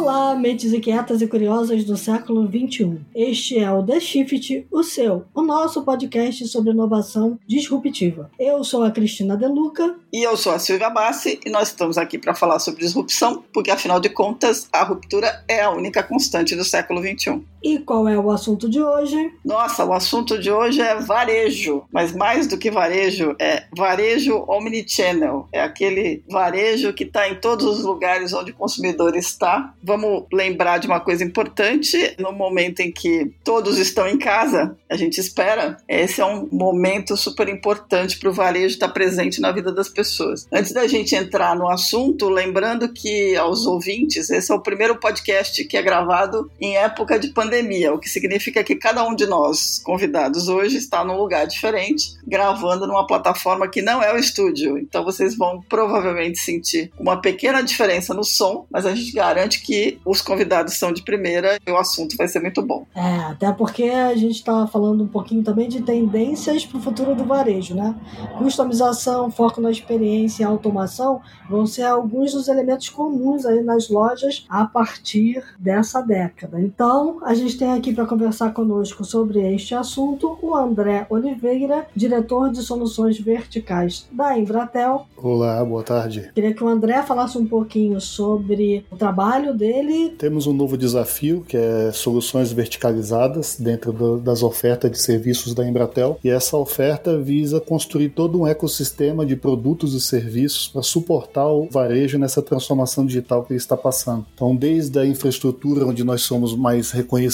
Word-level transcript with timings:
Olá, 0.00 0.34
mentes 0.34 0.72
inquietas 0.72 1.20
e 1.20 1.26
curiosas 1.26 1.84
do 1.84 1.94
século 1.94 2.46
XXI. 2.46 3.02
Este 3.14 3.58
é 3.58 3.70
o 3.70 3.82
The 3.82 4.00
Shift, 4.00 4.66
o 4.72 4.82
seu, 4.82 5.26
o 5.34 5.42
nosso 5.42 5.82
podcast 5.82 6.48
sobre 6.48 6.70
inovação 6.70 7.38
disruptiva. 7.46 8.30
Eu 8.38 8.64
sou 8.64 8.82
a 8.82 8.90
Cristina 8.90 9.36
Deluca. 9.36 9.94
E 10.10 10.26
eu 10.26 10.38
sou 10.38 10.52
a 10.52 10.58
Silvia 10.58 10.88
Bassi, 10.88 11.38
e 11.44 11.50
nós 11.50 11.68
estamos 11.68 11.98
aqui 11.98 12.16
para 12.16 12.34
falar 12.34 12.60
sobre 12.60 12.80
disrupção, 12.80 13.44
porque 13.52 13.70
afinal 13.70 14.00
de 14.00 14.08
contas, 14.08 14.70
a 14.72 14.82
ruptura 14.82 15.44
é 15.46 15.60
a 15.60 15.70
única 15.70 16.02
constante 16.02 16.56
do 16.56 16.64
século 16.64 17.02
XXI. 17.02 17.44
E 17.62 17.78
qual 17.78 18.08
é 18.08 18.18
o 18.18 18.30
assunto 18.30 18.68
de 18.68 18.80
hoje? 18.80 19.32
Nossa, 19.44 19.84
o 19.84 19.92
assunto 19.92 20.38
de 20.38 20.50
hoje 20.50 20.80
é 20.80 20.96
varejo, 20.96 21.84
mas 21.92 22.12
mais 22.12 22.46
do 22.46 22.58
que 22.58 22.70
varejo, 22.70 23.34
é 23.38 23.64
varejo 23.76 24.44
omnichannel. 24.48 25.48
É 25.52 25.60
aquele 25.60 26.22
varejo 26.28 26.92
que 26.92 27.04
está 27.04 27.28
em 27.28 27.34
todos 27.34 27.66
os 27.66 27.84
lugares 27.84 28.32
onde 28.32 28.52
o 28.52 28.54
consumidor 28.54 29.16
está 29.16 29.74
Vamos 29.82 30.24
lembrar 30.32 30.78
de 30.78 30.86
uma 30.86 31.00
coisa 31.00 31.24
importante: 31.24 32.14
no 32.18 32.32
momento 32.32 32.80
em 32.80 32.92
que 32.92 33.32
todos 33.42 33.78
estão 33.78 34.06
em 34.06 34.18
casa, 34.18 34.76
a 34.88 34.96
gente 34.96 35.18
espera, 35.18 35.76
esse 35.88 36.20
é 36.20 36.24
um 36.24 36.48
momento 36.50 37.16
super 37.16 37.48
importante 37.48 38.18
para 38.18 38.30
o 38.30 38.32
varejo 38.32 38.74
estar 38.74 38.88
presente 38.88 39.40
na 39.40 39.52
vida 39.52 39.72
das 39.72 39.88
pessoas. 39.88 40.46
Antes 40.52 40.72
da 40.72 40.86
gente 40.86 41.14
entrar 41.14 41.56
no 41.56 41.68
assunto, 41.68 42.28
lembrando 42.28 42.92
que 42.92 43.36
aos 43.36 43.66
ouvintes, 43.66 44.30
esse 44.30 44.52
é 44.52 44.54
o 44.54 44.60
primeiro 44.60 44.96
podcast 44.96 45.64
que 45.64 45.76
é 45.76 45.82
gravado 45.82 46.50
em 46.60 46.76
época 46.76 47.18
de 47.18 47.28
pandemia, 47.28 47.49
o 47.92 47.98
que 47.98 48.08
significa 48.08 48.62
que 48.62 48.74
cada 48.74 49.04
um 49.06 49.14
de 49.14 49.26
nós, 49.26 49.80
convidados 49.84 50.48
hoje, 50.48 50.76
está 50.76 51.04
num 51.04 51.16
lugar 51.16 51.46
diferente, 51.46 52.14
gravando 52.26 52.86
numa 52.86 53.06
plataforma 53.06 53.68
que 53.68 53.82
não 53.82 54.02
é 54.02 54.12
o 54.12 54.16
estúdio. 54.16 54.78
Então 54.78 55.04
vocês 55.04 55.36
vão 55.36 55.60
provavelmente 55.68 56.38
sentir 56.38 56.90
uma 56.98 57.20
pequena 57.20 57.62
diferença 57.62 58.14
no 58.14 58.24
som, 58.24 58.66
mas 58.70 58.86
a 58.86 58.94
gente 58.94 59.12
garante 59.12 59.62
que 59.62 59.98
os 60.04 60.20
convidados 60.20 60.74
são 60.74 60.92
de 60.92 61.02
primeira 61.02 61.58
e 61.66 61.70
o 61.70 61.76
assunto 61.76 62.16
vai 62.16 62.28
ser 62.28 62.40
muito 62.40 62.62
bom. 62.62 62.86
É, 62.94 63.16
até 63.16 63.52
porque 63.52 63.84
a 63.84 64.14
gente 64.14 64.36
estava 64.36 64.66
falando 64.66 65.04
um 65.04 65.08
pouquinho 65.08 65.42
também 65.42 65.68
de 65.68 65.82
tendências 65.82 66.64
para 66.64 66.78
o 66.78 66.82
futuro 66.82 67.14
do 67.14 67.24
varejo, 67.24 67.74
né? 67.74 67.94
Customização, 68.38 69.30
foco 69.30 69.60
na 69.60 69.70
experiência 69.70 70.42
e 70.42 70.46
automação 70.46 71.20
vão 71.48 71.66
ser 71.66 71.82
alguns 71.82 72.32
dos 72.32 72.48
elementos 72.48 72.88
comuns 72.88 73.44
aí 73.44 73.62
nas 73.62 73.88
lojas 73.88 74.44
a 74.48 74.64
partir 74.64 75.42
dessa 75.58 76.00
década. 76.00 76.60
Então, 76.60 77.18
a 77.22 77.34
gente 77.40 77.56
tem 77.56 77.72
aqui 77.72 77.92
para 77.92 78.06
conversar 78.06 78.52
conosco 78.52 79.04
sobre 79.04 79.40
este 79.54 79.74
assunto 79.74 80.38
o 80.42 80.54
André 80.54 81.06
Oliveira, 81.08 81.86
diretor 81.96 82.50
de 82.50 82.62
soluções 82.62 83.18
verticais 83.18 84.06
da 84.12 84.38
Embratel. 84.38 85.06
Olá, 85.16 85.64
boa 85.64 85.82
tarde. 85.82 86.30
Queria 86.34 86.52
que 86.52 86.62
o 86.62 86.68
André 86.68 87.02
falasse 87.02 87.38
um 87.38 87.46
pouquinho 87.46 88.00
sobre 88.00 88.84
o 88.90 88.96
trabalho 88.96 89.54
dele. 89.54 90.10
Temos 90.18 90.46
um 90.46 90.52
novo 90.52 90.76
desafio, 90.76 91.42
que 91.46 91.56
é 91.56 91.90
soluções 91.92 92.52
verticalizadas 92.52 93.56
dentro 93.58 93.92
do, 93.92 94.18
das 94.18 94.42
ofertas 94.42 94.90
de 94.90 95.00
serviços 95.00 95.54
da 95.54 95.66
Embratel. 95.66 96.18
E 96.22 96.28
essa 96.28 96.56
oferta 96.56 97.18
visa 97.18 97.60
construir 97.60 98.10
todo 98.10 98.40
um 98.40 98.46
ecossistema 98.46 99.24
de 99.24 99.36
produtos 99.36 99.94
e 99.94 100.00
serviços 100.00 100.68
para 100.68 100.82
suportar 100.82 101.46
o 101.48 101.68
varejo 101.70 102.18
nessa 102.18 102.42
transformação 102.42 103.06
digital 103.06 103.44
que 103.44 103.52
ele 103.52 103.58
está 103.58 103.76
passando. 103.76 104.26
Então, 104.34 104.54
desde 104.54 104.98
a 104.98 105.06
infraestrutura 105.06 105.86
onde 105.86 106.04
nós 106.04 106.22
somos 106.22 106.54
mais 106.54 106.90
reconhecidos, 106.90 107.29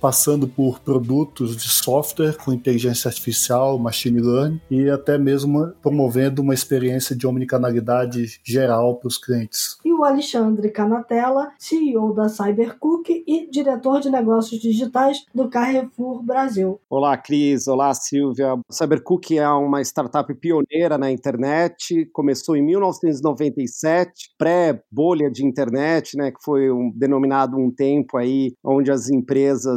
passando 0.00 0.46
por 0.46 0.80
produtos 0.80 1.56
de 1.56 1.68
software 1.68 2.36
com 2.36 2.52
inteligência 2.52 3.08
artificial, 3.08 3.78
machine 3.78 4.20
learning 4.20 4.60
e 4.70 4.88
até 4.88 5.18
mesmo 5.18 5.72
promovendo 5.82 6.42
uma 6.42 6.54
experiência 6.54 7.16
de 7.16 7.26
omnicanalidade 7.26 8.40
geral 8.44 8.96
para 8.96 9.08
os 9.08 9.18
clientes. 9.18 9.76
E 9.84 9.92
o 9.92 10.04
Alexandre 10.04 10.70
Canatella, 10.70 11.52
CEO 11.58 12.14
da 12.14 12.28
Cybercook 12.28 13.24
e 13.26 13.50
diretor 13.50 14.00
de 14.00 14.10
negócios 14.10 14.60
digitais 14.60 15.24
do 15.34 15.48
Carrefour 15.48 16.22
Brasil. 16.22 16.80
Olá, 16.88 17.16
Cris. 17.16 17.66
Olá, 17.68 17.92
Silvia. 17.94 18.58
Cybercook 18.70 19.36
é 19.36 19.48
uma 19.48 19.80
startup 19.82 20.32
pioneira 20.34 20.98
na 20.98 21.10
internet, 21.10 22.08
começou 22.12 22.56
em 22.56 22.62
1997, 22.62 24.34
pré-bolha 24.38 25.30
de 25.30 25.44
internet, 25.44 26.16
né, 26.16 26.30
que 26.30 26.42
foi 26.42 26.70
um, 26.70 26.92
denominado 26.94 27.56
um 27.56 27.70
tempo 27.70 28.16
aí 28.16 28.54
onde 28.64 28.90
as 28.90 29.08
empresas 29.08 29.31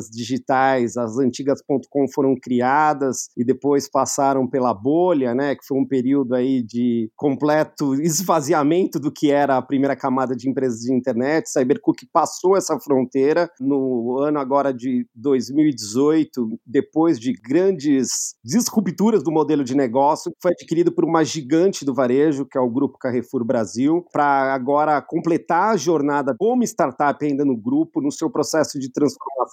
digitais, 0.10 0.98
as 0.98 1.18
antigas 1.18 1.62
.com 1.90 2.06
foram 2.14 2.36
criadas 2.36 3.28
e 3.38 3.44
depois 3.44 3.90
passaram 3.90 4.48
pela 4.48 4.74
bolha, 4.74 5.34
né, 5.34 5.56
que 5.56 5.66
foi 5.66 5.78
um 5.78 5.88
período 5.88 6.36
aí 6.36 6.62
de 6.62 7.10
completo 7.16 7.94
esvaziamento 8.02 9.00
do 9.00 9.12
que 9.12 9.32
era 9.32 9.58
a 9.58 9.62
primeira 9.62 9.96
camada 9.96 10.36
de 10.36 10.50
empresas 10.50 10.82
de 10.82 10.94
internet. 10.94 11.50
Cybercook 11.50 12.06
passou 12.12 12.56
essa 12.56 12.80
fronteira 12.80 13.50
no 13.60 14.20
ano 14.20 14.40
agora 14.40 14.74
de 14.74 15.08
2018, 15.16 16.60
depois 16.66 17.20
de 17.20 17.34
grandes 17.34 18.36
disrupturas 18.44 19.24
do 19.24 19.32
modelo 19.32 19.64
de 19.64 19.76
negócio, 19.76 20.32
foi 20.42 20.52
adquirido 20.52 20.92
por 20.92 21.06
uma 21.06 21.24
gigante 21.24 21.86
do 21.86 21.94
varejo, 21.94 22.46
que 22.46 22.58
é 22.58 22.62
o 22.62 22.70
Grupo 22.70 22.98
Carrefour 22.98 23.44
Brasil, 23.44 24.06
para 24.12 24.54
agora 24.54 25.02
completar 25.02 25.74
a 25.74 25.78
jornada 25.78 26.36
como 26.38 26.64
startup 26.64 27.24
ainda 27.26 27.46
no 27.46 27.56
grupo, 27.56 28.02
no 28.02 28.12
seu 28.12 28.30
processo 28.30 28.80
de 28.80 28.92
transformação 28.92 29.45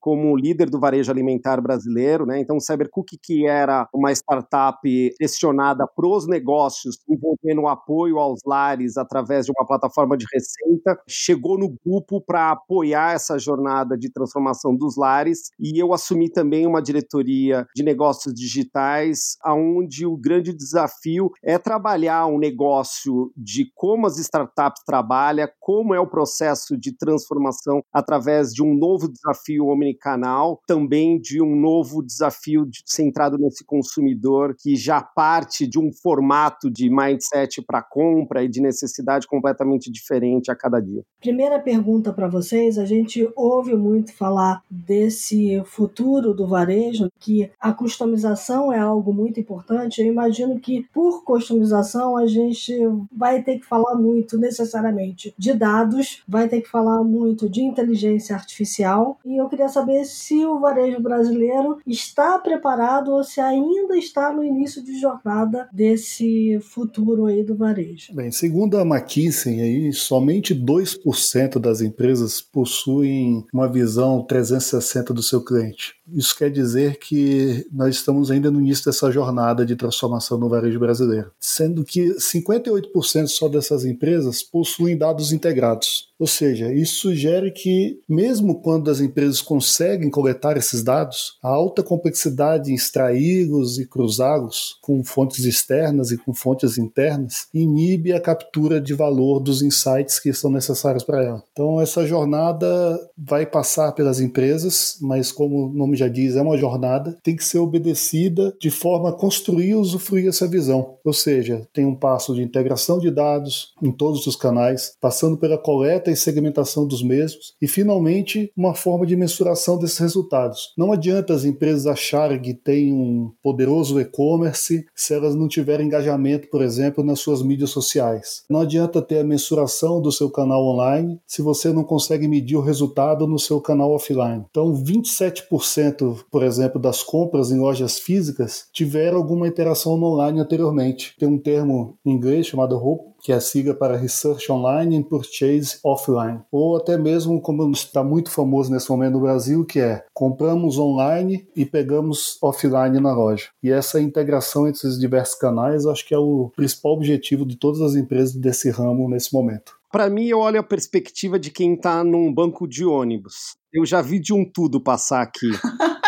como 0.00 0.36
líder 0.36 0.68
do 0.70 0.80
varejo 0.80 1.10
alimentar 1.10 1.60
brasileiro. 1.60 2.26
Né? 2.26 2.40
Então, 2.40 2.56
o 2.56 2.60
Cybercook, 2.60 3.18
que 3.22 3.46
era 3.46 3.88
uma 3.92 4.12
startup 4.12 4.78
direcionada 4.82 5.86
para 5.86 6.06
os 6.06 6.26
negócios, 6.26 6.98
envolvendo 7.08 7.62
o 7.62 7.68
apoio 7.68 8.18
aos 8.18 8.40
lares 8.46 8.96
através 8.96 9.46
de 9.46 9.52
uma 9.56 9.66
plataforma 9.66 10.16
de 10.16 10.26
receita, 10.32 11.00
chegou 11.08 11.58
no 11.58 11.74
grupo 11.84 12.20
para 12.20 12.50
apoiar 12.50 13.14
essa 13.14 13.38
jornada 13.38 13.96
de 13.96 14.10
transformação 14.10 14.74
dos 14.74 14.96
lares 14.96 15.50
e 15.58 15.80
eu 15.80 15.92
assumi 15.92 16.30
também 16.30 16.66
uma 16.66 16.82
diretoria 16.82 17.66
de 17.74 17.82
negócios 17.82 18.34
digitais, 18.34 19.36
aonde 19.42 20.06
o 20.06 20.16
grande 20.16 20.52
desafio 20.52 21.30
é 21.42 21.58
trabalhar 21.58 22.26
um 22.26 22.38
negócio 22.38 23.32
de 23.36 23.70
como 23.74 24.06
as 24.06 24.18
startups 24.18 24.82
trabalham, 24.84 25.48
como 25.58 25.94
é 25.94 26.00
o 26.00 26.06
processo 26.06 26.76
de 26.76 26.96
transformação 26.96 27.82
através 27.92 28.52
de 28.52 28.62
um 28.62 28.74
novo 28.74 29.08
desafio 29.08 29.29
omnicanal, 29.66 30.60
também 30.66 31.18
de 31.20 31.42
um 31.42 31.54
novo 31.54 32.02
desafio 32.02 32.68
centrado 32.84 33.38
nesse 33.38 33.64
consumidor 33.64 34.54
que 34.58 34.76
já 34.76 35.00
parte 35.00 35.66
de 35.66 35.78
um 35.78 35.90
formato 35.92 36.70
de 36.70 36.90
mindset 36.90 37.62
para 37.62 37.82
compra 37.82 38.44
e 38.44 38.48
de 38.48 38.60
necessidade 38.60 39.26
completamente 39.26 39.90
diferente 39.90 40.50
a 40.50 40.56
cada 40.56 40.80
dia. 40.80 41.02
Primeira 41.20 41.58
pergunta 41.58 42.12
para 42.12 42.28
vocês: 42.28 42.78
a 42.78 42.84
gente 42.84 43.28
ouve 43.36 43.74
muito 43.74 44.12
falar 44.12 44.62
desse 44.70 45.62
futuro 45.64 46.34
do 46.34 46.46
varejo, 46.46 47.08
que 47.18 47.50
a 47.60 47.72
customização 47.72 48.72
é 48.72 48.78
algo 48.78 49.12
muito 49.12 49.40
importante. 49.40 50.00
Eu 50.00 50.06
imagino 50.06 50.58
que 50.58 50.86
por 50.92 51.24
customização 51.24 52.16
a 52.16 52.26
gente 52.26 52.72
vai 53.12 53.42
ter 53.42 53.58
que 53.58 53.66
falar 53.66 53.94
muito 53.94 54.38
necessariamente 54.38 55.34
de 55.38 55.52
dados, 55.52 56.22
vai 56.26 56.48
ter 56.48 56.60
que 56.60 56.68
falar 56.68 57.02
muito 57.02 57.48
de 57.48 57.62
inteligência 57.62 58.34
artificial. 58.34 59.09
E 59.24 59.40
eu 59.40 59.48
queria 59.48 59.68
saber 59.68 60.04
se 60.04 60.44
o 60.44 60.58
varejo 60.58 61.00
brasileiro 61.00 61.78
está 61.86 62.38
preparado 62.38 63.12
ou 63.12 63.22
se 63.22 63.40
ainda 63.40 63.96
está 63.96 64.32
no 64.32 64.44
início 64.44 64.82
de 64.82 64.98
jornada 64.98 65.68
desse 65.72 66.58
futuro 66.60 67.26
aí 67.26 67.42
do 67.42 67.54
varejo. 67.54 68.14
Bem, 68.14 68.30
segundo 68.30 68.76
a 68.76 68.82
McKinsey, 68.82 69.60
aí, 69.60 69.92
somente 69.92 70.54
2% 70.54 71.58
das 71.58 71.80
empresas 71.80 72.40
possuem 72.40 73.44
uma 73.52 73.68
visão 73.68 74.22
360 74.22 75.12
do 75.14 75.22
seu 75.22 75.42
cliente. 75.42 75.94
Isso 76.12 76.36
quer 76.36 76.50
dizer 76.50 76.98
que 76.98 77.66
nós 77.72 77.94
estamos 77.94 78.30
ainda 78.30 78.50
no 78.50 78.60
início 78.60 78.84
dessa 78.84 79.10
jornada 79.10 79.64
de 79.64 79.76
transformação 79.76 80.38
no 80.38 80.48
varejo 80.48 80.78
brasileiro, 80.78 81.30
sendo 81.38 81.84
que 81.84 82.14
58% 82.16 83.28
só 83.28 83.48
dessas 83.48 83.84
empresas 83.84 84.42
possuem 84.42 84.96
dados 84.96 85.32
integrados. 85.32 86.10
Ou 86.18 86.26
seja, 86.26 86.72
isso 86.72 86.96
sugere 86.96 87.50
que, 87.50 87.98
mesmo 88.06 88.60
quando 88.60 88.90
as 88.90 88.99
empresas 89.00 89.40
conseguem 89.40 90.10
coletar 90.10 90.56
esses 90.56 90.82
dados, 90.82 91.38
a 91.42 91.48
alta 91.48 91.82
complexidade 91.82 92.70
em 92.70 92.74
extraí-los 92.74 93.78
e 93.78 93.86
cruzá-los 93.86 94.78
com 94.80 95.02
fontes 95.04 95.44
externas 95.44 96.10
e 96.10 96.18
com 96.18 96.34
fontes 96.34 96.78
internas 96.78 97.48
inibe 97.52 98.12
a 98.12 98.20
captura 98.20 98.80
de 98.80 98.94
valor 98.94 99.40
dos 99.40 99.62
insights 99.62 100.18
que 100.18 100.32
são 100.32 100.50
necessários 100.50 101.04
para 101.04 101.22
ela. 101.22 101.42
Então, 101.52 101.80
essa 101.80 102.06
jornada 102.06 102.98
vai 103.16 103.46
passar 103.46 103.92
pelas 103.92 104.20
empresas, 104.20 104.98
mas, 105.00 105.32
como 105.32 105.66
o 105.66 105.72
nome 105.72 105.96
já 105.96 106.08
diz, 106.08 106.36
é 106.36 106.42
uma 106.42 106.56
jornada, 106.56 107.18
tem 107.22 107.36
que 107.36 107.44
ser 107.44 107.58
obedecida 107.58 108.54
de 108.60 108.70
forma 108.70 109.10
a 109.10 109.12
construir 109.12 109.70
e 109.70 109.74
usufruir 109.74 110.28
essa 110.28 110.46
visão. 110.46 110.96
Ou 111.04 111.12
seja, 111.12 111.66
tem 111.72 111.84
um 111.84 111.94
passo 111.94 112.34
de 112.34 112.42
integração 112.42 112.98
de 112.98 113.10
dados 113.10 113.74
em 113.82 113.92
todos 113.92 114.26
os 114.26 114.36
canais, 114.36 114.94
passando 115.00 115.36
pela 115.36 115.58
coleta 115.58 116.10
e 116.10 116.16
segmentação 116.16 116.86
dos 116.86 117.02
mesmos 117.02 117.54
e, 117.60 117.68
finalmente, 117.68 118.52
uma 118.56 118.74
forma 118.74 118.89
de 119.06 119.16
mensuração 119.16 119.78
desses 119.78 119.98
resultados. 119.98 120.72
Não 120.76 120.92
adianta 120.92 121.32
as 121.32 121.44
empresas 121.44 121.86
acharem 121.86 122.40
que 122.40 122.54
têm 122.54 122.92
um 122.92 123.30
poderoso 123.42 124.00
e-commerce 124.00 124.84
se 124.94 125.14
elas 125.14 125.34
não 125.34 125.48
tiverem 125.48 125.86
engajamento, 125.86 126.48
por 126.48 126.62
exemplo, 126.62 127.02
nas 127.02 127.20
suas 127.20 127.42
mídias 127.42 127.70
sociais. 127.70 128.42
Não 128.48 128.60
adianta 128.60 129.00
ter 129.00 129.18
a 129.18 129.24
mensuração 129.24 130.00
do 130.00 130.12
seu 130.12 130.30
canal 130.30 130.64
online 130.64 131.18
se 131.26 131.42
você 131.42 131.72
não 131.72 131.84
consegue 131.84 132.28
medir 132.28 132.56
o 132.56 132.62
resultado 132.62 133.26
no 133.26 133.38
seu 133.38 133.60
canal 133.60 133.92
offline. 133.92 134.44
Então, 134.50 134.72
27%, 134.72 136.24
por 136.30 136.42
exemplo, 136.42 136.80
das 136.80 137.02
compras 137.02 137.50
em 137.50 137.58
lojas 137.58 137.98
físicas 137.98 138.66
tiveram 138.72 139.18
alguma 139.18 139.48
interação 139.48 139.92
online 140.02 140.40
anteriormente. 140.40 141.14
Tem 141.18 141.28
um 141.28 141.38
termo 141.38 141.96
em 142.04 142.12
inglês 142.12 142.46
chamado 142.46 142.76
HOPE, 142.76 143.10
que 143.20 143.32
é 143.32 143.36
a 143.36 143.40
sigla 143.40 143.74
para 143.74 143.96
Research 143.96 144.50
Online 144.50 144.96
and 144.96 145.02
Purchase 145.04 145.78
Offline. 145.84 146.40
Ou 146.50 146.76
até 146.76 146.96
mesmo, 146.96 147.40
como 147.40 147.70
está 147.70 148.02
muito 148.02 148.30
famoso 148.30 148.72
nesse 148.72 148.90
momento 148.90 149.12
no 149.12 149.20
Brasil, 149.20 149.64
que 149.64 149.80
é 149.80 150.04
compramos 150.14 150.78
online 150.78 151.46
e 151.54 151.64
pegamos 151.64 152.38
offline 152.42 153.00
na 153.00 153.14
loja. 153.14 153.48
E 153.62 153.70
essa 153.70 154.00
integração 154.00 154.66
entre 154.66 154.80
esses 154.80 154.98
diversos 154.98 155.36
canais, 155.36 155.86
acho 155.86 156.06
que 156.06 156.14
é 156.14 156.18
o 156.18 156.50
principal 156.56 156.92
objetivo 156.92 157.44
de 157.44 157.56
todas 157.56 157.80
as 157.80 157.94
empresas 157.94 158.34
desse 158.34 158.70
ramo 158.70 159.08
nesse 159.08 159.32
momento. 159.32 159.78
Para 159.90 160.08
mim, 160.08 160.26
eu 160.26 160.38
olho 160.38 160.60
a 160.60 160.62
perspectiva 160.62 161.38
de 161.38 161.50
quem 161.50 161.74
está 161.74 162.04
num 162.04 162.32
banco 162.32 162.68
de 162.68 162.84
ônibus. 162.84 163.56
Eu 163.72 163.84
já 163.84 164.00
vi 164.00 164.20
de 164.20 164.32
um 164.32 164.44
tudo 164.44 164.80
passar 164.80 165.20
aqui. 165.20 165.50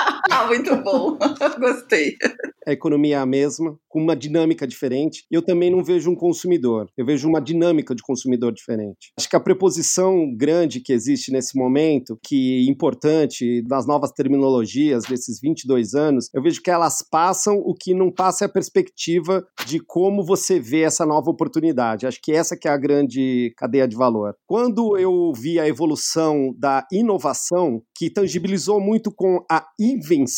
muito 0.49 0.77
bom. 0.77 1.19
Gostei 1.59 2.17
a 2.67 2.73
economia 2.73 3.17
é 3.17 3.19
a 3.19 3.27
mesma, 3.27 3.77
com 3.89 4.01
uma 4.01 4.17
dinâmica 4.17 4.67
diferente. 4.67 5.25
Eu 5.31 5.43
também 5.43 5.71
não 5.71 5.83
vejo 5.83 6.11
um 6.11 6.15
consumidor, 6.15 6.89
eu 6.97 7.05
vejo 7.05 7.29
uma 7.29 7.41
dinâmica 7.41 7.95
de 7.95 8.03
consumidor 8.03 8.53
diferente. 8.53 9.13
Acho 9.19 9.29
que 9.29 9.37
a 9.37 9.41
preposição 9.41 10.35
grande 10.37 10.81
que 10.81 10.93
existe 10.93 11.33
nesse 11.33 11.57
momento, 11.57 12.19
que 12.25 12.67
é 12.67 12.71
importante 12.71 13.63
das 13.63 13.87
novas 13.87 14.13
terminologias 14.13 15.05
desses 15.05 15.41
22 15.41 15.95
anos, 15.95 16.29
eu 16.35 16.43
vejo 16.43 16.63
que 16.63 16.71
elas 16.71 17.03
passam, 17.11 17.57
o 17.57 17.75
que 17.75 17.95
não 17.95 18.11
passa 18.11 18.45
é 18.45 18.47
a 18.47 18.53
perspectiva 18.53 19.45
de 19.67 19.81
como 19.81 20.25
você 20.25 20.59
vê 20.59 20.83
essa 20.83 21.05
nova 21.05 21.31
oportunidade. 21.31 22.07
Acho 22.07 22.21
que 22.23 22.33
essa 22.33 22.57
que 22.57 22.69
é 22.69 22.71
a 22.71 22.77
grande 22.77 23.53
cadeia 23.57 23.89
de 23.89 23.97
valor. 23.97 24.35
Quando 24.47 24.97
eu 24.97 25.33
vi 25.35 25.59
a 25.59 25.69
evolução 25.69 26.55
da 26.59 26.87
inovação, 26.93 27.83
que 27.97 28.11
tangibilizou 28.11 28.81
muito 28.81 29.13
com 29.15 29.45
a 29.51 29.65
invenção 29.79 30.32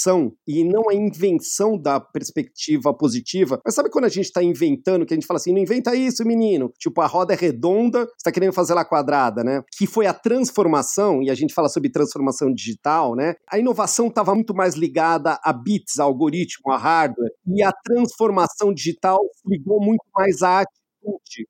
e 0.47 0.65
não 0.65 0.89
a 0.89 0.95
invenção 0.95 1.79
da 1.79 2.01
perspectiva 2.01 2.93
positiva. 2.93 3.61
Mas 3.65 3.75
sabe 3.75 3.91
quando 3.91 4.05
a 4.05 4.09
gente 4.09 4.27
está 4.27 4.43
inventando, 4.43 5.07
que 5.07 5.15
a 5.15 5.17
gente 5.17 5.27
fala 5.27 5.39
assim, 5.39 5.53
não 5.53 5.61
inventa 5.61 5.95
isso, 5.95 6.25
menino? 6.25 6.73
Tipo, 6.79 7.01
a 7.01 7.07
roda 7.07 7.35
é 7.35 7.37
redonda, 7.37 8.05
você 8.05 8.13
está 8.19 8.33
querendo 8.33 8.53
fazer 8.53 8.73
ela 8.73 8.85
quadrada, 8.85 9.43
né? 9.43 9.63
Que 9.77 9.87
foi 9.87 10.07
a 10.07 10.15
transformação, 10.15 11.23
e 11.23 11.31
a 11.31 11.35
gente 11.35 11.55
fala 11.55 11.69
sobre 11.69 11.91
transformação 11.91 12.53
digital, 12.53 13.15
né? 13.15 13.35
A 13.51 13.59
inovação 13.59 14.09
estava 14.09 14.35
muito 14.35 14.55
mais 14.55 14.75
ligada 14.75 15.39
a 15.43 15.53
bits, 15.53 15.99
a 15.99 16.05
algoritmo, 16.05 16.73
a 16.73 16.77
hardware, 16.77 17.31
e 17.47 17.63
a 17.63 17.73
transformação 17.73 18.73
digital 18.73 19.21
ligou 19.47 19.81
muito 19.81 20.05
mais 20.15 20.43
à 20.43 20.65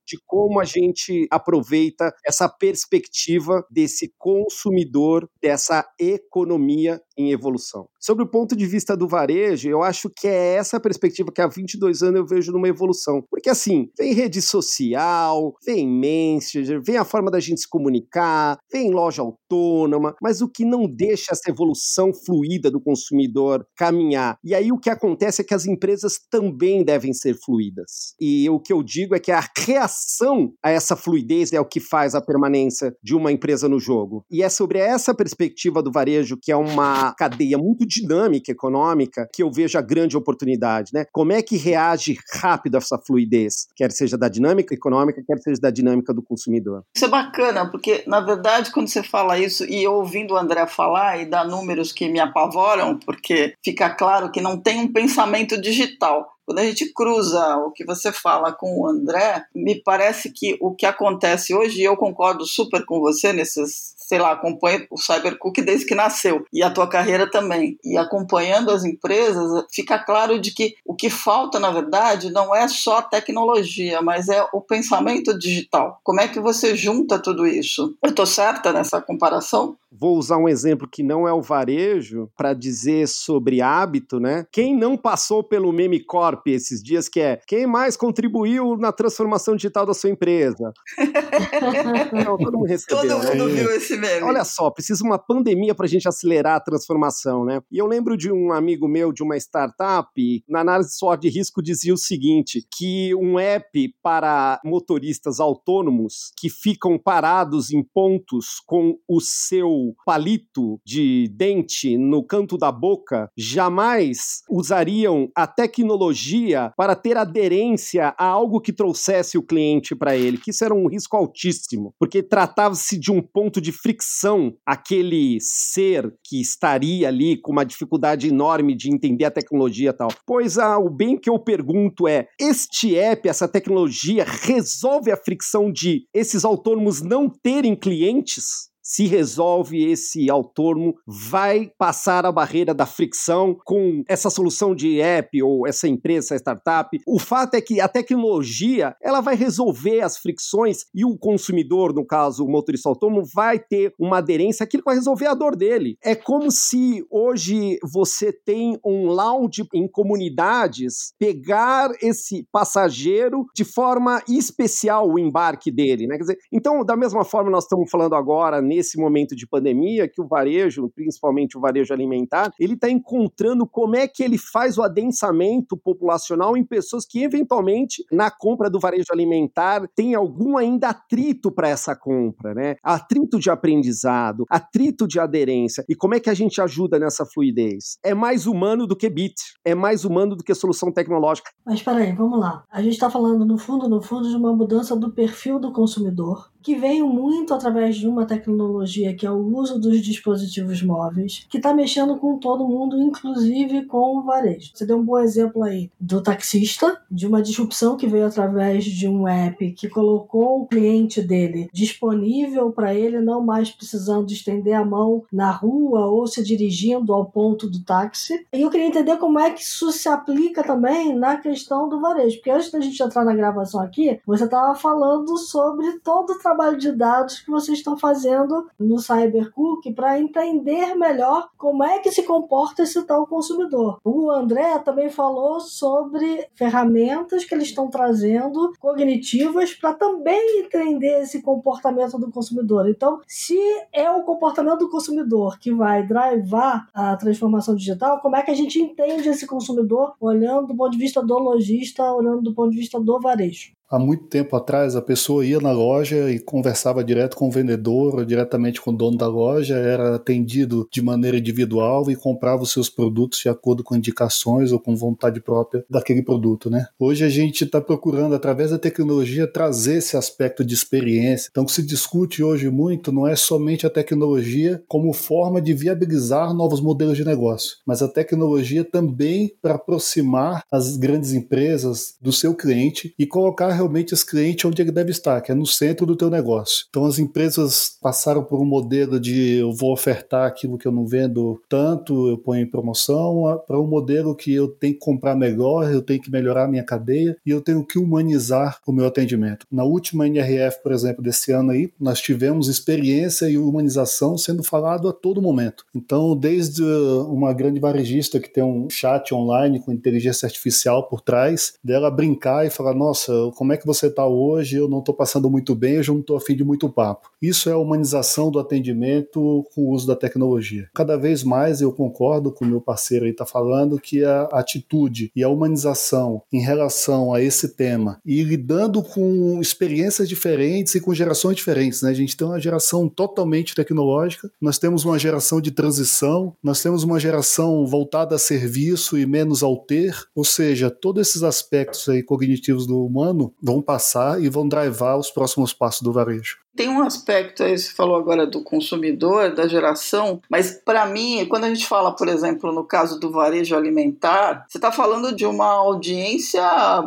de 0.07 0.19
como 0.27 0.61
a 0.61 0.65
gente 0.65 1.27
aproveita 1.31 2.13
essa 2.25 2.49
perspectiva 2.49 3.65
desse 3.71 4.13
consumidor, 4.19 5.29
dessa 5.43 5.87
economia 5.99 7.01
em 7.17 7.31
evolução. 7.31 7.89
Sobre 8.01 8.25
o 8.25 8.31
ponto 8.31 8.57
de 8.57 8.67
vista 8.67 8.97
do 8.97 9.09
varejo, 9.09 9.69
eu 9.69 9.83
acho 9.83 10.11
que 10.11 10.27
é 10.27 10.57
essa 10.57 10.81
perspectiva 10.81 11.33
que 11.33 11.41
há 11.41 11.47
22 11.47 12.03
anos 12.03 12.21
eu 12.21 12.27
vejo 12.27 12.53
numa 12.53 12.69
evolução. 12.69 13.23
Porque 13.31 13.49
assim, 13.49 13.89
vem 13.97 14.13
rede 14.13 14.43
social, 14.43 15.55
vem 15.65 15.89
Messenger, 15.89 16.83
vem 16.85 16.97
a 16.97 17.05
forma 17.05 17.31
da 17.31 17.41
gente 17.41 17.61
se 17.61 17.69
comunicar, 17.69 18.59
vem 18.71 18.91
loja 18.91 19.23
autônoma, 19.23 20.15
mas 20.21 20.43
o 20.43 20.51
que 20.51 20.65
não 20.65 20.87
deixa 20.87 21.33
essa 21.33 21.51
evolução 21.51 22.13
fluida 22.13 22.71
do 22.71 22.81
consumidor 22.81 23.67
caminhar. 23.77 24.37
E 24.45 24.55
aí 24.55 24.71
o 24.71 24.79
que 24.79 24.91
acontece 24.91 25.41
é 25.41 25.45
que 25.45 25.55
as 25.55 25.67
empresas 25.67 26.19
também 26.31 26.85
devem 26.85 27.13
ser 27.13 27.37
fluidas. 27.43 28.15
E 28.21 28.49
o 28.51 28.61
que 28.61 28.73
eu 28.73 28.83
digo 28.83 29.15
é 29.15 29.21
que 29.21 29.33
a 29.33 29.44
reação 29.57 30.53
a 30.63 30.71
essa 30.71 30.97
fluidez 30.97 31.53
é 31.53 31.61
o 31.61 31.65
que 31.65 31.81
faz 31.81 32.15
a 32.15 32.21
permanência 32.21 32.95
de 33.03 33.15
uma 33.15 33.33
empresa 33.33 33.69
no 33.69 33.79
jogo. 33.79 34.25
E 34.31 34.43
é 34.43 34.49
sobre 34.49 34.79
essa 34.79 35.15
perspectiva 35.15 35.83
do 35.83 35.93
varejo, 35.93 36.39
que 36.41 36.53
é 36.53 36.57
uma 36.57 37.15
cadeia 37.15 37.59
muito 37.59 37.87
dinâmica 37.87 38.51
econômica, 38.51 39.29
que 39.33 39.43
eu 39.43 39.51
vejo 39.51 39.79
a 39.79 39.83
grande 39.83 40.17
oportunidade. 40.17 40.93
Né? 40.93 41.05
Como 41.13 41.33
é 41.33 41.43
que 41.43 41.57
reage 41.57 42.17
rápido 42.41 42.77
essa 42.77 42.99
fluidez, 42.99 43.67
quer 43.75 43.91
seja 43.91 44.17
da 44.17 44.29
dinâmica 44.29 44.75
econômica, 44.75 45.23
quer 45.27 45.39
seja 45.39 45.61
da 45.61 45.71
dinâmica 45.71 46.13
do 46.13 46.23
consumidor? 46.23 46.83
Isso 46.95 47.05
é 47.05 47.09
bacana, 47.09 47.71
porque, 47.71 48.05
na 48.07 48.21
verdade, 48.21 48.71
quando 48.71 48.89
você 48.89 49.03
fala 49.03 49.39
isso, 49.39 49.65
e 49.65 49.87
ouvindo 49.87 50.35
o 50.35 50.37
André 50.37 50.67
falar 50.67 51.21
e 51.21 51.27
dar 51.27 51.45
números 51.45 51.93
que 51.93 52.09
me 52.09 52.21
apavoram, 52.21 52.99
porque 52.99 53.55
fica 53.65 53.91
claro 53.91 54.31
que 54.31 54.41
não 54.41 54.59
tem 54.61 54.81
um 54.81 54.93
pensamento 54.93 55.61
digital. 55.61 56.34
Quando 56.47 56.59
a 56.59 56.65
gente 56.65 56.93
cruza 56.93 57.57
o 57.59 57.71
que 57.71 57.85
você 57.85 58.13
fala 58.13 58.53
com 58.53 58.81
o 58.81 58.87
André, 58.87 59.45
me 59.55 59.75
parece 59.75 60.31
que 60.31 60.57
o 60.61 60.75
que 60.75 60.87
acontece 60.87 61.55
hoje, 61.55 61.81
e 61.81 61.85
eu 61.85 61.97
concordo 61.97 62.45
super 62.45 62.85
com 62.85 63.01
você 63.01 63.33
nesses, 63.33 63.95
sei 63.97 64.19
lá, 64.19 64.33
acompanho 64.33 64.87
o 64.91 64.99
Cybercook 64.99 65.61
desde 65.63 65.87
que 65.87 65.95
nasceu, 65.95 66.45
e 66.53 66.63
a 66.63 66.71
tua 66.71 66.87
carreira 66.87 67.31
também. 67.31 67.79
E 67.83 67.97
acompanhando 67.97 68.71
as 68.71 68.85
empresas, 68.85 69.65
fica 69.73 69.99
claro 69.99 70.39
de 70.39 70.53
que 70.53 70.75
o 70.85 70.95
que 70.95 71.09
falta, 71.09 71.59
na 71.59 71.71
verdade, 71.71 72.31
não 72.31 72.55
é 72.55 72.69
só 72.69 73.01
tecnologia, 73.01 74.03
mas 74.03 74.29
é 74.29 74.47
o 74.53 74.61
pensamento 74.61 75.39
digital. 75.39 76.01
Como 76.05 76.21
é 76.21 76.29
que 76.29 76.41
você 76.41 76.77
junta 76.77 77.19
tudo 77.19 77.47
isso? 77.47 77.95
Eu 78.03 78.11
estou 78.11 78.27
certa 78.27 78.73
nessa 78.73 79.01
comparação? 79.01 79.77
Vou 79.99 80.19
usar 80.19 80.39
um 80.39 80.49
exemplo 80.49 80.89
que 80.91 81.03
não 81.03 81.27
é 81.27 81.33
o 81.33 81.41
varejo 81.41 82.29
para 82.37 82.53
dizer 82.53 83.07
sobre 83.07 83.61
hábito, 83.61 84.19
né? 84.19 84.47
Quem 84.51 84.77
não 84.77 84.97
passou 84.97 85.43
pelo 85.43 85.73
meme 85.73 86.01
corp 86.01 86.47
esses 86.49 86.83
dias 86.83 87.09
que 87.09 87.21
é 87.21 87.41
quem 87.47 87.67
mais 87.67 87.97
contribuiu 87.97 88.77
na 88.77 88.93
transformação 88.93 89.55
digital 89.55 89.87
da 89.87 89.95
sua 89.95 90.11
empresa? 90.11 90.73
não, 92.25 92.37
todo 92.37 92.59
mundo 92.59 92.67
recebeu, 92.67 92.99
Todo 92.99 93.25
né? 93.25 93.35
mundo 93.35 93.49
viu 93.51 93.71
esse 93.71 93.97
meme. 93.97 94.23
Olha 94.23 94.45
só, 94.45 94.71
precisa 94.71 95.05
uma 95.05 95.19
pandemia 95.19 95.75
para 95.75 95.87
a 95.87 95.89
gente 95.89 96.09
acelerar 96.09 96.57
a 96.57 96.61
transformação, 96.61 97.45
né? 97.45 97.61
E 97.71 97.79
eu 97.79 97.87
lembro 97.87 98.17
de 98.17 98.33
um 98.33 98.53
amigo 98.53 98.89
meu 98.89 99.13
de 99.13 99.23
uma 99.23 99.37
startup, 99.37 100.11
na 100.49 100.61
análise 100.61 100.91
de 100.91 100.97
SWOT 100.97 101.21
de 101.21 101.29
risco 101.29 101.63
dizia 101.63 101.95
o 101.95 101.99
seguinte, 101.99 102.67
que 102.77 103.15
um 103.15 103.39
app 103.39 103.95
para 104.03 104.61
motoristas 104.65 105.39
autônomos 105.39 106.33
que 106.37 106.51
ficam 106.51 106.99
parados 106.99 107.71
em 107.71 107.83
pontos 107.83 108.61
com 108.67 108.99
o 109.09 109.21
seu 109.21 109.84
palito 110.07 110.81
de 110.85 111.29
dente 111.35 111.99
no 111.99 112.23
canto 112.23 112.57
da 112.57 112.71
boca 112.71 113.29
jamais 113.37 114.43
usariam 114.49 115.29
a 115.35 115.47
tecnologia 115.47 116.73
para 116.77 116.95
ter 116.95 117.17
aderência 117.17 118.15
a 118.17 118.27
algo 118.27 118.61
que 118.61 118.73
trouxesse 118.73 119.37
o 119.37 119.43
cliente 119.43 119.95
para 119.95 120.17
ele, 120.17 120.39
que 120.39 120.51
isso 120.51 120.65
era 120.65 120.75
um 120.75 120.89
risco 120.89 121.17
altíssimo, 121.17 121.95
porque 121.99 122.23
tratava-se 122.23 122.99
de 122.99 123.11
um 123.11 123.21
ponto 123.21 123.61
de 123.61 123.73
fricção, 123.73 124.55
aquele 124.65 125.39
ser 125.41 126.13
que 126.23 126.41
estaria 126.41 127.09
ali 127.09 127.37
com 127.37 127.53
uma 127.53 127.65
dificuldade 127.65 128.29
enorme 128.29 128.75
de 128.75 128.93
entender 128.93 129.25
a 129.25 129.31
tecnologia 129.31 129.91
e 129.91 129.93
tal. 129.93 130.09
Pois 130.27 130.59
ah, 130.59 130.79
o 130.79 130.89
bem 130.89 131.19
que 131.19 131.29
eu 131.29 131.39
pergunto 131.39 132.07
é: 132.09 132.29
este 132.41 132.97
app, 132.97 133.29
essa 133.29 133.49
tecnologia, 133.49 134.25
resolve 134.25 135.11
a 135.11 135.17
fricção 135.17 135.71
de 135.71 136.07
esses 136.13 136.45
autônomos 136.45 137.01
não 137.01 137.29
terem 137.29 137.75
clientes? 137.75 138.74
Se 138.95 139.07
resolve 139.07 139.91
esse 139.91 140.31
autônomo, 140.31 140.95
vai 141.05 141.69
passar 141.77 142.25
a 142.25 142.31
barreira 142.31 142.73
da 142.73 142.87
fricção 142.87 143.57
com 143.65 144.05
essa 144.09 144.31
solução 144.31 144.73
de 144.73 145.01
app 145.01 145.43
ou 145.43 145.67
essa 145.67 145.89
empresa, 145.89 146.35
essa 146.35 146.37
startup. 146.37 146.97
O 147.05 147.19
fato 147.19 147.55
é 147.55 147.61
que 147.61 147.81
a 147.81 147.89
tecnologia 147.89 148.95
ela 149.03 149.21
vai 149.21 149.35
resolver 149.35 150.01
as 150.01 150.17
fricções 150.17 150.85
e 150.95 151.05
o 151.05 151.19
consumidor, 151.19 151.93
no 151.93 152.07
caso 152.07 152.45
o 152.45 152.49
motorista 152.49 152.89
autônomo, 152.89 153.25
vai 153.35 153.59
ter 153.59 153.93
uma 153.99 154.19
aderência 154.19 154.63
àquilo 154.63 154.85
que 154.85 154.91
vai 154.91 154.95
resolver 154.95 155.27
a 155.27 155.35
dor 155.35 155.57
dele. 155.57 155.97
É 156.01 156.15
como 156.15 156.53
se 156.53 157.05
hoje 157.11 157.79
você 157.93 158.33
tem 158.33 158.79
um 158.85 159.07
lounge 159.07 159.67
em 159.75 159.89
comunidades, 159.89 161.15
pegar 161.19 161.91
esse 162.01 162.47
passageiro 162.53 163.45
de 163.57 163.65
forma 163.65 164.23
especial 164.29 165.11
o 165.11 165.19
embarque 165.19 165.73
dele, 165.73 166.07
né? 166.07 166.15
Quer 166.15 166.23
dizer, 166.23 166.39
então, 166.53 166.85
da 166.85 166.97
mesma 166.97 167.25
forma 167.25 167.51
nós 167.51 167.65
estamos 167.65 167.91
falando 167.91 168.15
agora 168.15 168.63
nesse 168.63 168.84
momento 168.99 169.35
de 169.35 169.47
pandemia 169.47 170.09
que 170.09 170.21
o 170.21 170.27
varejo, 170.27 170.91
principalmente 170.95 171.57
o 171.57 171.61
varejo 171.61 171.93
alimentar, 171.93 172.53
ele 172.59 172.75
está 172.75 172.91
encontrando 172.91 173.67
como 173.67 173.97
é 173.97 174.07
que 174.07 174.23
ele 174.23 174.39
faz 174.39 174.79
o 174.79 174.83
adensamento 174.83 175.77
populacional 175.77 176.57
em 176.57 176.65
pessoas 176.65 177.05
que 177.07 177.23
eventualmente 177.23 178.05
na 178.11 178.31
compra 178.31 178.69
do 178.69 178.81
varejo 178.81 179.07
alimentar 179.13 179.89
tem 179.95 180.15
algum 180.15 180.57
ainda 180.57 180.89
atrito 180.89 181.51
para 181.51 181.69
essa 181.69 181.95
compra, 181.97 182.55
né? 182.55 182.77
Atrito 182.83 183.39
de 183.39 183.51
aprendizado, 183.51 184.45
atrito 184.49 185.07
de 185.07 185.19
aderência. 185.19 185.85
E 185.89 185.95
como 185.95 186.15
é 186.15 186.21
que 186.21 186.31
a 186.31 186.35
gente 186.35 186.61
ajuda 186.61 186.99
nessa 186.99 187.25
fluidez? 187.25 187.99
É 188.05 188.15
mais 188.15 188.47
humano 188.47 188.87
do 188.87 188.97
que 188.97 189.09
bit, 189.09 189.35
é 189.65 189.75
mais 189.75 190.05
humano 190.05 190.37
do 190.37 190.45
que 190.45 190.55
solução 190.55 190.93
tecnológica. 190.93 191.51
Mas 191.65 191.77
espera 191.77 191.99
aí, 191.99 192.13
vamos 192.13 192.39
lá. 192.39 192.65
A 192.71 192.83
gente 192.83 192.95
está 192.95 193.11
falando 193.11 193.45
no 193.45 193.59
fundo, 193.59 193.89
no 193.89 194.03
fundo, 194.03 194.29
de 194.29 194.37
uma 194.37 194.55
mudança 194.55 194.97
do 194.97 195.13
perfil 195.13 195.59
do 195.59 195.73
consumidor 195.73 196.54
que 196.65 196.75
veio 196.75 197.07
muito 197.07 197.53
através 197.53 197.97
de 197.97 198.09
uma 198.09 198.25
tecnologia 198.25 199.15
que 199.15 199.27
é 199.27 199.31
o 199.31 199.55
uso 199.55 199.79
dos 199.79 200.01
dispositivos 200.01 200.83
móveis, 200.83 201.47
que 201.51 201.59
está 201.59 201.75
mexendo 201.75 202.17
com 202.17 202.39
todo 202.39 202.67
mundo, 202.67 202.99
inclusive 202.99 203.85
com 203.85 204.17
o 204.17 204.23
varejo. 204.23 204.71
Você 204.73 204.87
deu 204.87 204.97
um 204.97 205.05
bom 205.05 205.19
exemplo 205.19 205.63
aí 205.63 205.91
do 206.01 206.23
taxista, 206.23 206.99
de 207.11 207.27
uma 207.27 207.43
disrupção 207.43 207.99
que 207.99 208.07
veio 208.07 208.27
através 208.27 208.85
de 208.85 209.07
um 209.07 209.29
app 209.29 209.73
que 209.73 209.91
colocou 209.91 210.63
o 210.63 210.67
cliente 210.67 211.21
dele 211.21 211.69
disponível 211.71 212.73
para 212.73 212.95
ele, 212.95 213.21
não 213.21 213.45
mais 213.45 213.71
precisando 213.71 214.33
estender 214.33 214.75
a 214.75 214.87
mão 214.87 215.23
na 215.31 215.51
rua 215.51 216.07
ou 216.07 216.27
se 216.27 216.43
dirigindo 216.43 217.13
ao 217.13 217.27
ponto 217.27 217.69
do 217.69 217.85
táxi. 217.85 218.47
E 218.55 218.63
eu 218.63 218.71
queria 218.71 218.87
entender 218.87 219.19
como 219.19 219.39
é 219.39 219.51
que 219.51 219.61
isso 219.61 219.93
se 219.93 220.09
aplica 220.09 220.65
também 220.65 221.15
na 221.15 221.37
questão 221.37 221.91
do 221.91 222.01
varejo, 222.01 222.37
porque 222.37 222.51
antes 222.51 222.71
da 222.71 222.81
gente 222.81 223.03
entrar 223.03 223.25
na 223.25 223.35
gravação 223.35 223.83
aqui, 223.83 224.19
você 224.27 224.45
estava 224.45 224.75
falando 224.75 225.37
sobre 225.37 225.99
todo 225.99 226.31
o 226.31 226.39
trabalho 226.39 226.54
de 226.79 226.93
dados 226.93 227.41
que 227.41 227.51
vocês 227.51 227.79
estão 227.79 227.97
fazendo 227.97 228.69
no 228.79 228.99
CyberCook 228.99 229.93
para 229.93 230.19
entender 230.19 230.95
melhor 230.95 231.49
como 231.59 231.85
é 231.85 231.99
que 231.99 232.11
se 232.11 232.23
comporta 232.23 232.83
esse 232.83 233.03
tal 233.03 233.27
consumidor. 233.27 233.99
O 234.05 234.31
André 234.31 234.79
também 234.79 235.11
falou 235.11 235.61
sobre 235.61 236.49
ferramentas 236.55 237.45
que 237.45 237.55
eles 237.55 237.69
estão 237.69 237.91
trazendo 237.91 238.73
cognitivas 238.79 239.75
para 239.75 239.93
também 239.95 240.61
entender 240.61 241.21
esse 241.23 241.43
comportamento 241.43 242.19
do 242.19 242.31
consumidor. 242.31 242.89
Então, 242.89 243.21
se 243.27 243.59
é 243.93 244.11
o 244.11 244.23
comportamento 244.23 244.79
do 244.79 244.91
consumidor 244.91 245.59
que 245.59 245.73
vai 245.73 246.07
drivar 246.07 246.89
a 246.95 247.17
transformação 247.17 247.75
digital, 247.75 248.21
como 248.21 248.37
é 248.37 248.43
que 248.43 248.51
a 248.51 248.55
gente 248.55 248.81
entende 248.81 249.29
esse 249.29 249.47
consumidor 249.47 250.15
olhando 250.21 250.69
do 250.69 250.77
ponto 250.77 250.93
de 250.93 250.99
vista 250.99 251.23
do 251.23 251.39
lojista, 251.39 252.13
olhando 252.13 252.43
do 252.43 252.55
ponto 252.55 252.71
de 252.71 252.79
vista 252.79 253.01
do 253.01 253.21
varejo? 253.21 253.73
Há 253.91 253.99
muito 253.99 254.25
tempo 254.25 254.57
atrás, 254.57 254.97
a 254.97 255.03
pessoa 255.03 255.45
ia 255.45 255.61
na 255.61 255.71
loja 255.71 256.31
e 256.31 256.39
conversava 256.39 257.05
direto 257.05 257.37
com 257.37 257.49
o 257.49 257.51
vendedor, 257.51 258.15
ou 258.15 258.25
diretamente 258.25 258.81
com 258.81 258.91
o 258.91 258.97
dono 258.97 259.19
da 259.19 259.27
loja, 259.27 259.77
era 259.77 260.15
atendido 260.17 260.89
de 260.91 261.03
maneira 261.03 261.37
individual 261.37 262.11
e 262.11 262.17
comprava 262.17 262.63
os 262.63 262.73
seus 262.73 262.89
produtos 262.89 263.41
de 263.41 263.49
acordo 263.49 263.85
com 263.85 263.95
indicações 263.95 264.73
ou 264.73 264.81
com 264.81 264.97
vontade 264.97 265.41
própria 265.41 265.85
daquele 265.89 266.23
produto, 266.23 266.71
né? 266.71 266.87
Hoje 266.99 267.25
a 267.25 267.29
gente 267.29 267.65
está 267.65 267.81
procurando, 267.81 268.35
através 268.35 268.71
da 268.71 268.79
tecnologia, 268.79 269.47
trazer 269.47 269.97
esse 269.97 270.17
aspecto 270.17 270.65
de 270.65 270.75
experiência. 270.75 271.49
Então, 271.51 271.65
o 271.65 271.67
que 271.67 271.73
se 271.73 271.83
discute 271.83 272.43
hoje 272.43 272.71
muito 272.71 273.13
não 273.13 273.29
é 273.29 273.37
somente 273.37 273.87
a 273.87 273.91
tecnologia 273.91 274.83
como 274.89 275.13
forma 275.13 275.61
de 275.61 275.75
viabilizar 275.75 276.55
novos 276.55 276.81
modelos 276.81 277.19
de 277.19 277.25
negócio, 277.25 277.77
mas 277.87 278.03
a 278.03 278.09
tecnologia 278.09 278.83
também 278.83 279.53
para 279.61 279.75
aproximar 279.75 280.63
as 280.73 280.97
grandes 280.97 281.33
empresas 281.33 282.15
do 282.21 282.33
seu 282.33 282.55
cliente 282.55 283.15
e 283.19 283.27
colocar 283.27 283.74
realmente 283.75 284.15
esse 284.15 284.25
cliente 284.25 284.67
onde 284.67 284.81
ele 284.81 284.93
deve 284.93 285.11
estar, 285.11 285.41
que 285.41 285.53
é 285.53 285.55
no 285.55 285.67
centro 285.67 286.07
do 286.07 286.17
teu 286.17 286.31
negócio. 286.31 286.87
Então 286.89 287.05
as 287.05 287.19
empresas 287.19 287.97
passaram 288.01 288.43
por 288.43 288.61
um 288.61 288.65
modelo 288.65 289.21
de 289.21 289.59
eu 289.59 289.73
vou 289.73 289.93
ofertar 289.93 290.47
aquilo 290.47 290.79
que 290.79 290.87
eu 290.87 290.93
não 290.93 291.07
vendo 291.07 291.61
tanto, 291.69 292.29
eu 292.29 292.39
ponho 292.39 292.63
em 292.63 292.71
promoção, 292.71 293.61
para 293.67 293.79
um 293.79 293.87
modelo 293.87 294.35
que 294.35 294.53
eu 294.53 294.69
tenho 294.69 294.95
que 294.95 295.01
comprar 295.01 295.35
melhor, 295.35 295.93
eu 295.93 296.03
tenho 296.03 296.21
que 296.21 296.31
melhorar 296.31 296.65
a 296.65 296.69
minha 296.69 296.85
cadeia 296.85 297.37
e 297.45 297.51
eu 297.51 297.61
tenho 297.61 297.85
que 297.85 297.99
humanizar 297.99 298.79
o 298.87 298.93
meu 298.93 299.07
atendimento. 299.07 299.67
Na 299.71 299.85
última 299.85 300.27
NRF, 300.27 300.83
por 300.83 300.93
exemplo, 300.93 301.23
desse 301.23 301.53
ano 301.53 301.71
aí, 301.71 301.91
nós 301.99 302.21
tivemos 302.21 302.69
experiência 302.69 303.49
e 303.49 303.59
humanização 303.59 304.37
sendo 304.39 304.63
falado 304.63 305.09
a 305.09 305.13
todo 305.13 305.43
momento. 305.43 305.85
Então, 305.95 306.37
desde 306.37 306.83
uma 306.83 307.53
grande 307.53 307.81
varejista 307.81 308.41
que 308.41 308.53
tem 308.53 308.63
um 308.63 308.89
chat 308.91 309.35
online 309.35 309.81
com 309.81 309.93
inteligência 309.93 310.47
artificial 310.47 311.09
por 311.09 311.21
trás, 311.21 311.75
dela 311.83 312.11
brincar 312.11 312.67
e 312.67 312.71
falar: 312.71 312.95
Nossa, 312.95 313.33
como 313.65 313.73
é 313.73 313.79
que 313.79 313.87
você 313.87 314.09
está 314.09 314.27
hoje? 314.27 314.77
Eu 314.77 314.87
não 314.91 314.99
estou 314.99 315.15
passando 315.15 315.49
muito 315.49 315.75
bem, 315.75 315.95
eu 315.95 316.03
já 316.03 316.13
não 316.13 316.21
estou 316.21 316.37
afim 316.37 316.55
de 316.55 316.63
muito 316.63 316.87
papo. 316.87 317.31
Isso 317.41 317.71
é 317.71 317.73
a 317.73 317.79
humanização 317.79 318.51
do 318.51 318.59
atendimento 318.59 319.65
com 319.75 319.87
o 319.87 319.91
uso 319.91 320.07
da 320.07 320.15
tecnologia. 320.15 320.91
Cada 320.93 321.17
vez 321.17 321.43
mais 321.43 321.81
eu 321.81 321.91
concordo 321.91 322.53
com 322.53 322.67
o 322.67 322.69
meu 322.69 322.79
parceiro 322.79 323.25
aí 323.25 323.31
está 323.31 323.47
falando 323.47 323.99
que 323.99 324.23
a 324.23 324.43
atitude 324.53 325.33
e 325.35 325.43
a 325.43 325.49
humanização 325.49 326.43
em 326.53 326.61
relação 326.61 327.33
a 327.33 327.41
esse 327.41 327.71
tema 327.71 328.21
e 328.23 328.43
lidando 328.43 329.03
com 329.03 329.59
experiências 329.63 330.29
diferentes 330.29 330.95
e 330.95 331.01
com 331.01 331.15
gerações 331.15 331.57
diferentes, 331.57 332.03
né? 332.03 332.11
A 332.11 332.15
gente 332.15 332.37
tem 332.37 332.47
uma 332.47 332.61
geração 332.61 333.09
totalmente 333.09 333.75
tecnológica, 333.75 334.51
nós 334.61 334.77
temos 334.77 335.07
uma 335.07 335.19
geração 335.19 335.59
de 335.59 335.71
transição, 335.71 336.55
nós 336.63 336.83
temos 336.83 337.03
uma 337.03 337.19
geração 337.19 337.87
voltada 337.87 338.35
a 338.35 338.39
serviço 338.39 339.17
e 339.17 339.25
menos 339.25 339.63
ao 339.63 339.79
ter, 339.79 340.15
ou 340.35 340.45
seja, 340.45 340.91
todos 340.91 341.27
esses 341.27 341.43
aspectos 341.43 342.07
aí 342.11 342.23
cognitivos 342.23 342.87
do 342.87 343.03
humano 343.03 343.54
vão 343.63 343.83
passar 343.83 344.41
e 344.41 344.49
vão 344.49 344.69
drivar 344.69 345.17
os 345.19 345.31
próximos 345.31 345.73
passos 345.73 346.03
do 346.03 346.13
varejo. 346.13 346.64
Tem 346.77 346.89
um 346.89 347.03
aspecto 347.03 347.63
aí, 347.63 347.79
você 347.79 347.91
falou 347.91 348.17
agora 348.17 348.47
do 348.47 348.63
consumidor, 348.63 349.55
da 349.55 349.69
geração, 349.69 350.41
mas 350.51 350.73
para 350.85 351.07
mim, 351.07 351.47
quando 351.49 351.65
a 351.65 351.69
gente 351.69 351.87
fala, 351.87 352.15
por 352.15 352.29
exemplo, 352.29 352.73
no 352.73 352.85
caso 352.85 353.21
do 353.21 353.31
varejo 353.31 353.77
alimentar, 353.77 354.65
você 354.69 354.79
está 354.79 354.91
falando 354.91 355.35
de 355.35 355.47
uma 355.47 355.67
audiência 355.67 356.63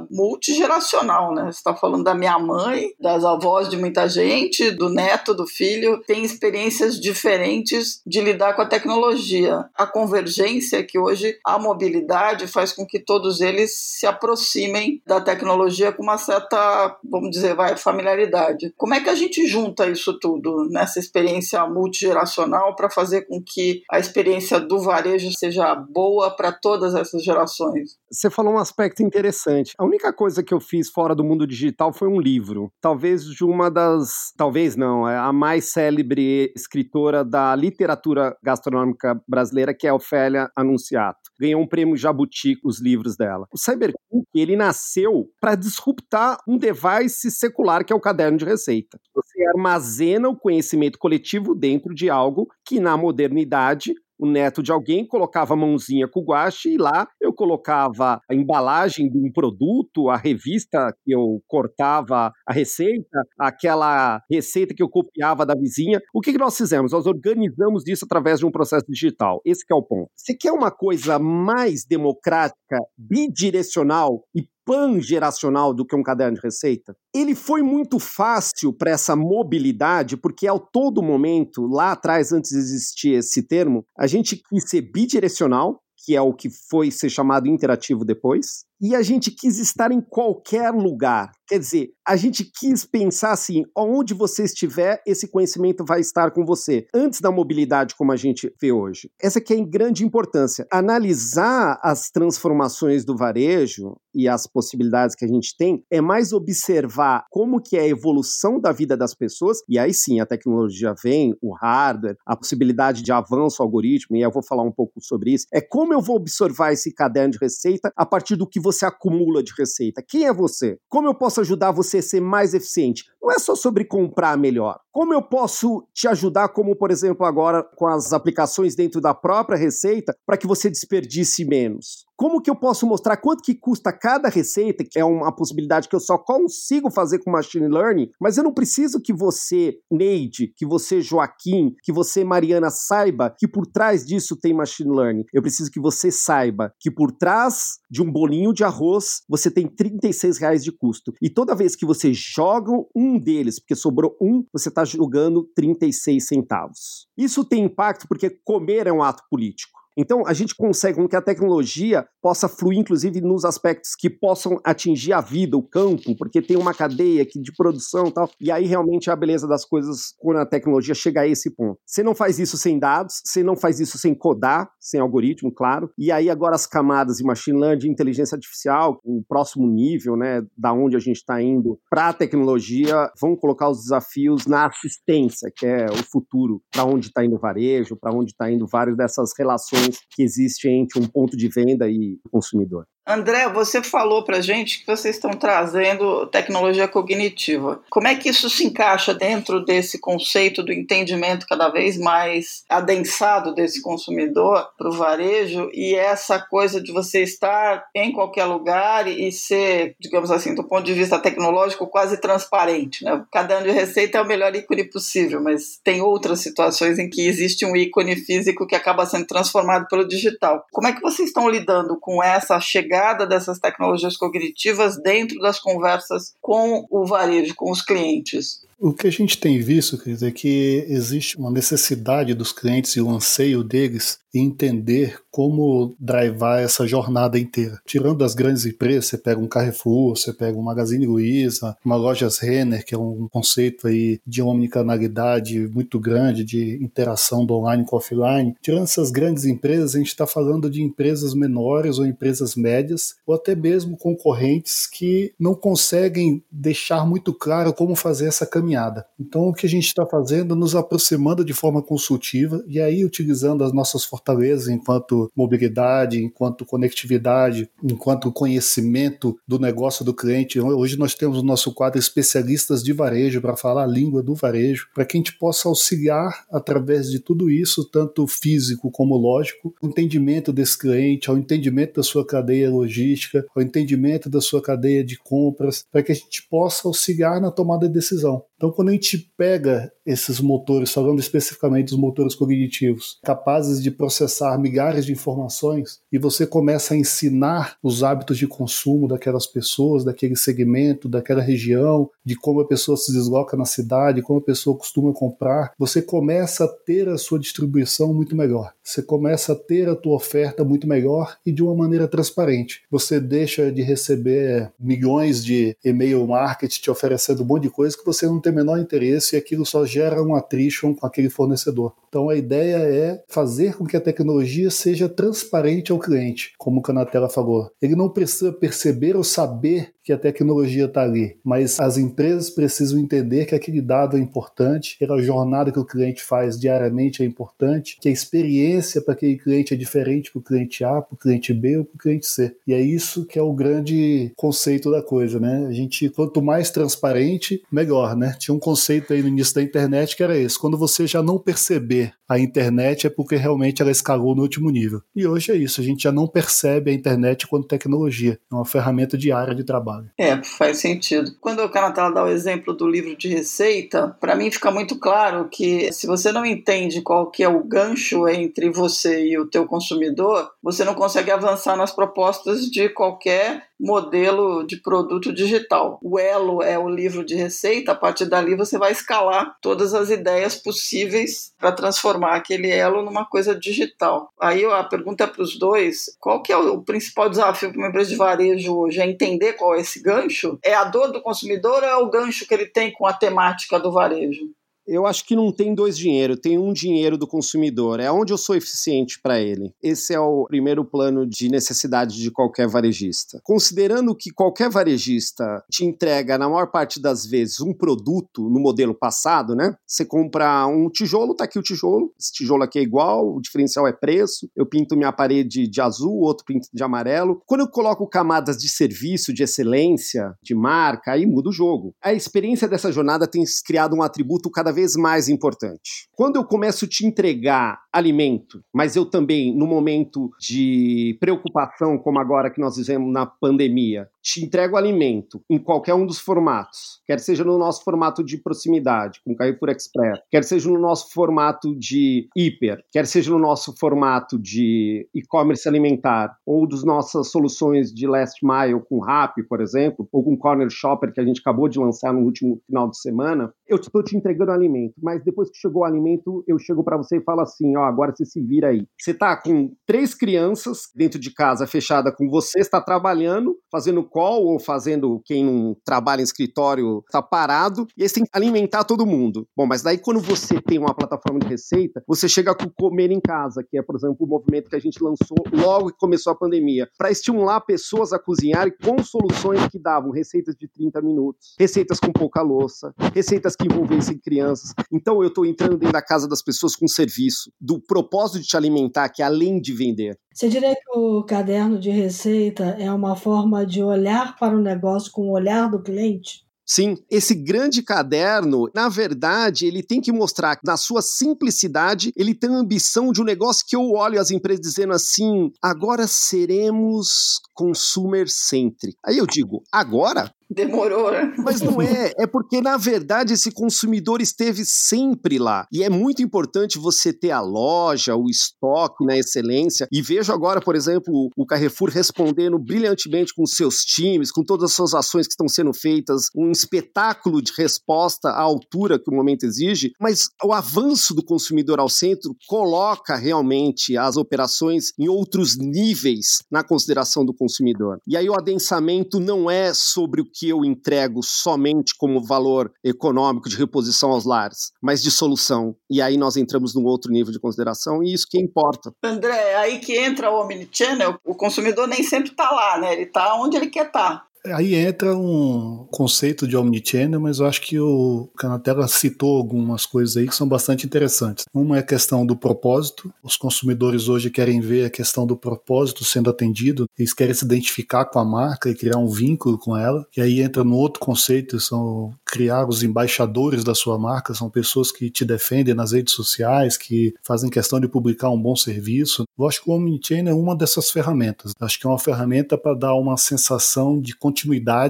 multigeracional, 0.10 1.34
né? 1.34 1.44
Você 1.44 1.58
está 1.58 1.76
falando 1.76 2.04
da 2.04 2.16
minha 2.16 2.40
mãe, 2.40 2.92
das 3.00 3.26
avós 3.26 3.68
de 3.70 3.76
muita 3.76 4.08
gente, 4.08 4.72
do 4.72 4.90
neto, 4.90 5.34
do 5.34 5.46
filho, 5.46 6.02
tem 6.08 6.24
experiências 6.24 7.00
diferentes 7.00 8.02
de 8.06 8.22
lidar 8.22 8.56
com 8.56 8.62
a 8.62 8.68
tecnologia. 8.68 9.66
A 9.76 9.86
convergência 9.86 10.84
que 10.84 10.98
hoje 10.98 11.38
a 11.46 11.60
mobilidade 11.60 12.48
faz 12.48 12.72
com 12.72 12.86
que 12.86 13.00
todos 13.00 13.42
eles 13.42 13.74
se 13.76 14.06
aproximem 14.06 15.02
da 15.06 15.20
tecnologia 15.20 15.92
com 15.92 16.04
uma 16.04 16.18
certa, 16.18 16.96
vamos 17.04 17.32
dizer, 17.32 17.54
vai, 17.54 17.76
familiaridade. 17.76 18.74
Como 18.78 18.94
é 18.94 19.02
que 19.02 19.10
a 19.10 19.16
gente 19.16 19.46
junta 19.58 19.90
isso 19.90 20.20
tudo 20.20 20.68
nessa 20.70 21.00
experiência 21.00 21.66
multigeracional 21.66 22.76
para 22.76 22.90
fazer 22.90 23.24
com 23.24 23.42
que 23.44 23.82
a 23.92 23.98
experiência 23.98 24.60
do 24.60 24.80
varejo 24.80 25.30
seja 25.36 25.74
boa 25.76 26.36
para 26.36 26.52
todas 26.52 26.94
essas 26.94 27.24
gerações. 27.24 27.98
Você 28.10 28.30
falou 28.30 28.54
um 28.54 28.58
aspecto 28.58 29.04
interessante. 29.04 29.74
A 29.78 29.84
única 29.86 30.14
coisa 30.14 30.42
que 30.42 30.54
eu 30.54 30.60
fiz 30.60 30.90
fora 30.90 31.14
do 31.14 31.24
mundo 31.24 31.46
digital 31.46 31.92
foi 31.92 32.08
um 32.08 32.20
livro. 32.20 32.72
Talvez 32.82 33.26
de 33.26 33.44
uma 33.44 33.70
das. 33.70 34.32
Talvez 34.38 34.76
não, 34.76 35.08
é 35.08 35.18
a 35.18 35.34
mais 35.34 35.72
célebre 35.72 36.52
escritora 36.56 37.26
da 37.26 37.54
literatura 37.56 38.36
gastronômica 38.42 39.22
brasileira, 39.28 39.74
que 39.74 39.86
é 39.86 39.94
Ofélia 39.94 40.50
Anunciato. 40.56 41.20
Ganhou 41.40 41.62
um 41.62 41.68
prêmio 41.68 41.98
Jabuti 41.98 42.56
com 42.56 42.70
os 42.70 42.82
livros 42.82 43.18
dela. 43.18 43.46
O 43.52 43.58
Cybercook, 43.58 44.26
ele 44.34 44.56
nasceu 44.56 45.28
para 45.42 45.56
disruptar 45.56 46.38
um 46.48 46.58
device 46.58 47.30
secular 47.30 47.84
que 47.84 47.92
é 47.92 47.96
o 47.96 48.02
caderno 48.02 48.38
de 48.38 48.46
receita. 48.46 48.98
Você 49.14 49.46
armazena 49.48 50.30
o 50.30 50.38
conhecimento 50.38 50.98
coletivo 50.98 51.54
dentro 51.54 51.94
de 51.94 52.10
algo 52.10 52.48
que 52.66 52.80
na 52.80 52.96
modernidade 52.96 53.94
o 54.20 54.26
neto 54.26 54.64
de 54.64 54.72
alguém 54.72 55.06
colocava 55.06 55.54
a 55.54 55.58
mãozinha 55.58 56.08
com 56.08 56.22
o 56.22 56.26
guache 56.26 56.74
e 56.74 56.78
lá 56.78 57.08
eu 57.22 57.34
colocava 57.34 58.20
a 58.30 58.34
embalagem 58.34 59.10
de 59.10 59.18
um 59.18 59.32
produto, 59.32 60.10
a 60.10 60.18
revista 60.18 60.94
que 61.04 61.14
eu 61.14 61.42
cortava 61.48 62.32
a 62.48 62.54
receita, 62.54 63.24
aquela 63.40 64.22
receita 64.32 64.74
que 64.74 64.82
eu 64.82 64.90
copiava 64.90 65.46
da 65.46 65.56
vizinha. 65.56 66.02
O 66.14 66.22
que, 66.22 66.32
que 66.32 66.38
nós 66.38 66.58
fizemos? 66.58 66.92
Nós 66.92 67.06
organizamos 67.06 67.88
isso 67.88 68.06
através 68.06 68.40
de 68.40 68.46
um 68.46 68.52
processo 68.52 68.86
digital. 68.90 69.42
Esse 69.46 69.64
é 69.70 69.76
o 69.76 69.84
ponto. 69.84 70.10
Você 70.16 70.34
quer 70.34 70.52
uma 70.52 70.72
coisa 70.72 71.20
mais 71.20 71.86
democrática, 71.86 72.80
bidirecional 72.98 74.24
e 74.36 74.48
pangeracional 74.68 75.74
do 75.74 75.86
que 75.86 75.96
um 75.96 76.04
caderno 76.04 76.36
de 76.36 76.44
receita? 76.44 76.94
Ele 77.16 77.34
foi 77.34 77.62
muito 77.62 77.98
fácil 77.98 78.74
para 78.74 78.92
essa 78.92 79.16
mobilidade, 79.16 80.18
porque 80.18 80.46
ao 80.46 80.60
todo 80.60 81.02
momento, 81.02 81.66
lá 81.66 81.94
atrás, 81.94 82.34
antes 82.34 82.52
de 82.52 82.58
existir 82.58 83.14
esse 83.14 83.42
termo, 83.42 83.86
a 83.98 84.06
gente 84.06 84.36
quis 84.36 84.70
ser 84.70 84.82
bidirecional, 84.82 85.82
que 86.06 86.16
é 86.16 86.22
o 86.22 86.34
que 86.34 86.50
foi 86.70 86.92
ser 86.92 87.10
chamado 87.10 87.48
interativo 87.48 88.04
depois, 88.04 88.67
e 88.82 88.96
a 88.96 89.02
gente 89.02 89.32
quis 89.32 89.58
estar 89.60 89.92
em 89.92 90.02
qualquer 90.02 90.72
lugar. 90.72 91.32
Quer 91.48 91.60
dizer, 91.60 91.90
a 92.06 92.16
gente 92.16 92.44
quis 92.44 92.86
pensar 92.86 93.32
assim: 93.32 93.64
onde 93.76 94.14
você 94.14 94.44
estiver, 94.44 95.02
esse 95.06 95.30
conhecimento 95.30 95.86
vai 95.86 96.02
estar 96.02 96.32
com 96.32 96.46
você, 96.46 96.86
antes 96.94 97.22
da 97.22 97.32
mobilidade 97.32 97.96
como 97.96 98.12
a 98.12 98.16
gente 98.16 98.54
vê 98.62 98.72
hoje. 98.72 99.10
Essa 99.22 99.40
aqui 99.40 99.54
é 99.54 99.58
em 99.58 99.70
grande 99.70 100.04
importância. 100.04 100.68
Analisar 100.72 101.80
as 101.82 102.10
transformações 102.10 103.06
do 103.06 103.16
varejo 103.16 103.96
e 104.14 104.28
as 104.28 104.48
possibilidades 104.48 105.16
que 105.16 105.24
a 105.24 105.28
gente 105.28 105.56
tem 105.56 105.84
é 105.92 106.02
mais 106.02 106.34
observar 106.34 107.26
como 107.30 107.62
que 107.62 107.78
é 107.78 107.82
a 107.82 107.88
evolução 107.88 108.60
da 108.60 108.72
vida 108.72 108.98
das 108.98 109.14
pessoas, 109.14 109.60
e 109.70 109.78
aí 109.80 109.94
sim 109.94 110.20
a 110.20 110.26
tecnologia 110.26 110.94
vem, 111.02 111.34
o 111.42 111.54
hardware, 111.54 112.18
a 112.26 112.36
possibilidade 112.36 113.04
de 113.04 113.12
avanço 113.12 113.62
algoritmo, 113.62 114.18
e 114.18 114.22
eu 114.22 114.32
vou 114.32 114.44
falar 114.44 114.64
um 114.64 114.72
pouco 114.72 115.00
sobre 115.02 115.34
isso. 115.34 115.46
É 115.54 115.62
como 115.62 115.94
eu 115.94 116.02
vou 116.02 116.16
observar 116.16 116.74
esse 116.74 116.94
caderno 116.94 117.32
de 117.32 117.38
receita 117.40 117.92
a 117.96 118.06
partir 118.06 118.36
do 118.36 118.48
que 118.48 118.60
você 118.68 118.86
acumula 118.86 119.42
de 119.42 119.54
receita? 119.58 120.04
Quem 120.06 120.26
é 120.26 120.34
você? 120.34 120.78
Como 120.90 121.08
eu 121.08 121.16
posso 121.16 121.42
ajudar 121.42 121.72
você 121.72 121.98
a 122.00 122.02
ser 122.02 122.20
mais 122.20 122.54
eficiente? 122.54 123.06
Não 123.22 123.32
é 123.32 123.40
só 123.40 123.56
sobre 123.56 123.86
comprar 123.86 124.38
melhor. 124.38 124.80
Como 124.92 125.14
eu 125.14 125.22
posso 125.22 125.88
te 125.94 126.08
ajudar, 126.08 126.50
como 126.50 126.76
por 126.76 126.92
exemplo 126.92 127.26
agora 127.26 127.64
com 127.64 127.88
as 127.88 128.14
aplicações 128.14 128.76
dentro 128.76 129.00
da 129.00 129.14
própria 129.14 129.58
receita, 129.58 130.16
para 130.26 130.38
que 130.38 130.48
você 130.48 130.70
desperdice 130.70 131.46
menos? 131.46 132.07
Como 132.18 132.42
que 132.42 132.50
eu 132.50 132.56
posso 132.56 132.88
mostrar 132.88 133.16
quanto 133.18 133.44
que 133.44 133.54
custa 133.54 133.94
cada 133.94 134.28
receita, 134.28 134.84
que 134.84 134.98
é 134.98 135.06
uma 135.06 135.32
possibilidade 135.32 135.88
que 135.88 135.96
eu 135.96 136.00
só 136.00 136.18
consigo 136.18 136.90
fazer 136.90 137.20
com 137.20 137.30
machine 137.30 137.68
learning, 137.68 138.10
mas 138.20 138.38
eu 138.38 138.44
não 138.44 138.52
preciso 138.52 139.00
que 139.00 139.14
você, 139.14 139.78
Neide, 139.92 140.52
que 140.58 140.66
você, 140.66 141.00
Joaquim, 141.00 141.76
que 141.84 141.92
você, 141.92 142.24
Mariana, 142.24 142.72
saiba 142.72 143.36
que 143.38 143.48
por 143.48 143.68
trás 143.68 144.04
disso 144.04 144.36
tem 144.36 144.52
machine 144.52 144.90
learning. 144.90 145.26
Eu 145.32 145.44
preciso 145.44 145.70
que 145.70 145.80
você 145.80 146.12
saiba 146.12 146.74
que 146.80 146.90
por 146.90 147.12
trás 147.12 147.78
de 147.88 148.02
um 148.02 148.12
bolinho 148.12 148.52
de 148.52 148.64
arroz 148.64 149.22
você 149.30 149.52
tem 149.52 149.68
36 149.68 150.40
reais 150.40 150.64
de 150.64 150.72
custo. 150.72 151.14
E 151.22 151.30
toda 151.30 151.54
vez 151.54 151.76
que 151.76 151.86
você 151.86 152.12
joga 152.14 152.72
um 152.96 153.20
deles, 153.20 153.60
porque 153.60 153.76
sobrou 153.76 154.18
um, 154.20 154.44
você 154.52 154.70
está 154.70 154.84
jogando 154.84 155.48
36 155.56 156.26
centavos. 156.26 157.08
Isso 157.16 157.46
tem 157.46 157.66
impacto 157.66 158.08
porque 158.08 158.32
comer 158.44 158.88
é 158.88 158.92
um 158.92 159.04
ato 159.04 159.22
político. 159.30 159.77
Então, 159.98 160.22
a 160.28 160.34
gente 160.34 160.56
consegue 160.56 160.98
com 160.98 161.08
que 161.08 161.16
a 161.16 161.22
tecnologia 161.22 162.06
possa 162.22 162.48
fluir, 162.48 162.78
inclusive, 162.78 163.20
nos 163.20 163.44
aspectos 163.44 163.96
que 163.98 164.10
possam 164.10 164.60
atingir 164.64 165.12
a 165.12 165.22
vida, 165.22 165.58
o 165.58 165.64
campo, 165.64 166.16
porque 166.16 166.40
tem 166.40 166.56
uma 166.56 166.74
cadeia 166.74 167.24
aqui 167.24 167.42
de 167.42 167.52
produção 167.52 168.08
e 168.08 168.14
tal. 168.14 168.30
E 168.40 168.52
aí, 168.52 168.66
realmente, 168.66 169.10
a 169.10 169.16
beleza 169.16 169.48
das 169.48 169.66
coisas 169.66 170.14
quando 170.20 170.38
a 170.38 170.46
tecnologia 170.46 170.94
chega 170.94 171.22
a 171.22 171.28
esse 171.28 171.50
ponto. 171.56 171.80
Você 171.84 172.04
não 172.04 172.14
faz 172.14 172.38
isso 172.38 172.58
sem 172.58 172.78
dados, 172.78 173.22
você 173.26 173.42
não 173.42 173.56
faz 173.56 173.80
isso 173.80 173.98
sem 173.98 174.14
codar, 174.14 174.70
sem 174.80 175.00
algoritmo, 175.00 175.52
claro. 175.52 175.90
E 175.98 176.12
aí, 176.12 176.30
agora, 176.30 176.54
as 176.54 176.68
camadas 176.68 177.18
de 177.18 177.24
machine 177.24 177.60
learning, 177.60 177.90
inteligência 177.90 178.36
artificial, 178.36 179.00
o 179.04 179.24
próximo 179.28 179.68
nível, 179.68 180.16
né, 180.16 180.44
da 180.56 180.74
onde 180.74 180.96
a 180.96 181.00
gente 181.00 181.18
está 181.18 181.42
indo 181.42 181.80
para 181.90 182.10
a 182.10 182.14
tecnologia, 182.14 183.10
vão 183.20 183.36
colocar 183.36 183.70
os 183.70 183.80
desafios 183.80 184.46
na 184.46 184.68
assistência, 184.68 185.52
que 185.56 185.66
é 185.66 185.88
o 185.88 186.04
futuro, 186.04 186.62
para 186.72 186.86
onde 186.86 187.08
está 187.08 187.26
indo 187.26 187.36
o 187.36 187.40
varejo, 187.40 187.98
para 188.00 188.14
onde 188.14 188.32
está 188.32 188.52
indo 188.52 188.68
várias 188.68 188.96
dessas 188.96 189.32
relações 189.38 189.87
que 190.12 190.24
existe 190.24 190.68
entre 190.68 191.00
um 191.00 191.08
ponto 191.08 191.36
de 191.36 191.48
venda 191.50 191.90
e 191.90 192.20
o 192.26 192.30
consumidor. 192.30 192.86
André, 193.08 193.48
você 193.48 193.82
falou 193.82 194.26
para 194.26 194.42
gente 194.42 194.80
que 194.80 194.86
vocês 194.86 195.16
estão 195.16 195.32
trazendo 195.32 196.28
tecnologia 196.28 196.90
cognitiva. 196.90 197.82
Como 197.90 198.06
é 198.06 198.16
que 198.16 198.28
isso 198.28 198.50
se 198.50 198.66
encaixa 198.66 199.14
dentro 199.14 199.64
desse 199.64 199.98
conceito 199.98 200.62
do 200.62 200.74
entendimento 200.74 201.48
cada 201.48 201.70
vez 201.70 201.98
mais 201.98 202.66
adensado 202.68 203.56
desse 203.56 203.82
consumidor 203.82 204.68
para 204.78 204.90
o 204.90 204.92
varejo 204.92 205.70
e 205.74 205.96
essa 205.96 206.38
coisa 206.38 206.82
de 206.82 206.92
você 206.92 207.24
estar 207.24 207.86
em 207.96 208.12
qualquer 208.12 208.44
lugar 208.44 209.08
e 209.08 209.32
ser, 209.32 209.96
digamos 209.98 210.30
assim, 210.30 210.54
do 210.54 210.66
ponto 210.66 210.84
de 210.84 210.94
vista 210.94 211.18
tecnológico, 211.18 211.88
quase 211.88 212.20
transparente? 212.20 213.06
Né? 213.06 213.24
Cada 213.32 213.60
ano 213.60 213.68
de 213.68 213.72
receita 213.72 214.18
é 214.18 214.22
o 214.22 214.28
melhor 214.28 214.54
ícone 214.54 214.84
possível, 214.84 215.42
mas 215.42 215.80
tem 215.82 216.02
outras 216.02 216.42
situações 216.42 217.00
em 217.00 217.10
que 217.10 217.26
existe 217.26 217.66
um 217.66 217.74
ícone 217.74 218.18
físico 218.18 218.68
que 218.68 218.76
acaba 218.76 219.06
sendo 219.06 219.26
transformado 219.26 219.88
pelo 219.88 220.06
digital. 220.06 220.66
Como 220.74 220.90
é 220.90 220.92
que 220.92 221.02
vocês 221.02 221.30
estão 221.30 221.48
lidando 221.48 221.98
com 222.02 222.22
essa 222.22 222.60
chegada? 222.60 222.97
Chegada 222.98 223.28
dessas 223.28 223.60
tecnologias 223.60 224.18
cognitivas 224.18 224.98
dentro 224.98 225.40
das 225.40 225.60
conversas 225.60 226.36
com 226.42 226.88
o 226.90 227.06
varejo, 227.06 227.54
com 227.56 227.72
os 227.72 227.82
clientes? 227.82 228.66
O 228.80 228.94
que 228.94 229.08
a 229.08 229.12
gente 229.12 229.40
tem 229.40 229.60
visto, 229.60 229.98
dizer, 230.04 230.28
é 230.28 230.32
que 230.32 230.86
existe 230.88 231.36
uma 231.36 231.50
necessidade 231.50 232.36
dos 232.36 232.52
clientes 232.52 232.96
e 232.96 233.02
o 233.02 233.10
anseio 233.10 233.64
deles 233.64 234.20
em 234.36 234.46
entender 234.46 235.20
como 235.32 235.96
drivar 236.00 236.60
essa 236.60 236.86
jornada 236.86 237.40
inteira. 237.40 237.80
Tirando 237.88 238.24
as 238.24 238.36
grandes 238.36 238.66
empresas, 238.68 239.08
você 239.08 239.18
pega 239.18 239.40
um 239.40 239.48
Carrefour, 239.48 240.16
você 240.16 240.32
pega 240.32 240.58
um 240.58 240.62
Magazine 240.62 241.08
Luiza, 241.08 241.76
uma 241.84 241.96
Lojas 241.96 242.38
Renner, 242.38 242.86
que 242.86 242.94
é 242.94 242.98
um 242.98 243.28
conceito 243.32 243.88
aí 243.88 244.20
de 244.28 244.44
omnicanalidade 244.44 245.68
muito 245.68 246.00
grande, 246.00 246.44
de 246.44 246.78
interação 246.84 247.46
do 247.46 247.56
online 247.56 247.84
com 247.86 247.96
o 247.96 248.00
offline. 248.00 248.56
Tirando 248.62 248.84
essas 248.84 249.10
grandes 249.10 249.46
empresas, 249.46 249.96
a 249.96 249.98
gente 249.98 250.08
está 250.08 250.28
falando 250.28 250.70
de 250.70 250.84
empresas 250.84 251.34
menores 251.34 251.98
ou 251.98 252.06
empresas 252.06 252.56
médias, 252.56 253.16
ou 253.26 253.34
até 253.34 253.56
mesmo 253.56 253.98
concorrentes 253.98 254.86
que 254.86 255.34
não 255.40 255.56
conseguem 255.56 256.44
deixar 256.52 257.08
muito 257.08 257.34
claro 257.34 257.74
como 257.74 257.96
fazer 257.96 258.28
essa 258.28 258.46
caminhada 258.46 258.67
caminhada. 258.68 259.06
Então, 259.20 259.48
o 259.48 259.54
que 259.54 259.66
a 259.66 259.70
gente 259.70 259.86
está 259.86 260.06
fazendo 260.06 260.56
nos 260.56 260.76
aproximando 260.76 261.44
de 261.44 261.54
forma 261.54 261.82
consultiva 261.82 262.64
e 262.68 262.80
aí 262.80 263.06
utilizando 263.06 263.64
as 263.64 263.72
nossas 263.72 264.04
fortalezas 264.04 264.68
enquanto 264.68 265.32
mobilidade, 265.36 266.22
enquanto 266.22 266.66
conectividade, 266.66 267.70
enquanto 267.82 268.32
conhecimento 268.32 269.38
do 269.48 269.58
negócio 269.58 270.04
do 270.04 270.14
cliente. 270.14 270.60
Hoje 270.60 270.98
nós 270.98 271.16
temos 271.16 271.40
o 271.40 271.44
nosso 271.44 271.74
quadro 271.74 272.00
especialistas 272.00 272.84
de 272.84 272.92
varejo 272.92 273.42
para 273.42 273.56
falar 273.56 273.84
a 273.84 273.88
língua 273.88 274.22
do 274.22 274.36
varejo, 274.36 274.88
para 274.94 275.06
que 275.06 275.16
a 275.16 275.20
gente 275.20 275.38
possa 275.38 275.70
auxiliar 275.70 276.46
através 276.52 277.10
de 277.10 277.20
tudo 277.20 277.50
isso, 277.50 277.86
tanto 277.86 278.28
físico 278.28 278.92
como 278.92 279.16
lógico, 279.16 279.74
o 279.82 279.88
entendimento 279.88 280.52
desse 280.52 280.78
cliente, 280.78 281.30
ao 281.30 281.38
entendimento 281.38 281.96
da 281.96 282.04
sua 282.04 282.26
cadeia 282.26 282.70
logística, 282.70 283.46
ao 283.56 283.62
entendimento 283.62 284.30
da 284.30 284.42
sua 284.42 284.62
cadeia 284.62 285.04
de 285.04 285.18
compras, 285.18 285.86
para 285.92 286.04
que 286.04 286.12
a 286.12 286.16
gente 286.16 286.48
possa 286.50 286.88
auxiliar 286.88 287.40
na 287.40 287.52
tomada 287.52 287.88
de 287.88 287.94
decisão. 287.94 288.44
Então, 288.58 288.72
quando 288.72 288.90
a 288.90 288.92
gente 288.92 289.32
pega 289.38 289.92
esses 290.04 290.40
motores, 290.40 290.92
falando 290.92 291.20
especificamente 291.20 291.90
dos 291.90 292.00
motores 292.00 292.34
cognitivos, 292.34 293.20
capazes 293.24 293.84
de 293.84 293.92
processar 293.92 294.58
milhares 294.58 295.06
de 295.06 295.12
informações, 295.12 296.00
e 296.12 296.18
você 296.18 296.48
começa 296.48 296.94
a 296.94 296.98
ensinar 296.98 297.78
os 297.84 298.04
hábitos 298.04 298.38
de 298.38 298.48
consumo 298.48 299.08
daquelas 299.08 299.46
pessoas, 299.46 300.04
daquele 300.04 300.36
segmento, 300.36 301.08
daquela 301.08 301.42
região, 301.42 302.10
de 302.26 302.36
como 302.36 302.62
a 302.62 302.68
pessoa 302.68 302.98
se 302.98 303.14
desloca 303.14 303.56
na 303.56 303.66
cidade, 303.66 304.24
como 304.24 304.40
a 304.40 304.44
pessoa 304.44 304.78
costuma 304.78 305.14
comprar, 305.14 305.74
você 305.78 306.02
começa 306.02 306.64
a 306.66 306.68
ter 306.68 307.08
a 307.10 307.18
sua 307.18 307.38
distribuição 307.38 308.14
muito 308.14 308.36
melhor. 308.36 308.74
Você 308.84 309.04
começa 309.04 309.54
a 309.54 309.56
ter 309.56 309.88
a 309.88 309.96
tua 309.96 310.16
oferta 310.16 310.64
muito 310.64 310.88
melhor 310.88 311.38
e 311.46 311.52
de 311.52 311.62
uma 311.62 311.76
maneira 311.76 312.08
transparente. 312.08 312.82
Você 312.90 313.20
deixa 313.20 313.72
de 313.72 313.82
receber 313.82 314.72
milhões 314.80 315.44
de 315.44 315.76
e-mail 315.84 316.26
marketing 316.26 316.82
te 316.82 316.90
oferecendo 316.90 317.44
um 317.44 317.46
monte 317.46 317.64
de 317.64 317.70
coisa 317.70 317.96
que 317.96 318.06
você 318.06 318.26
não 318.26 318.40
tem 318.48 318.56
menor 318.56 318.80
interesse 318.80 319.36
e 319.36 319.40
aquilo 319.40 319.66
só 319.66 319.86
gera 319.86 320.22
um 320.24 320.36
attrition 320.36 320.94
com 320.96 321.06
aquele 321.06 321.30
fornecedor. 321.30 321.94
Então 322.08 322.30
a 322.30 322.36
ideia 322.36 322.78
é 322.78 323.24
fazer 323.28 323.76
com 323.76 323.86
que 323.86 323.98
a 323.98 324.02
tecnologia 324.02 324.72
seja 324.72 325.10
transparente 325.10 325.92
ao 325.92 326.00
cliente, 326.00 326.54
como 326.58 326.80
o 326.80 326.82
Canatela 326.84 327.30
falou. 327.30 327.70
Ele 327.82 327.96
não 327.96 328.10
precisa 328.10 328.52
perceber 328.52 329.16
ou 329.16 329.24
saber 329.24 329.94
que 330.08 330.14
a 330.14 330.18
tecnologia 330.18 330.86
está 330.86 331.02
ali, 331.02 331.36
mas 331.44 331.78
as 331.82 331.98
empresas 331.98 332.50
precisam 332.50 332.98
entender 332.98 333.46
que 333.46 333.54
aquele 333.54 333.82
dado 333.82 334.16
é 334.16 334.20
importante, 334.22 334.98
que 334.98 335.04
a 335.04 335.22
jornada 335.22 335.70
que 335.70 335.80
o 335.80 335.84
cliente 335.84 336.24
faz 336.24 336.58
diariamente 336.58 337.22
é 337.22 337.26
importante, 337.26 337.98
que 338.00 338.08
a 338.08 338.12
experiência 338.12 339.02
para 339.02 339.16
aquele 339.16 339.38
cliente 339.38 339.74
é 339.74 339.78
diferente 339.78 340.32
para 340.32 340.40
o 340.40 340.42
cliente 340.42 340.82
A, 340.86 341.02
para 341.02 341.14
o 341.14 341.18
cliente 341.18 341.54
B 341.54 341.80
ou 341.80 341.84
para 341.84 341.96
o 341.96 341.98
cliente 341.98 342.26
C. 342.26 342.56
E 342.66 342.74
é 342.74 342.80
isso 342.80 343.26
que 343.26 343.38
é 343.38 343.42
o 343.42 343.52
grande 343.52 344.32
conceito 344.38 344.90
da 344.90 345.02
coisa, 345.02 345.42
né? 345.42 345.68
A 345.68 345.74
gente, 345.74 346.08
quanto 346.10 346.42
mais 346.42 346.72
transparente, 346.72 347.62
melhor, 347.70 348.16
né? 348.16 348.34
Tinha 348.40 348.56
um 348.56 348.60
conceito 348.60 349.12
aí 349.12 349.22
no 349.22 349.28
início 349.28 349.56
da 349.56 349.62
internet 349.62 350.16
que 350.16 350.24
era 350.24 350.38
esse: 350.38 350.58
quando 350.58 350.78
você 350.78 351.06
já 351.06 351.22
não 351.22 351.38
perceber 351.38 352.14
a 352.30 352.40
internet 352.40 353.08
é 353.08 353.10
porque 353.10 353.36
realmente 353.36 353.82
ela 353.82 353.92
escalou 353.92 354.36
no 354.36 354.42
último 354.42 354.70
nível. 354.70 355.02
E 355.16 355.26
hoje 355.26 355.52
é 355.52 355.56
isso, 355.56 355.80
a 355.80 355.84
gente 355.84 356.04
já 356.04 356.12
não 356.12 356.28
percebe 356.28 356.92
a 356.92 356.94
internet 356.94 357.48
quanto 357.48 357.68
tecnologia, 357.68 358.40
é 358.52 358.56
uma 358.56 358.66
ferramenta 358.66 359.18
diária 359.18 359.56
de 359.56 359.64
trabalho. 359.64 359.97
É, 360.18 360.42
faz 360.44 360.80
sentido. 360.80 361.36
Quando 361.40 361.64
o 361.64 361.70
Canatala 361.70 362.14
dá 362.14 362.24
o 362.24 362.30
exemplo 362.30 362.74
do 362.74 362.88
livro 362.88 363.16
de 363.16 363.28
receita, 363.28 364.16
para 364.20 364.36
mim 364.36 364.52
fica 364.52 364.72
muito 364.72 364.98
claro 364.98 365.48
que 365.50 365.92
se 365.92 366.08
você 366.08 366.32
não 366.32 366.46
entende 366.46 367.02
qual 367.02 367.30
que 367.30 367.44
é 367.44 367.50
o 367.50 367.64
gancho 367.64 368.28
entre 368.28 368.70
você 368.70 369.26
e 369.28 369.38
o 369.38 369.48
teu 369.48 369.66
consumidor, 369.66 370.52
você 370.62 370.84
não 370.84 370.94
consegue 370.94 371.32
avançar 371.32 371.76
nas 371.76 371.92
propostas 371.92 372.70
de 372.70 372.90
qualquer 372.90 373.68
modelo 373.80 374.66
de 374.66 374.78
produto 374.78 375.34
digital. 375.34 376.00
O 376.02 376.18
Elo 376.18 376.64
é 376.64 376.78
o 376.78 376.90
livro 376.90 377.24
de 377.24 377.36
receita, 377.36 377.92
a 377.92 377.96
partir 377.96 378.26
dali 378.26 378.56
você 378.56 378.78
vai 378.78 378.92
escalar 378.92 379.56
todas 379.62 379.94
as 379.94 380.10
ideias 380.10 380.56
possíveis 380.56 381.54
para 381.60 381.72
transformar 381.72 382.36
aquele 382.36 382.70
Elo 382.70 383.04
numa 383.04 383.26
coisa 383.26 383.56
digital. 383.56 384.32
Aí 384.40 384.66
a 384.66 384.84
pergunta 384.84 385.24
é 385.24 385.28
para 385.28 385.44
os 385.44 385.58
dois: 385.58 386.18
qual 386.20 386.42
que 386.42 386.52
é 386.52 386.58
o 386.58 386.82
principal 386.82 387.30
desafio 387.30 387.70
para 387.72 387.80
uma 387.80 387.90
empresa 387.90 388.10
de 388.10 388.16
varejo 388.16 388.76
hoje? 388.76 389.00
É 389.00 389.08
entender 389.08 389.54
qual 389.54 389.76
é 389.76 389.82
esse 389.88 390.02
gancho? 390.02 390.60
É 390.64 390.74
a 390.74 390.84
dor 390.84 391.12
do 391.12 391.22
consumidor 391.22 391.84
ou 391.84 391.90
é 391.90 391.96
o 391.96 392.10
gancho 392.10 392.46
que 392.46 392.54
ele 392.54 392.68
tem 392.68 392.92
com 392.92 393.06
a 393.06 393.14
temática 393.14 393.80
do 393.80 393.92
varejo? 393.92 394.52
Eu 394.88 395.06
acho 395.06 395.26
que 395.26 395.36
não 395.36 395.52
tem 395.52 395.76
dois 395.76 395.98
dinheiro, 395.98 396.38
tem 396.38 396.58
um 396.58 396.72
dinheiro 396.72 397.18
do 397.18 397.28
consumidor. 397.28 398.00
É 398.00 398.10
onde 398.10 398.32
eu 398.32 398.38
sou 398.38 398.56
eficiente 398.56 399.20
para 399.22 399.38
ele. 399.40 399.74
Esse 399.84 400.14
é 400.14 400.20
o 400.20 400.46
primeiro 400.46 400.86
plano 400.86 401.28
de 401.28 401.50
necessidade 401.50 402.16
de 402.16 402.32
qualquer 402.32 402.68
varejista. 402.68 403.42
Considerando 403.44 404.16
que 404.16 404.32
qualquer 404.32 404.70
varejista 404.70 405.62
te 405.70 405.84
entrega, 405.84 406.38
na 406.38 406.48
maior 406.48 406.68
parte 406.68 407.02
das 407.02 407.26
vezes, 407.26 407.60
um 407.60 407.74
produto 407.74 408.50
no 408.50 408.62
modelo 408.62 408.96
passado, 408.96 409.56
né? 409.56 409.76
Você 409.86 410.06
compra 410.06 410.66
um 410.68 410.90
tijolo, 410.90 411.36
tá 411.36 411.44
aqui 411.44 411.60
o 411.60 411.64
tijolo. 411.64 412.14
Esse 412.18 412.32
tijolo 412.32 412.64
aqui 412.64 412.80
é 412.80 412.82
igual, 412.82 413.36
o 413.36 413.42
diferencial 413.42 413.88
é 413.88 413.92
preço. 413.92 414.50
Eu 414.56 414.66
pinto 414.66 414.96
minha 414.96 415.12
parede 415.12 415.68
de 415.68 415.82
azul, 415.82 416.22
outro 416.22 416.46
pinto 416.46 416.70
de 416.74 416.84
amarelo. 416.84 417.42
Quando 417.46 417.62
eu 417.62 417.68
coloco 417.68 418.08
camadas 418.08 418.58
de 418.58 418.70
serviço, 418.70 419.34
de 419.34 419.44
excelência, 419.44 420.34
de 420.42 420.56
marca, 420.56 421.12
aí 421.12 421.26
muda 421.26 421.50
o 421.50 421.54
jogo. 421.54 421.94
A 422.02 422.14
experiência 422.14 422.70
dessa 422.70 422.90
jornada 422.90 423.28
tem 423.28 423.44
criado 423.66 423.94
um 423.96 424.02
atributo 424.02 424.50
cada 424.50 424.72
vez 424.78 424.96
mais 424.96 425.28
importante. 425.28 426.08
Quando 426.14 426.36
eu 426.36 426.46
começo 426.46 426.86
a 426.86 426.88
te 426.88 427.06
entregar 427.06 427.80
alimento, 427.92 428.62
mas 428.74 428.96
eu 428.96 429.06
também, 429.06 429.56
no 429.56 429.66
momento 429.66 430.30
de 430.40 431.18
preocupação, 431.20 431.98
como 431.98 432.20
agora 432.20 432.52
que 432.52 432.62
nós 432.62 432.78
vivemos 432.78 433.12
na 433.12 433.26
pandemia, 433.26 434.08
te 434.22 434.44
entrego 434.44 434.76
alimento 434.76 435.42
em 435.50 435.58
qualquer 435.58 435.94
um 435.94 436.06
dos 436.06 436.20
formatos, 436.20 437.02
quer 437.08 437.20
seja 437.20 437.44
no 437.44 437.58
nosso 437.58 437.84
formato 437.84 438.24
de 438.24 438.38
proximidade, 438.38 439.22
com 439.26 439.36
Carrefour 439.36 439.70
Express, 439.70 440.20
quer 440.30 440.44
seja 440.44 440.70
no 440.70 440.78
nosso 440.78 441.12
formato 441.14 441.74
de 441.74 442.28
hiper, 442.36 442.84
quer 442.92 443.08
seja 443.08 443.32
no 443.32 443.40
nosso 443.40 443.74
formato 443.80 444.38
de 444.38 445.08
e-commerce 445.16 445.68
alimentar, 445.68 446.38
ou 446.46 446.68
das 446.68 446.84
nossas 446.84 447.32
soluções 447.32 447.92
de 447.92 448.06
last 448.06 448.46
mile 448.46 448.82
com 448.88 449.00
Rappi, 449.00 449.44
por 449.44 449.62
exemplo, 449.62 450.08
ou 450.12 450.24
com 450.24 450.38
Corner 450.38 450.70
Shopper, 450.70 451.14
que 451.14 451.22
a 451.22 451.26
gente 451.26 451.40
acabou 451.40 451.70
de 451.70 451.80
lançar 451.80 452.14
no 452.14 452.20
último 452.20 452.62
final 452.68 452.90
de 452.90 453.00
semana, 453.00 453.54
eu 453.68 453.78
estou 453.78 454.04
te 454.04 454.16
entregando 454.16 454.52
alimento, 454.52 454.67
mas 455.02 455.24
depois 455.24 455.50
que 455.50 455.58
chegou 455.58 455.82
o 455.82 455.86
alimento, 455.86 456.44
eu 456.48 456.58
chego 456.60 456.84
para 456.84 456.98
você 456.98 457.18
e 457.18 457.24
falo 457.24 457.42
assim, 457.42 457.76
ó, 457.76 457.84
agora 457.84 458.14
você 458.16 458.26
se 458.26 458.42
vira 458.42 458.70
aí. 458.70 458.86
Você 459.00 459.12
está 459.12 459.36
com 459.36 459.72
três 459.86 460.14
crianças 460.14 460.90
dentro 460.96 461.20
de 461.20 461.34
casa 461.34 461.68
fechada 461.68 462.12
com 462.12 462.30
você, 462.30 462.60
está 462.60 462.82
trabalhando, 462.82 463.58
fazendo 463.72 464.04
call 464.04 464.46
ou 464.46 464.60
fazendo 464.60 465.22
quem 465.26 465.44
não 465.44 465.76
trabalha 465.86 466.22
em 466.22 466.24
escritório 466.24 467.04
está 467.06 467.22
parado, 467.22 467.88
e 467.98 468.04
aí 468.04 468.10
você 468.10 468.16
tem 468.16 468.24
que 468.24 468.30
alimentar 468.34 468.84
todo 468.84 469.06
mundo. 469.06 469.48
Bom, 469.56 469.66
mas 469.66 469.82
daí 469.82 469.98
quando 469.98 470.20
você 470.20 470.62
tem 470.62 470.78
uma 470.78 470.94
plataforma 470.94 471.40
de 471.40 471.48
receita, 471.48 472.04
você 472.08 472.28
chega 472.28 472.56
com 472.56 472.70
comer 472.70 473.12
em 473.12 473.20
casa, 473.20 473.64
que 473.64 473.78
é, 473.78 473.82
por 473.82 473.96
exemplo, 473.96 474.18
o 474.20 474.28
movimento 474.28 474.70
que 474.70 474.76
a 474.76 474.80
gente 474.80 475.02
lançou 475.02 475.38
logo 475.52 475.92
que 475.92 475.98
começou 475.98 476.34
a 476.34 476.36
pandemia, 476.36 476.88
para 476.98 477.12
estimular 477.12 477.62
pessoas 477.62 478.14
a 478.14 478.20
cozinhar 478.20 478.68
com 478.84 479.02
soluções 479.04 479.68
que 479.68 479.80
davam 479.80 480.12
receitas 480.12 480.56
de 480.56 480.68
30 480.68 481.02
minutos, 481.02 481.56
receitas 481.60 482.00
com 482.00 482.12
pouca 482.12 482.42
louça, 482.42 482.94
receitas 483.14 483.56
que 483.56 483.68
envolvessem 483.68 484.18
crianças. 484.18 484.57
Então 484.92 485.22
eu 485.22 485.30
estou 485.30 485.46
entrando 485.46 485.78
dentro 485.78 485.94
da 485.94 486.02
casa 486.02 486.28
das 486.28 486.42
pessoas 486.42 486.76
com 486.76 486.88
serviço, 486.88 487.52
do 487.60 487.80
propósito 487.82 488.42
de 488.42 488.48
te 488.48 488.58
alimentar, 488.58 489.10
que 489.10 489.22
é 489.22 489.26
além 489.26 489.60
de 489.60 489.74
vender. 489.74 490.18
Você 490.34 490.50
diria 490.50 490.76
que 490.76 490.98
o 491.00 491.24
caderno 491.24 491.80
de 491.80 491.90
receita 491.90 492.64
é 492.80 492.92
uma 492.92 493.16
forma 493.16 493.66
de 493.66 493.82
olhar 493.82 494.36
para 494.38 494.56
o 494.56 494.62
negócio 494.62 495.12
com 495.12 495.24
o 495.24 495.32
olhar 495.32 495.70
do 495.70 495.82
cliente? 495.82 496.48
Sim, 496.70 496.98
esse 497.10 497.34
grande 497.34 497.82
caderno, 497.82 498.70
na 498.76 498.90
verdade, 498.90 499.66
ele 499.66 499.82
tem 499.82 500.02
que 500.02 500.12
mostrar 500.12 500.58
que, 500.58 500.68
na 500.68 500.76
sua 500.76 501.02
simplicidade, 501.02 502.12
ele 502.14 502.36
tem 502.36 502.50
a 502.50 502.60
ambição 502.60 503.14
de 503.14 503.22
um 503.22 503.24
negócio 503.24 503.64
que 503.66 503.74
eu 503.74 503.92
olho 503.92 504.20
as 504.20 504.32
empresas 504.32 504.60
dizendo 504.60 504.92
assim: 504.92 505.50
agora 505.64 506.06
seremos 506.08 507.40
consumer 507.54 508.28
centric. 508.28 508.98
Aí 509.06 509.18
eu 509.18 509.26
digo, 509.26 509.64
agora? 509.72 510.30
Demorou? 510.50 511.12
Mas 511.38 511.62
não 511.62 511.82
é. 511.82 512.14
É 512.18 512.26
porque, 512.26 512.62
na 512.62 512.78
verdade, 512.78 513.34
esse 513.34 513.52
consumidor 513.52 514.22
esteve 514.22 514.64
sempre 514.66 515.38
lá. 515.38 515.68
E 515.72 515.84
é 515.84 515.90
muito 515.90 516.22
importante 516.22 516.78
você 516.78 517.12
ter 517.12 517.32
a 517.32 517.42
loja, 517.42 518.16
o 518.16 518.30
estoque 518.30 519.06
na 519.06 519.18
excelência. 519.18 519.88
E 519.92 520.02
vejo 520.02 520.32
agora, 520.32 520.62
por 520.62 520.76
exemplo, 520.76 521.30
o 521.36 521.46
Carrefour 521.46 521.90
respondendo 521.90 522.58
brilhantemente 522.58 523.34
com 523.36 523.46
seus 523.46 523.82
times, 523.84 524.32
com 524.32 524.44
todas 524.44 524.72
as 524.72 524.76
suas 524.76 524.94
ações 524.94 525.28
que 525.28 525.34
estão 525.34 525.48
sendo 525.48 525.74
feitas, 525.74 526.28
um 526.36 526.52
espetáculo 526.52 527.42
de 527.42 527.52
resposta 527.58 528.30
à 528.30 528.42
altura 528.42 528.98
que 528.98 529.12
o 529.12 529.16
momento 529.16 529.44
exige. 529.44 529.92
Mas 530.00 530.30
o 530.44 530.54
avanço 530.54 531.14
do 531.14 531.24
consumidor 531.24 531.80
ao 531.80 531.90
centro 531.90 532.36
coloca 532.48 533.16
realmente 533.16 533.98
as 533.98 534.16
operações 534.16 534.92
em 534.98 535.10
outros 535.10 535.58
níveis 535.58 536.44
na 536.50 536.64
consideração 536.64 537.26
do 537.26 537.34
consumidor. 537.34 538.00
E 538.08 538.16
aí 538.16 538.30
o 538.30 538.36
adensamento 538.36 539.20
não 539.20 539.52
é 539.52 539.74
sobre 539.74 540.22
o 540.22 540.26
que 540.38 540.50
eu 540.50 540.64
entrego 540.64 541.22
somente 541.24 541.94
como 541.98 542.24
valor 542.24 542.72
econômico 542.84 543.50
de 543.50 543.58
reposição 543.58 544.12
aos 544.12 544.26
lares, 544.26 544.72
mas 544.82 545.02
de 545.02 545.10
solução. 545.10 545.76
E 545.90 546.02
aí 546.02 546.18
nós 546.18 546.38
entramos 546.38 546.76
num 546.76 546.86
outro 546.86 547.12
nível 547.12 547.32
de 547.32 547.40
consideração 547.40 548.04
e 548.04 548.14
isso 548.14 548.28
que 548.30 548.40
importa. 548.40 548.94
André, 549.04 549.56
aí 549.56 549.80
que 549.80 549.98
entra 549.98 550.30
o 550.30 550.42
Omnichannel, 550.42 551.20
o 551.26 551.34
consumidor 551.34 551.88
nem 551.88 552.04
sempre 552.04 552.32
está 552.32 552.52
lá, 552.52 552.78
né? 552.78 552.94
Ele 552.94 553.04
está 553.04 553.36
onde 553.36 553.58
ele 553.58 553.68
quer 553.68 553.88
estar. 553.88 554.20
Tá. 554.20 554.28
Aí 554.54 554.76
entra 554.76 555.16
um 555.16 555.88
conceito 555.92 556.48
de 556.48 556.56
omnichannel, 556.56 557.20
mas 557.20 557.40
eu 557.40 557.46
acho 557.46 557.62
que 557.62 557.80
o 557.80 558.30
Canatela 558.38 558.88
citou 558.88 559.38
algumas 559.38 559.86
coisas 559.86 560.18
aí 560.18 560.28
que 560.28 560.36
são 560.36 560.48
bastante 560.48 560.86
interessantes. 560.86 561.46
Uma 561.54 561.78
é 561.78 561.80
a 561.80 561.84
questão 561.84 562.26
do 562.26 562.36
propósito. 562.36 563.14
Os 563.24 563.38
consumidores 563.38 564.08
hoje 564.08 564.30
querem 564.30 564.60
ver 564.62 564.86
a 564.86 564.90
questão 564.90 565.26
do 565.26 565.36
propósito 565.36 566.04
sendo 566.04 566.30
atendido, 566.30 566.88
eles 566.98 567.14
querem 567.14 567.34
se 567.34 567.46
identificar 567.46 568.06
com 568.06 568.20
a 568.20 568.26
marca 568.26 568.70
e 568.70 568.76
criar 568.76 568.98
um 568.98 569.08
vínculo 569.08 569.58
com 569.58 569.76
ela. 569.76 570.06
E 570.16 570.22
aí 570.22 570.42
entra 570.42 570.64
no 570.64 570.76
outro 570.76 571.00
conceito, 571.00 571.60
são 571.60 572.14
criar 572.26 572.68
os 572.68 572.84
embaixadores 572.84 573.64
da 573.64 573.74
sua 573.74 573.98
marca, 573.98 574.34
são 574.34 574.50
pessoas 574.50 574.92
que 574.92 575.10
te 575.10 575.26
defendem 575.26 575.74
nas 575.74 575.92
redes 575.92 576.14
sociais, 576.14 576.78
que 576.78 577.14
fazem 577.24 577.50
questão 577.50 577.80
de 577.80 577.88
publicar 577.88 578.30
um 578.30 578.42
bom 578.42 578.56
serviço. 578.56 579.26
Eu 579.38 579.48
acho 579.48 579.64
que 579.64 579.70
o 579.70 579.74
omnichannel 579.74 580.34
é 580.34 580.36
uma 580.36 580.56
dessas 580.56 580.92
ferramentas. 580.92 581.54
Eu 581.60 581.66
acho 581.66 581.80
que 581.80 581.88
é 581.88 581.90
uma 581.90 582.00
ferramenta 582.00 582.58
para 582.58 582.76
dar 582.76 582.94
uma 582.96 583.18
sensação 583.18 584.00
de 584.00 584.16
continuidade 584.16 584.37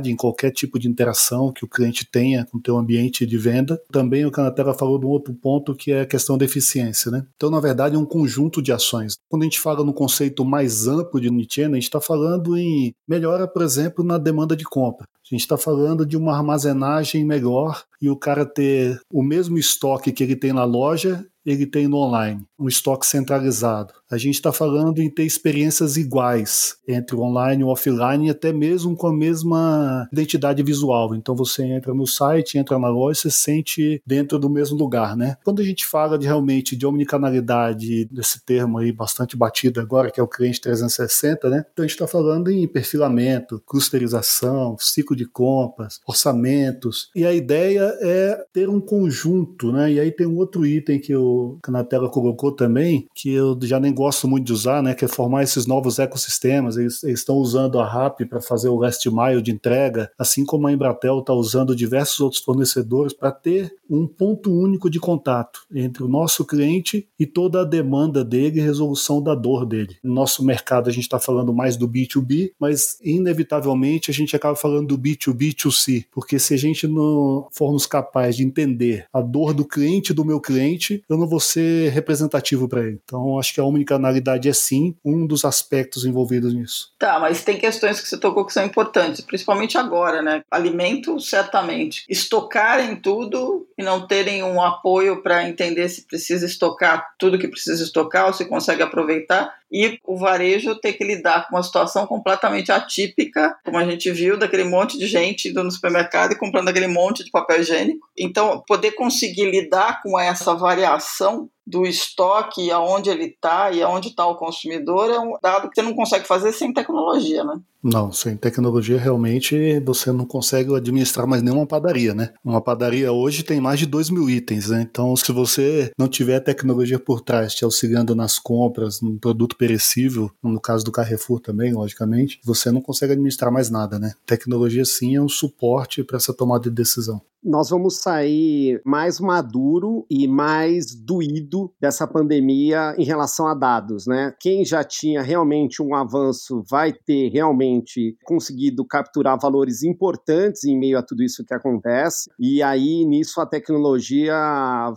em 0.05 0.15
qualquer 0.15 0.51
tipo 0.51 0.79
de 0.79 0.87
interação 0.87 1.51
que 1.51 1.63
o 1.63 1.67
cliente 1.67 2.05
tenha 2.05 2.45
com 2.45 2.57
o 2.57 2.61
teu 2.61 2.77
ambiente 2.77 3.25
de 3.25 3.37
venda. 3.37 3.79
Também 3.91 4.25
o 4.25 4.31
Canatera 4.31 4.73
falou 4.73 4.99
de 4.99 5.05
um 5.05 5.09
outro 5.09 5.33
ponto 5.33 5.75
que 5.75 5.91
é 5.91 6.01
a 6.01 6.05
questão 6.05 6.37
da 6.37 6.45
eficiência, 6.45 7.11
né? 7.11 7.25
Então, 7.35 7.49
na 7.49 7.59
verdade, 7.59 7.95
é 7.95 7.99
um 7.99 8.05
conjunto 8.05 8.61
de 8.61 8.71
ações. 8.71 9.15
Quando 9.29 9.43
a 9.43 9.45
gente 9.45 9.59
fala 9.59 9.83
no 9.83 9.93
conceito 9.93 10.43
mais 10.43 10.87
amplo 10.87 11.21
de 11.21 11.29
omnichannel, 11.29 11.73
a 11.73 11.75
gente 11.75 11.83
está 11.83 12.01
falando 12.01 12.57
em 12.57 12.93
melhora, 13.07 13.47
por 13.47 13.61
exemplo, 13.61 14.03
na 14.03 14.17
demanda 14.17 14.55
de 14.55 14.63
compra. 14.63 15.05
A 15.05 15.35
gente 15.35 15.41
está 15.41 15.57
falando 15.57 16.05
de 16.05 16.15
uma 16.15 16.35
armazenagem 16.35 17.25
melhor 17.25 17.83
e 18.01 18.09
o 18.09 18.15
cara 18.15 18.45
ter 18.45 18.99
o 19.11 19.21
mesmo 19.21 19.57
estoque 19.57 20.11
que 20.11 20.23
ele 20.23 20.35
tem 20.35 20.53
na 20.53 20.63
loja 20.63 21.25
ele 21.51 21.65
tem 21.65 21.87
no 21.87 21.97
online, 21.97 22.45
um 22.59 22.67
estoque 22.67 23.07
centralizado. 23.07 23.93
A 24.09 24.17
gente 24.17 24.35
está 24.35 24.53
falando 24.53 25.01
em 25.01 25.09
ter 25.09 25.23
experiências 25.23 25.97
iguais 25.97 26.77
entre 26.87 27.15
o 27.15 27.21
online 27.21 27.61
e 27.61 27.65
o 27.65 27.67
offline, 27.67 28.29
até 28.29 28.53
mesmo 28.53 28.95
com 28.95 29.07
a 29.07 29.13
mesma 29.13 30.07
identidade 30.11 30.63
visual. 30.63 31.13
Então 31.13 31.35
você 31.35 31.63
entra 31.63 31.93
no 31.93 32.07
site, 32.07 32.57
entra 32.57 32.79
na 32.79 32.87
loja, 32.87 33.19
você 33.19 33.29
se 33.29 33.41
sente 33.41 34.01
dentro 34.05 34.39
do 34.39 34.49
mesmo 34.49 34.77
lugar, 34.77 35.15
né? 35.15 35.37
Quando 35.43 35.61
a 35.61 35.65
gente 35.65 35.85
fala 35.85 36.17
de 36.17 36.25
realmente 36.25 36.75
de 36.75 36.85
omnicanalidade, 36.85 38.05
desse 38.05 38.43
termo 38.45 38.77
aí 38.77 38.91
bastante 38.91 39.35
batido 39.35 39.79
agora, 39.81 40.09
que 40.09 40.19
é 40.19 40.23
o 40.23 40.27
cliente 40.27 40.61
360, 40.61 41.49
né? 41.49 41.65
Então 41.73 41.83
a 41.83 41.87
gente 41.87 41.95
está 41.95 42.07
falando 42.07 42.49
em 42.49 42.67
perfilamento, 42.67 43.61
clusterização, 43.65 44.77
ciclo 44.79 45.15
de 45.15 45.25
compras, 45.25 45.99
orçamentos. 46.07 47.09
E 47.15 47.25
a 47.25 47.33
ideia 47.33 47.93
é 48.01 48.45
ter 48.53 48.69
um 48.69 48.79
conjunto, 48.79 49.71
né? 49.71 49.91
E 49.91 49.99
aí 49.99 50.11
tem 50.11 50.27
um 50.27 50.37
outro 50.37 50.65
item 50.65 50.99
que 50.99 51.11
eu 51.11 51.59
que 51.63 51.71
na 51.71 51.83
tela 51.83 52.09
colocou 52.09 52.51
também, 52.51 53.07
que 53.13 53.33
eu 53.33 53.57
já 53.63 53.79
nem 53.79 53.93
gosto 53.97 54.27
muito 54.27 54.45
de 54.45 54.53
usar, 54.53 54.83
né, 54.83 54.93
que 54.93 55.03
é 55.03 55.07
formar 55.07 55.43
esses 55.43 55.65
novos 55.65 55.97
ecossistemas. 55.97 56.77
Eles, 56.77 57.03
eles 57.03 57.19
estão 57.19 57.35
usando 57.35 57.79
a 57.79 57.85
RAP 57.85 58.21
para 58.29 58.39
fazer 58.39 58.69
o 58.69 58.77
last 58.77 59.09
mile 59.09 59.41
de 59.41 59.51
entrega, 59.51 60.11
assim 60.17 60.45
como 60.45 60.67
a 60.67 60.71
Embratel 60.71 61.19
está 61.19 61.33
usando 61.33 61.75
diversos 61.75 62.19
outros 62.19 62.41
fornecedores 62.41 63.13
para 63.13 63.31
ter 63.31 63.73
um 63.89 64.05
ponto 64.05 64.53
único 64.53 64.89
de 64.89 64.99
contato 64.99 65.61
entre 65.73 66.03
o 66.03 66.07
nosso 66.07 66.45
cliente 66.45 67.07
e 67.19 67.25
toda 67.25 67.61
a 67.61 67.65
demanda 67.65 68.23
dele 68.23 68.59
e 68.59 68.63
resolução 68.63 69.21
da 69.21 69.33
dor 69.33 69.65
dele. 69.65 69.97
No 70.03 70.13
nosso 70.13 70.45
mercado 70.45 70.89
a 70.89 70.93
gente 70.93 71.03
está 71.03 71.19
falando 71.19 71.53
mais 71.53 71.77
do 71.77 71.87
B2B, 71.87 72.51
mas 72.59 72.99
inevitavelmente 73.01 74.11
a 74.11 74.13
gente 74.13 74.35
acaba 74.35 74.55
falando 74.55 74.95
do 74.95 74.97
B2B2C, 74.97 76.05
porque 76.11 76.37
se 76.37 76.53
a 76.53 76.57
gente 76.57 76.87
não 76.87 77.47
formos 77.51 77.85
capazes 77.85 78.37
de 78.37 78.43
entender 78.43 79.07
a 79.11 79.21
dor 79.21 79.53
do 79.53 79.65
cliente 79.65 80.13
do 80.13 80.25
meu 80.25 80.39
cliente, 80.39 81.03
eu 81.09 81.17
não 81.17 81.27
vou 81.27 81.39
ser 81.39 81.91
representativo 81.91 82.67
para 82.67 82.85
ele. 82.85 82.99
Então 83.03 83.39
acho 83.39 83.53
que 83.53 83.59
a 83.59 83.63
omnicanalidade 83.87 84.49
é 84.49 84.53
sim 84.53 84.95
um 85.03 85.25
dos 85.25 85.45
aspectos 85.45 86.05
envolvidos 86.05 86.53
nisso. 86.53 86.91
Tá, 86.99 87.19
mas 87.19 87.43
tem 87.43 87.57
questões 87.57 88.01
que 88.01 88.07
você 88.07 88.17
tocou 88.17 88.45
que 88.45 88.53
são 88.53 88.65
importantes, 88.65 89.21
principalmente 89.21 89.77
agora, 89.77 90.21
né? 90.21 90.43
Alimento, 90.51 91.19
certamente. 91.19 92.03
Estocar 92.09 92.79
em 92.79 92.95
tudo 92.95 93.67
e 93.77 93.83
não 93.83 94.05
terem 94.05 94.43
um 94.43 94.61
apoio 94.61 95.21
para 95.21 95.47
entender 95.47 95.87
se 95.89 96.05
precisa 96.05 96.45
estocar 96.45 97.05
tudo 97.17 97.39
que 97.39 97.47
precisa 97.47 97.83
estocar 97.83 98.27
ou 98.27 98.33
se 98.33 98.45
consegue 98.45 98.81
aproveitar. 98.81 99.55
E 99.71 99.99
o 100.05 100.17
varejo 100.17 100.75
ter 100.75 100.93
que 100.93 101.03
lidar 101.03 101.47
com 101.47 101.55
uma 101.55 101.63
situação 101.63 102.07
completamente 102.07 102.71
atípica, 102.71 103.57
como 103.65 103.77
a 103.77 103.85
gente 103.85 104.09
viu, 104.11 104.37
daquele 104.37 104.63
monte 104.63 104.97
de 104.97 105.07
gente 105.07 105.49
indo 105.49 105.63
no 105.63 105.71
supermercado 105.71 106.31
e 106.31 106.37
comprando 106.37 106.69
aquele 106.69 106.87
monte 106.87 107.23
de 107.23 107.31
papel 107.31 107.61
higiênico. 107.61 108.07
Então, 108.17 108.63
poder 108.65 108.91
conseguir 108.91 109.51
lidar 109.51 110.01
com 110.01 110.17
essa 110.17 110.53
variação 110.55 111.49
do 111.67 111.85
estoque, 111.85 112.71
aonde 112.71 113.09
ele 113.09 113.25
está 113.25 113.69
e 113.71 113.83
aonde 113.83 114.07
está 114.07 114.25
o 114.25 114.37
consumidor, 114.37 115.11
é 115.11 115.19
um 115.19 115.37
dado 115.43 115.69
que 115.69 115.75
você 115.75 115.81
não 115.81 115.93
consegue 115.93 116.25
fazer 116.25 116.53
sem 116.53 116.73
tecnologia, 116.73 117.43
né? 117.43 117.59
Não, 117.89 118.11
sem 118.11 118.35
tecnologia 118.35 118.99
realmente 118.99 119.79
você 119.79 120.11
não 120.11 120.25
consegue 120.25 120.75
administrar 120.75 121.25
mais 121.25 121.41
nenhuma 121.41 121.65
padaria, 121.65 122.13
né? 122.13 122.33
Uma 122.43 122.59
padaria 122.59 123.13
hoje 123.13 123.43
tem 123.43 123.61
mais 123.61 123.79
de 123.79 123.85
2 123.85 124.09
mil 124.09 124.29
itens, 124.29 124.67
né? 124.67 124.81
Então, 124.81 125.15
se 125.15 125.31
você 125.31 125.89
não 125.97 126.09
tiver 126.09 126.41
tecnologia 126.41 126.99
por 126.99 127.21
trás 127.21 127.55
te 127.55 127.63
auxiliando 127.63 128.13
nas 128.13 128.37
compras, 128.37 128.99
no 128.99 129.17
produto 129.17 129.55
perecível, 129.55 130.29
no 130.43 130.59
caso 130.59 130.83
do 130.83 130.91
Carrefour 130.91 131.39
também, 131.39 131.71
logicamente, 131.71 132.41
você 132.43 132.71
não 132.71 132.81
consegue 132.81 133.13
administrar 133.13 133.53
mais 133.53 133.69
nada, 133.69 133.97
né? 133.97 134.11
Tecnologia 134.25 134.83
sim 134.83 135.15
é 135.15 135.21
um 135.21 135.29
suporte 135.29 136.03
para 136.03 136.17
essa 136.17 136.33
tomada 136.33 136.69
de 136.69 136.75
decisão 136.75 137.21
nós 137.43 137.69
vamos 137.69 137.97
sair 137.97 138.81
mais 138.83 139.19
maduro 139.19 140.05
e 140.09 140.27
mais 140.27 140.93
doído 140.93 141.71
dessa 141.79 142.05
pandemia 142.05 142.93
em 142.97 143.05
relação 143.05 143.47
a 143.47 143.53
dados, 143.53 144.05
né? 144.05 144.33
Quem 144.39 144.65
já 144.65 144.83
tinha 144.83 145.21
realmente 145.21 145.81
um 145.81 145.95
avanço 145.95 146.63
vai 146.69 146.91
ter 146.91 147.29
realmente 147.29 147.76
conseguido 148.23 148.85
capturar 148.85 149.39
valores 149.39 149.83
importantes 149.83 150.63
em 150.63 150.77
meio 150.77 150.97
a 150.97 151.03
tudo 151.03 151.23
isso 151.23 151.43
que 151.43 151.53
acontece, 151.53 152.29
e 152.39 152.61
aí 152.61 153.05
nisso 153.05 153.39
a 153.41 153.45
tecnologia 153.45 154.35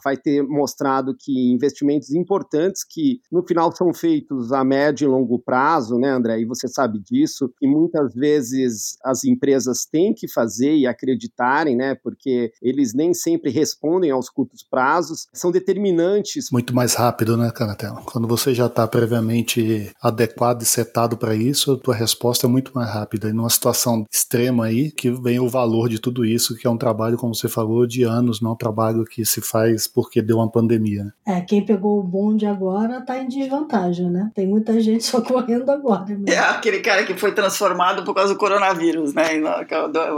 vai 0.05 0.17
ter 0.17 0.43
mostrado 0.43 1.15
que 1.19 1.51
investimentos 1.53 2.13
importantes 2.13 2.85
que 2.89 3.21
no 3.31 3.47
final 3.47 3.75
são 3.75 3.93
feitos 3.93 4.53
a 4.53 4.65
médio 4.65 5.07
e 5.07 5.09
longo 5.09 5.39
prazo, 5.39 5.99
né, 5.99 6.11
André? 6.11 6.41
E 6.41 6.45
você 6.45 6.69
sabe 6.69 7.01
disso, 7.01 7.53
e 7.61 7.67
muitas 7.67 8.15
vezes 8.15 8.97
as 9.05 9.25
empresas 9.25 9.87
têm 9.91 10.13
que 10.13 10.29
fazer 10.29 10.75
e 10.75 10.87
acreditarem, 10.87 11.77
né? 11.77 11.95
Porque 11.95 12.53
eles 12.61 12.95
nem 12.95 13.15
sempre 13.15 13.51
respondem 13.51 14.11
aos 14.11 14.29
curtos 14.29 14.63
prazos, 14.63 15.27
são 15.33 15.51
determinantes. 15.51 16.51
Muito 16.51 16.75
mais 16.75 16.95
rápido, 16.95 17.37
né, 17.37 17.51
Canatela? 17.51 18.03
Quando 18.05 18.27
você 18.29 18.55
já 18.55 18.67
está 18.67 18.87
previamente 18.87 19.91
adequado 20.03 20.63
e 20.63 20.67
setado 20.67 21.17
para 21.17 21.35
isso, 21.35 21.73
a 21.73 21.79
tua 21.79 21.95
resposta 21.95 22.47
é 22.47 22.51
muito 22.51 22.60
mais 22.75 22.91
rápida. 22.91 23.29
E 23.29 23.33
numa 23.33 23.51
situação 23.51 24.05
extrema 24.11 24.67
aí, 24.67 24.91
que 24.91 25.11
vem 25.11 25.41
o 25.41 25.49
valor 25.49 25.89
de 25.89 25.99
tudo 25.99 26.25
isso, 26.25 26.57
que 26.57 26.67
é 26.67 26.71
um 26.71 26.77
trabalho, 26.77 27.17
como 27.17 27.35
você 27.35 27.49
falou, 27.49 27.87
de 27.87 28.03
anos, 28.03 28.41
não 28.41 28.51
é 28.51 28.55
um 28.55 28.57
trabalho 28.57 29.05
que 29.05 29.25
se 29.25 29.41
faz 29.41 29.87
porque 29.87 30.23
deu 30.23 30.37
uma 30.37 30.51
pandemia. 30.51 31.05
Né? 31.05 31.13
É, 31.27 31.41
quem 31.41 31.65
pegou 31.65 31.99
o 31.99 32.03
bonde 32.03 32.47
agora 32.47 32.99
está 32.99 33.19
em 33.19 33.29
desvantagem, 33.29 34.11
né? 34.11 34.31
Tem 34.35 34.47
muita 34.47 34.81
gente 34.81 35.05
socorrendo 35.05 35.71
agora. 35.71 36.07
Mesmo. 36.07 36.29
É 36.29 36.39
aquele 36.39 36.81
cara 36.81 37.05
que 37.05 37.15
foi 37.15 37.33
transformado 37.33 38.05
por 38.05 38.15
causa 38.15 38.33
do 38.35 38.39
coronavírus, 38.39 39.15
né? 39.15 39.25
Aí 39.27 39.43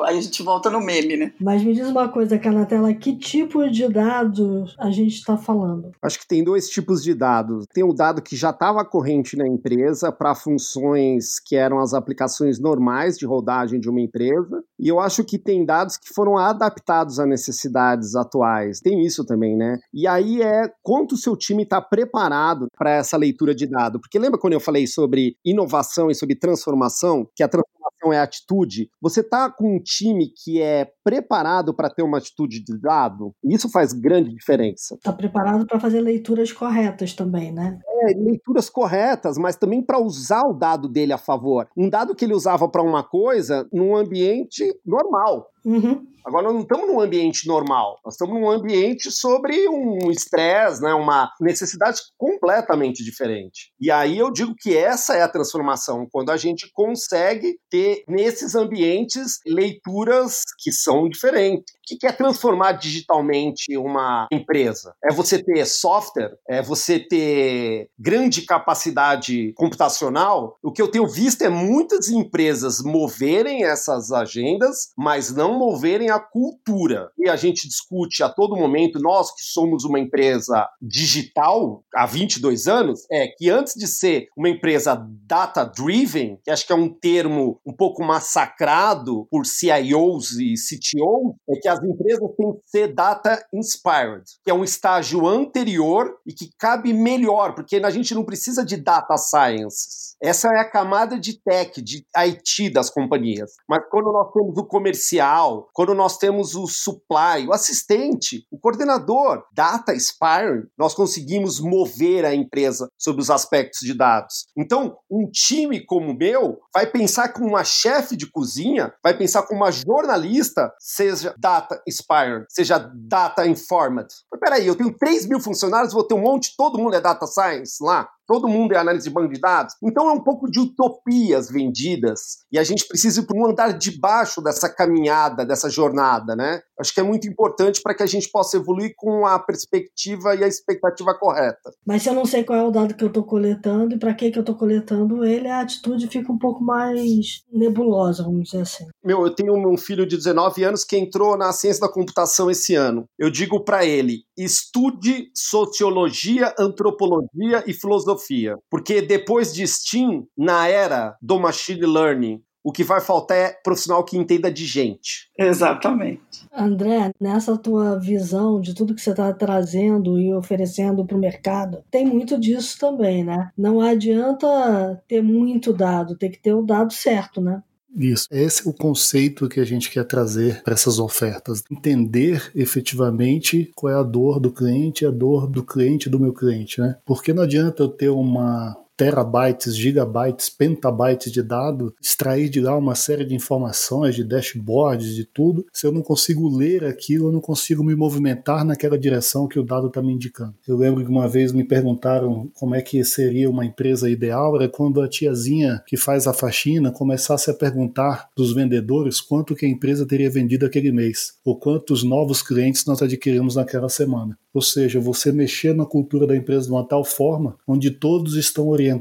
a 0.07 0.13
gente 0.21 0.43
volta 0.43 0.71
no 0.71 0.81
meme, 0.81 1.17
né? 1.17 1.33
Mas 1.41 1.63
me 1.63 1.75
diz 1.75 1.89
uma 1.89 2.09
coisa 2.09 2.37
aqui 2.37 2.49
na 2.51 2.65
tela, 2.65 2.93
que 2.95 3.17
tipo 3.17 3.69
de 3.71 3.89
dados 3.89 4.75
a 4.79 4.91
gente 4.91 5.15
está 5.15 5.37
falando? 5.37 5.93
Acho 6.01 6.19
que 6.19 6.27
tem 6.27 6.43
dois 6.43 6.69
tipos 6.69 7.03
de 7.03 7.15
dados. 7.15 7.67
Tem 7.73 7.85
o 7.85 7.93
dado 7.93 8.23
que 8.23 8.37
já 8.37 8.51
estava 8.51 8.85
corrente 8.85 9.37
na 9.37 9.47
empresa 9.47 10.11
para 10.13 10.35
funções 10.35 11.39
que 11.39 11.57
eram 11.57 11.79
as 11.79 11.95
aplicações 11.95 12.32
normais 12.61 13.17
de 13.19 13.27
rodagem 13.27 13.81
de 13.81 13.89
uma 13.89 14.01
empresa, 14.01 14.63
e 14.83 14.89
eu 14.89 14.99
acho 14.99 15.23
que 15.23 15.39
tem 15.39 15.65
dados 15.65 15.97
que 15.97 16.13
foram 16.13 16.37
adaptados 16.37 17.21
a 17.21 17.25
necessidades 17.25 18.17
atuais. 18.17 18.81
Tem 18.81 19.01
isso 19.01 19.25
também, 19.25 19.57
né? 19.57 19.79
E 19.95 20.09
aí 20.09 20.43
é 20.43 20.69
quanto 20.83 21.13
o 21.13 21.17
seu 21.17 21.37
time 21.37 21.63
está 21.63 21.81
preparado 21.81 22.67
para 22.77 22.91
essa 22.91 23.17
leitura 23.17 23.55
de 23.55 23.69
dado. 23.69 24.01
Porque 24.01 24.19
lembra 24.19 24.41
quando 24.41 24.55
eu 24.55 24.61
falei 24.61 24.89
sobre 24.89 25.37
inovação 25.45 26.11
e 26.11 26.17
sobre 26.17 26.35
transformação, 26.35 27.29
que 27.37 27.45
a 27.45 27.49
transformação 27.49 27.83
é 28.11 28.19
atitude, 28.19 28.91
você 29.01 29.21
está 29.21 29.49
com 29.49 29.77
um 29.77 29.79
time 29.79 30.27
que 30.29 30.61
é 30.61 30.91
preparado 31.05 31.75
para 31.75 31.91
ter 31.91 32.03
uma 32.03 32.19
atitude 32.19 32.65
de 32.65 32.77
dado, 32.81 33.33
isso 33.45 33.71
faz 33.71 33.93
grande 33.93 34.35
diferença. 34.35 34.95
Está 34.95 35.13
preparado 35.13 35.67
para 35.67 35.79
fazer 35.79 36.01
leituras 36.01 36.51
corretas 36.53 37.13
também, 37.15 37.53
né? 37.53 37.79
É, 37.87 38.15
leituras 38.17 38.69
corretas, 38.69 39.37
mas 39.39 39.55
também 39.55 39.83
para 39.83 40.01
usar 40.01 40.43
o 40.43 40.53
dado 40.53 40.89
dele 40.89 41.13
a 41.13 41.19
favor. 41.19 41.69
Um 41.77 41.89
dado 41.89 42.15
que 42.15 42.25
ele 42.25 42.35
usava 42.35 42.69
para 42.69 42.83
uma 42.83 43.05
coisa 43.05 43.69
num 43.73 43.95
ambiente 43.95 44.72
normal. 44.85 45.52
Uhum. 45.65 46.07
Agora, 46.25 46.45
nós 46.45 46.55
não 46.55 46.61
estamos 46.63 46.87
num 46.87 47.01
ambiente 47.01 47.49
normal, 47.49 47.99
nós 48.05 48.15
estamos 48.15 48.41
num 48.41 48.49
ambiente 48.49 49.11
sobre 49.11 49.69
um 49.69 50.11
estresse, 50.11 50.81
né, 50.81 50.95
uma 50.95 51.31
necessidade 51.41 52.01
completamente 52.17 53.03
diferente. 53.03 53.73
E 53.81 53.91
aí 53.91 54.19
eu 54.19 54.31
digo 54.31 54.55
que 54.57 54.77
essa 54.77 55.17
é 55.17 55.23
a 55.23 55.29
transformação, 55.29 56.07
quando 56.11 56.31
a 56.31 56.37
gente 56.37 56.71
consegue 56.73 57.57
ter 57.69 58.05
nesses 58.09 58.55
ambientes 58.55 59.41
leituras 59.47 60.43
que 60.61 60.71
são 60.71 61.09
diferentes. 61.09 61.75
O 61.93 61.99
que 61.99 62.07
é 62.07 62.13
transformar 62.13 62.73
digitalmente 62.73 63.77
uma 63.77 64.29
empresa? 64.33 64.95
É 65.05 65.13
você 65.13 65.43
ter 65.43 65.67
software? 65.67 66.39
É 66.49 66.63
você 66.63 67.01
ter 67.01 67.91
grande 67.99 68.43
capacidade 68.43 69.53
computacional? 69.55 70.57
O 70.63 70.73
que 70.73 70.81
eu 70.81 70.89
tenho 70.89 71.07
visto 71.09 71.43
é 71.43 71.49
muitas 71.49 72.09
empresas 72.09 72.81
moverem 72.83 73.65
essas 73.65 74.13
agendas, 74.13 74.93
mas 74.97 75.35
não 75.35 75.52
moverem 75.53 76.11
a 76.11 76.19
cultura. 76.19 77.11
E 77.19 77.29
a 77.29 77.37
gente 77.37 77.69
discute 77.69 78.23
a 78.23 78.29
todo 78.29 78.57
momento, 78.57 79.01
nós 79.01 79.31
que 79.31 79.43
somos 79.43 79.85
uma 79.85 79.99
empresa 79.99 80.69
digital 80.81 81.85
há 81.95 82.07
22 82.07 82.69
anos, 82.69 83.07
é 83.11 83.29
que 83.29 83.49
antes 83.51 83.75
de 83.75 83.87
ser 83.87 84.29
uma 84.37 84.49
empresa 84.49 84.95
data-driven, 85.27 86.39
que 86.45 86.51
acho 86.51 86.67
que 86.67 86.73
é 86.73 86.77
um 86.77 86.89
termo 86.89 87.61
um 87.67 87.73
pouco 87.73 88.03
massacrado 88.03 89.27
por 89.31 89.47
CIOs 89.47 90.33
e 90.33 90.55
CTOs, 90.55 91.35
é 91.49 91.57
que 91.61 91.69
as 91.69 91.83
empresas 91.83 92.31
têm 92.37 92.53
que 92.53 92.61
ser 92.67 92.95
data 92.95 93.45
inspired, 93.53 94.25
que 94.45 94.51
é 94.51 94.55
um 94.55 94.65
estágio 94.65 95.27
anterior 95.27 96.17
e 96.27 96.33
que 96.33 96.51
cabe 96.59 96.93
melhor, 96.93 97.55
porque 97.55 97.77
a 97.77 97.91
gente 97.91 98.15
não 98.15 98.25
precisa 98.25 98.65
de 98.65 98.77
data 98.77 99.17
science. 99.17 100.17
Essa 100.23 100.49
é 100.49 100.61
a 100.61 100.71
camada 100.71 101.19
de 101.19 101.41
tech, 101.43 101.83
de 101.83 102.07
IT 102.17 102.71
das 102.71 102.89
companhias. 102.89 103.53
Mas 103.69 103.83
quando 103.91 104.13
nós 104.13 104.33
temos 104.33 104.57
o 104.57 104.65
comercial, 104.65 105.42
quando 105.73 105.95
nós 105.95 106.19
temos 106.19 106.55
o 106.55 106.67
supply, 106.67 107.47
o 107.47 107.53
assistente, 107.53 108.47
o 108.51 108.59
coordenador, 108.59 109.45
data 109.53 109.95
inspired, 109.95 110.69
nós 110.79 110.95
conseguimos 110.95 111.61
mover 111.61 112.25
a 112.25 112.35
empresa 112.35 112.89
sobre 112.99 113.23
os 113.23 113.31
aspectos 113.31 113.81
de 113.81 113.95
dados. 113.95 114.47
Então, 114.57 114.97
um 115.11 115.29
time 115.31 115.85
como 115.85 116.13
o 116.13 116.17
meu 116.17 116.59
vai 116.73 116.87
pensar 116.87 117.29
que 117.29 117.43
uma 117.43 117.65
chefe 117.65 118.17
de 118.17 118.31
cozinha, 118.31 118.93
vai 119.03 119.17
pensar 119.17 119.47
que 119.47 119.55
uma 119.55 119.71
jornalista 119.71 120.73
seja 120.79 121.35
data 121.39 121.81
inspired, 121.87 122.47
seja 122.49 122.79
data 122.95 123.47
informed. 123.47 124.09
Mas 124.31 124.41
peraí, 124.41 124.67
eu 124.67 124.77
tenho 124.77 124.97
3 124.97 125.27
mil 125.27 125.41
funcionários, 125.41 125.93
vou 125.93 126.05
ter 126.05 126.15
um 126.15 126.23
monte, 126.23 126.55
todo 126.57 126.79
mundo 126.79 126.97
é 126.97 127.01
data 127.01 127.27
science 127.27 127.83
lá 127.83 128.09
todo 128.33 128.49
mundo 128.49 128.73
é 128.73 128.79
análise 128.79 129.07
de 129.07 129.15
banco 129.15 129.35
de 129.35 129.39
dados. 129.39 129.75
Então 129.83 130.09
é 130.09 130.13
um 130.13 130.25
pouco 130.25 130.51
de 130.51 130.59
utopias 130.59 131.51
vendidas 131.51 132.39
e 132.51 132.59
a 132.59 132.65
gente 132.65 132.89
precisa 132.89 133.21
ir 133.21 133.27
para 133.27 133.39
um 133.39 133.45
andar 133.45 133.77
de 133.77 133.91
baixo 134.01 134.41
dessa 134.41 134.71
caminhada, 134.71 135.45
dessa 135.45 135.69
jornada, 135.69 136.35
né? 136.35 136.63
Acho 136.81 136.95
que 136.95 137.01
é 137.01 137.03
muito 137.03 137.29
importante 137.29 137.83
para 137.83 137.95
que 137.95 138.03
a 138.03 138.07
gente 138.07 138.31
possa 138.31 138.57
evoluir 138.57 138.95
com 138.97 139.27
a 139.27 139.39
perspectiva 139.39 140.35
e 140.35 140.43
a 140.43 140.49
expectativa 140.49 141.15
correta. 141.15 141.73
Mas 141.87 142.03
se 142.03 142.09
eu 142.09 142.15
não 142.15 142.25
sei 142.25 142.43
qual 142.43 142.59
é 142.59 142.65
o 142.65 142.71
dado 142.71 142.95
que 142.95 143.05
eu 143.05 143.09
estou 143.09 143.23
coletando 143.23 143.95
e 143.95 143.99
para 143.99 144.15
que, 144.15 144.31
que 144.31 144.39
eu 144.39 144.43
estou 144.43 144.55
coletando 144.55 145.25
ele, 145.27 145.49
a 145.49 145.61
atitude 145.61 146.09
fica 146.09 146.33
um 146.33 146.39
pouco 146.39 146.65
mais 146.65 147.45
nebulosa, 147.53 148.23
vamos 148.23 148.45
dizer 148.45 148.63
assim. 148.63 148.87
Meu, 149.05 149.27
eu 149.27 149.35
tenho 149.35 149.55
um 149.55 149.77
filho 149.77 150.07
de 150.07 150.17
19 150.17 150.65
anos 150.65 150.85
que 150.85 150.97
entrou 150.97 151.37
na 151.37 151.53
ciência 151.53 151.83
da 151.83 151.93
computação 151.93 152.51
esse 152.51 152.75
ano. 152.75 153.05
Eu 153.19 153.31
digo 153.31 153.63
para 153.63 153.85
ele: 153.85 154.25
estude 154.37 155.31
sociologia, 155.35 156.55
antropologia 156.59 157.63
e 157.67 157.75
filosofia 157.75 158.22
filosofia. 158.23 158.57
Porque 158.71 159.03
depois 159.03 159.53
de 159.53 159.67
Steam, 159.67 160.27
na 160.37 160.69
era 160.69 161.17
do 161.21 161.39
machine 161.39 161.87
learning, 161.87 162.43
o 162.65 162.71
que 162.71 162.85
vai 162.85 163.01
faltar 163.01 163.37
é 163.37 163.51
profissional 163.65 164.05
que 164.05 164.17
entenda 164.17 164.51
de 164.51 164.65
gente. 164.65 165.29
Exatamente. 165.37 166.47
André, 166.55 167.11
nessa 167.21 167.57
tua 167.57 167.99
visão 167.99 168.61
de 168.61 168.73
tudo 168.73 168.95
que 168.95 169.01
você 169.01 169.11
está 169.11 169.33
trazendo 169.33 170.19
e 170.19 170.33
oferecendo 170.33 171.05
para 171.05 171.17
o 171.17 171.21
mercado, 171.21 171.83
tem 171.91 172.07
muito 172.07 172.39
disso 172.39 172.79
também, 172.79 173.25
né? 173.25 173.51
Não 173.59 173.81
adianta 173.81 175.03
ter 175.09 175.23
muito 175.23 175.73
dado, 175.73 176.17
tem 176.17 176.31
que 176.31 176.41
ter 176.41 176.55
o 176.55 176.63
dado 176.63 176.93
certo, 176.93 177.41
né? 177.41 177.63
Isso. 177.95 178.27
Esse 178.31 178.67
é 178.67 178.71
o 178.71 178.75
conceito 178.75 179.49
que 179.49 179.61
a 179.61 179.65
gente 179.65 179.91
quer 179.91 180.05
trazer 180.05 180.63
para 180.63 180.75
essas 180.75 180.99
ofertas. 180.99 181.63
Entender 181.71 182.51
efetivamente 182.55 183.71
qual 183.75 183.93
é 183.93 183.97
a 183.97 184.03
dor 184.03 184.41
do 184.41 184.51
cliente, 184.51 185.05
a 185.05 185.11
dor 185.11 185.47
do 185.47 185.63
cliente 185.63 186.09
do 186.09 186.19
meu 186.19 186.33
cliente, 186.33 186.81
né? 186.81 186.97
Porque 187.05 187.33
não 187.33 187.43
adianta 187.43 187.83
eu 187.83 187.89
ter 187.89 188.09
uma 188.09 188.77
terabytes, 189.03 189.77
gigabytes, 189.77 190.49
petabytes 190.49 191.33
de 191.33 191.43
dado, 191.43 191.93
extrair 192.01 192.49
de 192.49 192.61
lá 192.61 192.77
uma 192.77 192.95
série 192.95 193.25
de 193.25 193.35
informações, 193.35 194.15
de 194.15 194.23
dashboards, 194.23 195.17
de 195.17 195.25
tudo. 195.25 195.67
Se 195.73 195.85
eu 195.85 195.91
não 195.91 196.03
consigo 196.03 196.49
ler 196.49 196.85
aquilo, 196.85 197.27
eu 197.27 197.33
não 197.33 197.41
consigo 197.41 197.83
me 197.83 197.97
movimentar 197.97 198.65
naquela 198.65 198.97
direção 198.97 199.49
que 199.49 199.59
o 199.59 199.65
dado 199.65 199.89
está 199.89 200.01
me 200.01 200.13
indicando. 200.13 200.55
Eu 200.69 200.77
lembro 200.77 201.05
que 201.05 201.11
uma 201.11 201.27
vez 201.27 201.51
me 201.53 201.65
perguntaram 201.65 202.49
como 202.55 202.77
é 202.77 202.81
que 202.81 203.03
seria 203.03 203.51
uma 203.51 203.67
empresa 203.67 204.09
ideal, 204.09 204.55
era 204.55 204.69
quando 204.69 205.01
a 205.01 205.09
tiazinha 205.09 205.83
que 205.85 205.97
faz 205.97 206.29
a 206.29 206.33
faxina 206.33 206.93
começasse 206.93 207.51
a 207.51 207.55
perguntar 207.55 208.29
dos 208.37 208.55
vendedores 208.55 209.21
quanto 209.21 209.57
que 209.57 209.67
a 209.67 209.69
empresa 209.69 210.07
teria 210.07 210.31
vendido 210.31 210.65
aquele 210.65 210.93
mês, 210.93 211.33
ou 211.45 211.59
quantos 211.59 212.05
novos 212.05 212.41
clientes 212.41 212.87
nós 212.87 213.03
adquirimos 213.03 213.57
naquela 213.57 213.89
semana. 213.89 214.39
Ou 214.55 214.63
seja, 214.63 215.01
você 215.01 215.33
mexer 215.33 215.75
na 215.75 215.87
cultura 215.87 216.27
da 216.27 216.37
empresa 216.37 216.67
de 216.67 216.73
uma 216.73 216.87
tal 216.87 217.05
forma 217.05 217.57
onde 217.67 217.91
todos 217.91 218.37
estão 218.37 218.69
orientados 218.69 218.92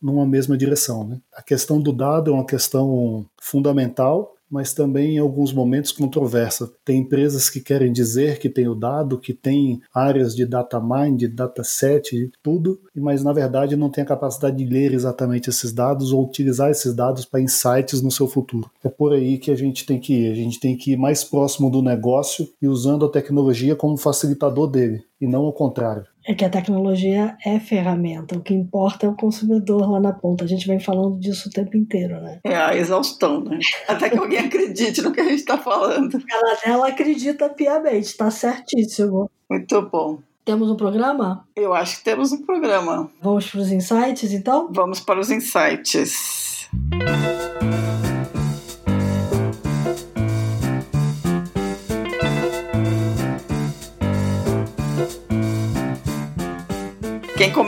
numa 0.00 0.26
mesma 0.26 0.56
direção. 0.56 1.06
Né? 1.06 1.20
A 1.34 1.42
questão 1.42 1.80
do 1.80 1.92
dado 1.92 2.30
é 2.30 2.34
uma 2.34 2.46
questão 2.46 3.26
fundamental 3.40 4.34
mas 4.50 4.72
também 4.72 5.16
em 5.16 5.18
alguns 5.18 5.52
momentos 5.52 5.92
controversa. 5.92 6.70
Tem 6.84 7.00
empresas 7.00 7.50
que 7.50 7.60
querem 7.60 7.92
dizer 7.92 8.38
que 8.38 8.48
tem 8.48 8.68
o 8.68 8.74
dado, 8.74 9.18
que 9.18 9.34
tem 9.34 9.80
áreas 9.94 10.34
de 10.34 10.46
data 10.46 10.80
mine, 10.80 11.18
de 11.18 11.28
dataset, 11.28 12.30
tudo, 12.42 12.80
mas 12.94 13.22
na 13.22 13.32
verdade 13.32 13.76
não 13.76 13.90
tem 13.90 14.02
a 14.02 14.06
capacidade 14.06 14.56
de 14.56 14.64
ler 14.64 14.92
exatamente 14.92 15.50
esses 15.50 15.72
dados 15.72 16.12
ou 16.12 16.24
utilizar 16.24 16.70
esses 16.70 16.94
dados 16.94 17.24
para 17.24 17.40
insights 17.40 18.02
no 18.02 18.10
seu 18.10 18.26
futuro. 18.26 18.70
É 18.82 18.88
por 18.88 19.12
aí 19.12 19.38
que 19.38 19.50
a 19.50 19.56
gente 19.56 19.84
tem 19.84 19.98
que 19.98 20.14
ir. 20.14 20.32
A 20.32 20.34
gente 20.34 20.58
tem 20.58 20.76
que 20.76 20.92
ir 20.92 20.96
mais 20.96 21.22
próximo 21.22 21.70
do 21.70 21.82
negócio 21.82 22.48
e 22.60 22.66
usando 22.66 23.04
a 23.04 23.10
tecnologia 23.10 23.76
como 23.76 23.96
facilitador 23.96 24.68
dele, 24.68 25.04
e 25.20 25.26
não 25.26 25.44
ao 25.44 25.52
contrário 25.52 26.06
é 26.28 26.34
que 26.34 26.44
a 26.44 26.50
tecnologia 26.50 27.38
é 27.42 27.58
ferramenta, 27.58 28.36
o 28.36 28.42
que 28.42 28.52
importa 28.52 29.06
é 29.06 29.08
o 29.08 29.16
consumidor 29.16 29.90
lá 29.90 29.98
na 29.98 30.12
ponta. 30.12 30.44
A 30.44 30.46
gente 30.46 30.66
vem 30.66 30.78
falando 30.78 31.18
disso 31.18 31.48
o 31.48 31.50
tempo 31.50 31.74
inteiro, 31.74 32.20
né? 32.20 32.38
É 32.44 32.54
a 32.54 32.76
exaustão, 32.76 33.42
né? 33.42 33.58
Até 33.88 34.10
que 34.10 34.18
alguém 34.18 34.40
acredite 34.40 35.00
no 35.00 35.10
que 35.10 35.22
a 35.22 35.24
gente 35.24 35.38
está 35.38 35.56
falando. 35.56 36.22
Ela, 36.30 36.58
ela 36.66 36.88
acredita 36.88 37.48
piamente, 37.48 38.08
está 38.08 38.30
certíssimo. 38.30 39.30
Muito 39.48 39.80
bom. 39.90 40.18
Temos 40.44 40.70
um 40.70 40.76
programa? 40.76 41.46
Eu 41.56 41.72
acho 41.72 41.96
que 41.96 42.04
temos 42.04 42.30
um 42.30 42.44
programa. 42.44 43.10
Vamos 43.22 43.50
para 43.50 43.60
os 43.60 43.72
insights, 43.72 44.30
então? 44.30 44.68
Vamos 44.70 45.00
para 45.00 45.18
os 45.18 45.30
insights. 45.30 46.68
Quem 46.90 47.67